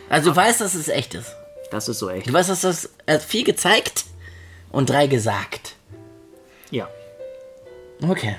Also 0.10 0.30
du 0.30 0.36
weißt, 0.36 0.62
dass 0.62 0.74
es 0.74 0.88
echt 0.88 1.14
ist. 1.16 1.36
Das 1.70 1.90
ist 1.90 2.00
so 2.00 2.10
echt. 2.10 2.28
Du 2.28 2.34
weißt, 2.34 2.50
dass 2.50 2.62
das 2.62 2.90
er 3.06 3.16
hat 3.16 3.24
vier 3.24 3.44
gezeigt 3.44 4.06
und 4.72 4.90
drei 4.90 5.08
gesagt. 5.08 5.76
Ja. 6.72 6.88
Okay. 8.08 8.36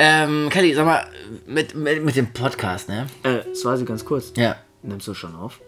Ähm, 0.00 0.48
Kelly, 0.50 0.74
sag 0.74 0.86
mal, 0.86 1.06
mit, 1.46 1.74
mit, 1.74 2.04
mit 2.04 2.14
dem 2.14 2.32
Podcast, 2.32 2.88
ne? 2.88 3.06
Äh, 3.24 3.52
Swasi, 3.52 3.84
ganz 3.84 4.04
kurz. 4.04 4.32
Ja. 4.36 4.54
Nimmst 4.82 5.08
du 5.08 5.14
schon 5.14 5.34
auf? 5.34 5.58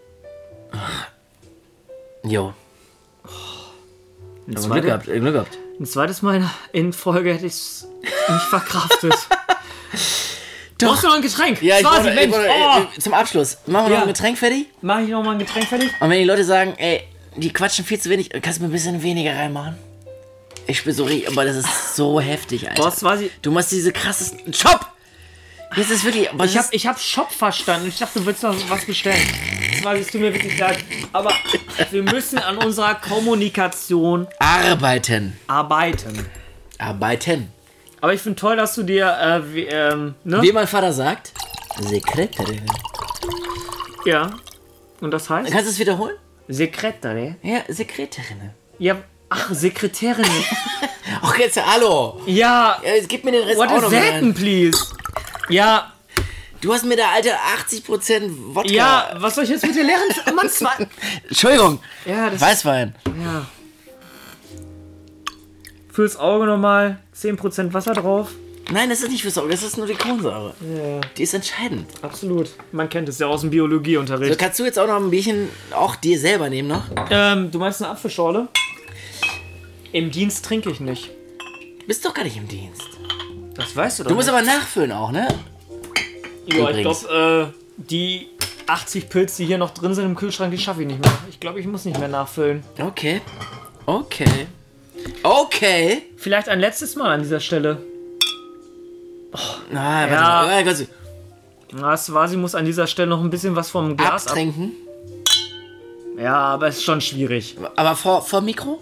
Jo. 2.23 2.53
Ein, 3.23 3.27
Aber 3.27 4.45
Glück 4.53 4.59
zweite, 4.59 4.87
gehabt, 4.87 5.07
äh, 5.09 5.19
Glück 5.19 5.33
gehabt. 5.33 5.57
ein 5.79 5.85
zweites 5.85 6.21
Mal 6.21 6.49
in 6.71 6.93
Folge 6.93 7.33
hätte 7.33 7.45
ich 7.45 7.51
es 7.53 7.87
nicht 8.29 8.41
verkraftet. 8.45 9.13
Du 10.77 10.85
Doch. 10.85 10.91
brauchst 10.93 11.03
noch 11.03 11.15
ein 11.15 11.21
Getränk. 11.21 11.61
Ja, 11.61 11.75
ich 11.75 11.81
Swasi, 11.81 12.05
wollte, 12.05 12.15
Mensch. 12.15 12.33
wollte, 12.33 12.49
oh, 12.49 12.81
äh, 12.95 12.99
zum 13.01 13.13
Abschluss. 13.13 13.57
Machen 13.67 13.87
wir 13.87 13.91
Ja. 13.95 13.97
noch 13.99 14.07
ein 14.07 14.13
Getränk 14.13 14.37
fertig? 14.37 14.67
Mach 14.81 14.99
ich 15.01 15.09
noch 15.09 15.23
mal 15.23 15.31
ein 15.33 15.39
Getränk 15.39 15.67
fertig? 15.67 15.89
Und 15.99 16.09
wenn 16.09 16.19
die 16.19 16.23
Leute 16.25 16.45
sagen, 16.45 16.73
ey, 16.77 17.03
die 17.35 17.51
quatschen 17.51 17.83
viel 17.83 17.99
zu 17.99 18.09
wenig, 18.09 18.29
kannst 18.41 18.59
du 18.59 18.63
mir 18.63 18.69
ein 18.69 18.71
bisschen 18.71 19.03
weniger 19.03 19.35
reinmachen? 19.35 19.75
Ich 20.71 20.77
spiele 20.77 20.95
so 20.95 21.03
richtig, 21.03 21.27
aber 21.27 21.43
das 21.43 21.57
ist 21.57 21.97
so 21.97 22.21
heftig, 22.21 22.69
Alter. 22.69 22.81
Boah, 22.81 22.91
Swasi, 22.91 23.29
Du 23.41 23.51
machst 23.51 23.73
diese 23.73 23.91
krassesten. 23.91 24.53
Shop! 24.53 24.85
Jetzt 25.75 25.91
ist 25.91 26.05
wirklich. 26.05 26.29
Aber 26.31 26.45
ich 26.45 26.53
das 26.53 26.67
hab, 26.67 26.73
ich 26.73 26.87
hab 26.87 26.97
Shop 26.97 27.29
verstanden. 27.29 27.89
Ich 27.89 27.97
dachte, 27.97 28.19
du 28.19 28.25
willst 28.25 28.41
noch 28.41 28.55
was 28.69 28.85
bestellen. 28.85 29.21
Swasi, 29.81 29.99
es 29.99 30.07
tut 30.07 30.21
mir 30.21 30.33
wirklich 30.33 30.57
leid. 30.57 30.77
Aber 31.11 31.33
wir 31.91 32.03
müssen 32.03 32.37
an 32.39 32.57
unserer 32.57 32.95
Kommunikation 32.95 34.27
arbeiten. 34.39 35.37
arbeiten. 35.47 36.25
Arbeiten. 36.77 37.51
Aber 37.99 38.13
ich 38.13 38.21
finde 38.21 38.39
toll, 38.39 38.55
dass 38.55 38.73
du 38.73 38.83
dir, 38.83 39.07
äh, 39.07 39.53
wie, 39.53 39.65
ähm, 39.65 40.15
ne? 40.23 40.41
Wie 40.41 40.53
mein 40.53 40.67
Vater 40.67 40.93
sagt, 40.93 41.33
Sekretärin. 41.81 42.65
Ja. 44.05 44.31
Und 45.01 45.11
das 45.11 45.29
heißt? 45.29 45.51
Kannst 45.51 45.65
du 45.67 45.71
es 45.71 45.79
wiederholen? 45.79 46.15
Sekretärin. 46.47 47.35
Ja, 47.43 47.59
Sekretärin. 47.67 48.51
Ja, 48.79 48.95
ach, 49.31 49.49
Sekretärin. 49.53 50.25
Ach, 51.23 51.37
jetzt, 51.37 51.59
hallo. 51.65 52.21
ja, 52.25 52.79
Ja, 52.83 52.91
gib 53.07 53.23
mir 53.25 53.31
den 53.31 53.43
Rest 53.43 53.57
what 53.57 53.69
auch 53.69 53.77
is 53.77 53.81
noch 53.83 53.89
that, 53.91 54.13
rein. 54.13 54.33
please? 54.33 54.77
Ja, 55.49 55.91
Du 56.61 56.71
hast 56.71 56.85
mir 56.85 56.95
da, 56.95 57.09
Alter, 57.15 57.31
80% 57.67 58.29
Wodka. 58.53 58.71
ja, 58.71 59.09
was 59.17 59.33
soll 59.33 59.45
ich 59.45 59.49
jetzt 59.49 59.65
mit 59.65 59.75
dir 59.75 59.83
lernen? 59.83 60.05
Mann, 60.35 60.47
zwei. 60.47 60.87
Entschuldigung. 61.27 61.79
Ja, 62.05 62.29
das 62.29 62.39
Weißwein. 62.39 62.93
Ja. 63.07 63.47
Fürs 65.91 66.15
Auge 66.17 66.45
nochmal 66.45 66.99
10% 67.19 67.73
Wasser 67.73 67.93
drauf. 67.93 68.29
Nein, 68.71 68.89
das 68.89 69.01
ist 69.01 69.09
nicht 69.09 69.23
fürs 69.23 69.37
Auge, 69.37 69.49
das 69.49 69.63
ist 69.63 69.77
nur 69.77 69.87
die 69.87 69.95
Kohlensäure. 69.95 70.53
Ja, 70.61 71.01
Die 71.17 71.23
ist 71.23 71.33
entscheidend. 71.33 71.87
absolut. 72.03 72.49
Man 72.71 72.87
kennt 72.89 73.09
es 73.09 73.17
ja 73.19 73.25
aus 73.27 73.41
dem 73.41 73.47
So, 73.49 73.51
Biologieunterricht. 73.51 74.39
kannst 74.39 74.59
du 74.59 74.63
jetzt 74.63 74.77
auch 74.79 74.87
noch 74.87 74.97
ein 74.97 75.09
Bierchen 75.09 75.49
auch 75.71 75.95
dir 75.95 76.17
selber 76.19 76.47
nehmen 76.49 76.67
noch? 76.69 76.83
Ähm, 77.09 77.49
du 77.51 77.57
meinst 77.59 77.81
eine 77.81 77.91
Apfelschorle? 77.91 78.47
Im 79.93 80.11
Dienst 80.11 80.45
trinke 80.45 80.69
ich 80.71 80.79
nicht. 80.79 81.09
Du 81.81 81.87
bist 81.87 82.05
doch 82.05 82.13
gar 82.13 82.23
nicht 82.23 82.37
im 82.37 82.47
Dienst. 82.47 82.83
Das 83.55 83.75
weißt 83.75 83.99
du 83.99 84.03
doch 84.03 84.09
Du 84.09 84.15
musst 84.15 84.29
aber 84.29 84.41
nachfüllen 84.41 84.91
auch, 84.91 85.11
ne? 85.11 85.27
Ja, 86.47 86.69
ich 86.69 86.81
glaube, 86.81 87.53
äh, 87.53 87.61
die 87.77 88.27
80 88.67 89.09
Pilze, 89.09 89.41
die 89.41 89.47
hier 89.47 89.57
noch 89.57 89.71
drin 89.71 89.93
sind 89.93 90.05
im 90.05 90.15
Kühlschrank, 90.15 90.51
die 90.51 90.57
schaffe 90.57 90.81
ich 90.81 90.87
nicht 90.87 91.01
mehr. 91.01 91.11
Ich 91.29 91.39
glaube, 91.39 91.59
ich 91.59 91.67
muss 91.67 91.85
nicht 91.85 91.99
mehr 91.99 92.07
nachfüllen. 92.07 92.63
Okay. 92.79 93.21
Okay. 93.85 94.47
Okay. 95.23 96.03
Vielleicht 96.17 96.47
ein 96.49 96.59
letztes 96.59 96.95
Mal 96.95 97.11
an 97.11 97.21
dieser 97.21 97.39
Stelle. 97.39 97.81
Na, 99.71 100.01
warte 100.01 100.13
Ja. 100.13 100.43
mal. 100.47 100.63
Kannst 100.63 100.81
du 100.81 100.85
Na, 101.73 101.95
Swasi 101.95 102.37
muss 102.37 102.53
an 102.55 102.65
dieser 102.65 102.85
Stelle 102.87 103.07
noch 103.09 103.21
ein 103.21 103.29
bisschen 103.29 103.55
was 103.55 103.69
vom 103.69 103.95
Glas 103.95 104.25
ab. 104.25 104.31
abtrinken. 104.33 104.73
Ja, 106.17 106.35
aber 106.35 106.67
es 106.67 106.77
ist 106.77 106.83
schon 106.83 106.99
schwierig. 107.01 107.55
Aber 107.75 107.95
vor, 107.95 108.21
vor 108.23 108.41
Mikro? 108.41 108.79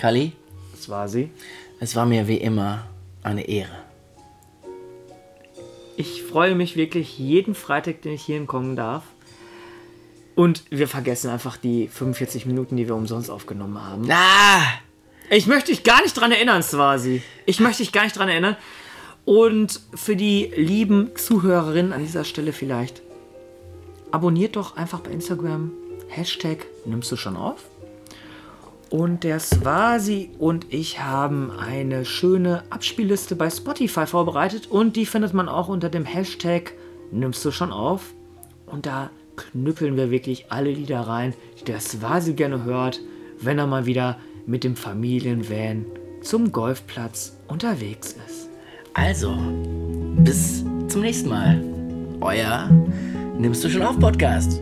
Kali, 0.00 0.32
Swasi. 0.80 1.28
es 1.78 1.94
war 1.94 2.06
mir 2.06 2.26
wie 2.26 2.38
immer 2.38 2.86
eine 3.22 3.46
Ehre. 3.46 3.84
Ich 5.98 6.22
freue 6.22 6.54
mich 6.54 6.74
wirklich 6.74 7.18
jeden 7.18 7.54
Freitag, 7.54 8.00
den 8.00 8.14
ich 8.14 8.22
hier 8.22 8.42
kommen 8.46 8.76
darf. 8.76 9.02
Und 10.36 10.64
wir 10.70 10.88
vergessen 10.88 11.28
einfach 11.28 11.58
die 11.58 11.86
45 11.86 12.46
Minuten, 12.46 12.78
die 12.78 12.88
wir 12.88 12.94
umsonst 12.94 13.30
aufgenommen 13.30 13.78
haben. 13.78 14.08
Ah! 14.10 14.62
Ich 15.28 15.46
möchte 15.46 15.70
dich 15.70 15.84
gar 15.84 16.00
nicht 16.00 16.14
dran 16.14 16.32
erinnern, 16.32 16.62
Swasi. 16.62 17.20
Ich 17.44 17.60
möchte 17.60 17.82
dich 17.82 17.92
gar 17.92 18.04
nicht 18.04 18.16
dran 18.16 18.30
erinnern. 18.30 18.56
Und 19.26 19.82
für 19.94 20.16
die 20.16 20.50
lieben 20.56 21.10
Zuhörerinnen 21.14 21.92
an 21.92 22.00
dieser 22.00 22.24
Stelle 22.24 22.54
vielleicht, 22.54 23.02
abonniert 24.12 24.56
doch 24.56 24.76
einfach 24.76 25.00
bei 25.00 25.10
Instagram 25.10 25.72
Hashtag 26.08 26.64
nimmst 26.86 27.12
du 27.12 27.16
schon 27.16 27.36
auf. 27.36 27.69
Und 28.90 29.22
der 29.22 29.38
Swasi 29.38 30.30
und 30.38 30.66
ich 30.72 31.00
haben 31.00 31.52
eine 31.52 32.04
schöne 32.04 32.64
Abspielliste 32.70 33.36
bei 33.36 33.48
Spotify 33.48 34.06
vorbereitet 34.06 34.66
und 34.68 34.96
die 34.96 35.06
findet 35.06 35.32
man 35.32 35.48
auch 35.48 35.68
unter 35.68 35.88
dem 35.88 36.04
Hashtag 36.04 36.72
nimmst 37.12 37.44
du 37.44 37.52
schon 37.52 37.72
auf. 37.72 38.14
Und 38.66 38.86
da 38.86 39.10
knüppeln 39.36 39.96
wir 39.96 40.10
wirklich 40.10 40.50
alle 40.50 40.70
Lieder 40.72 41.00
rein, 41.00 41.34
die 41.60 41.64
der 41.64 41.80
Swasi 41.80 42.34
gerne 42.34 42.64
hört, 42.64 43.00
wenn 43.40 43.58
er 43.58 43.66
mal 43.66 43.86
wieder 43.86 44.18
mit 44.46 44.64
dem 44.64 44.76
Familienvan 44.76 45.86
zum 46.22 46.50
Golfplatz 46.50 47.36
unterwegs 47.48 48.16
ist. 48.26 48.48
Also, 48.94 49.36
bis 50.18 50.64
zum 50.88 51.00
nächsten 51.00 51.28
Mal. 51.28 51.62
Euer 52.20 52.68
Nimmst 53.40 53.64
du 53.64 53.70
schon 53.70 53.82
auf 53.82 53.98
Podcast. 53.98 54.60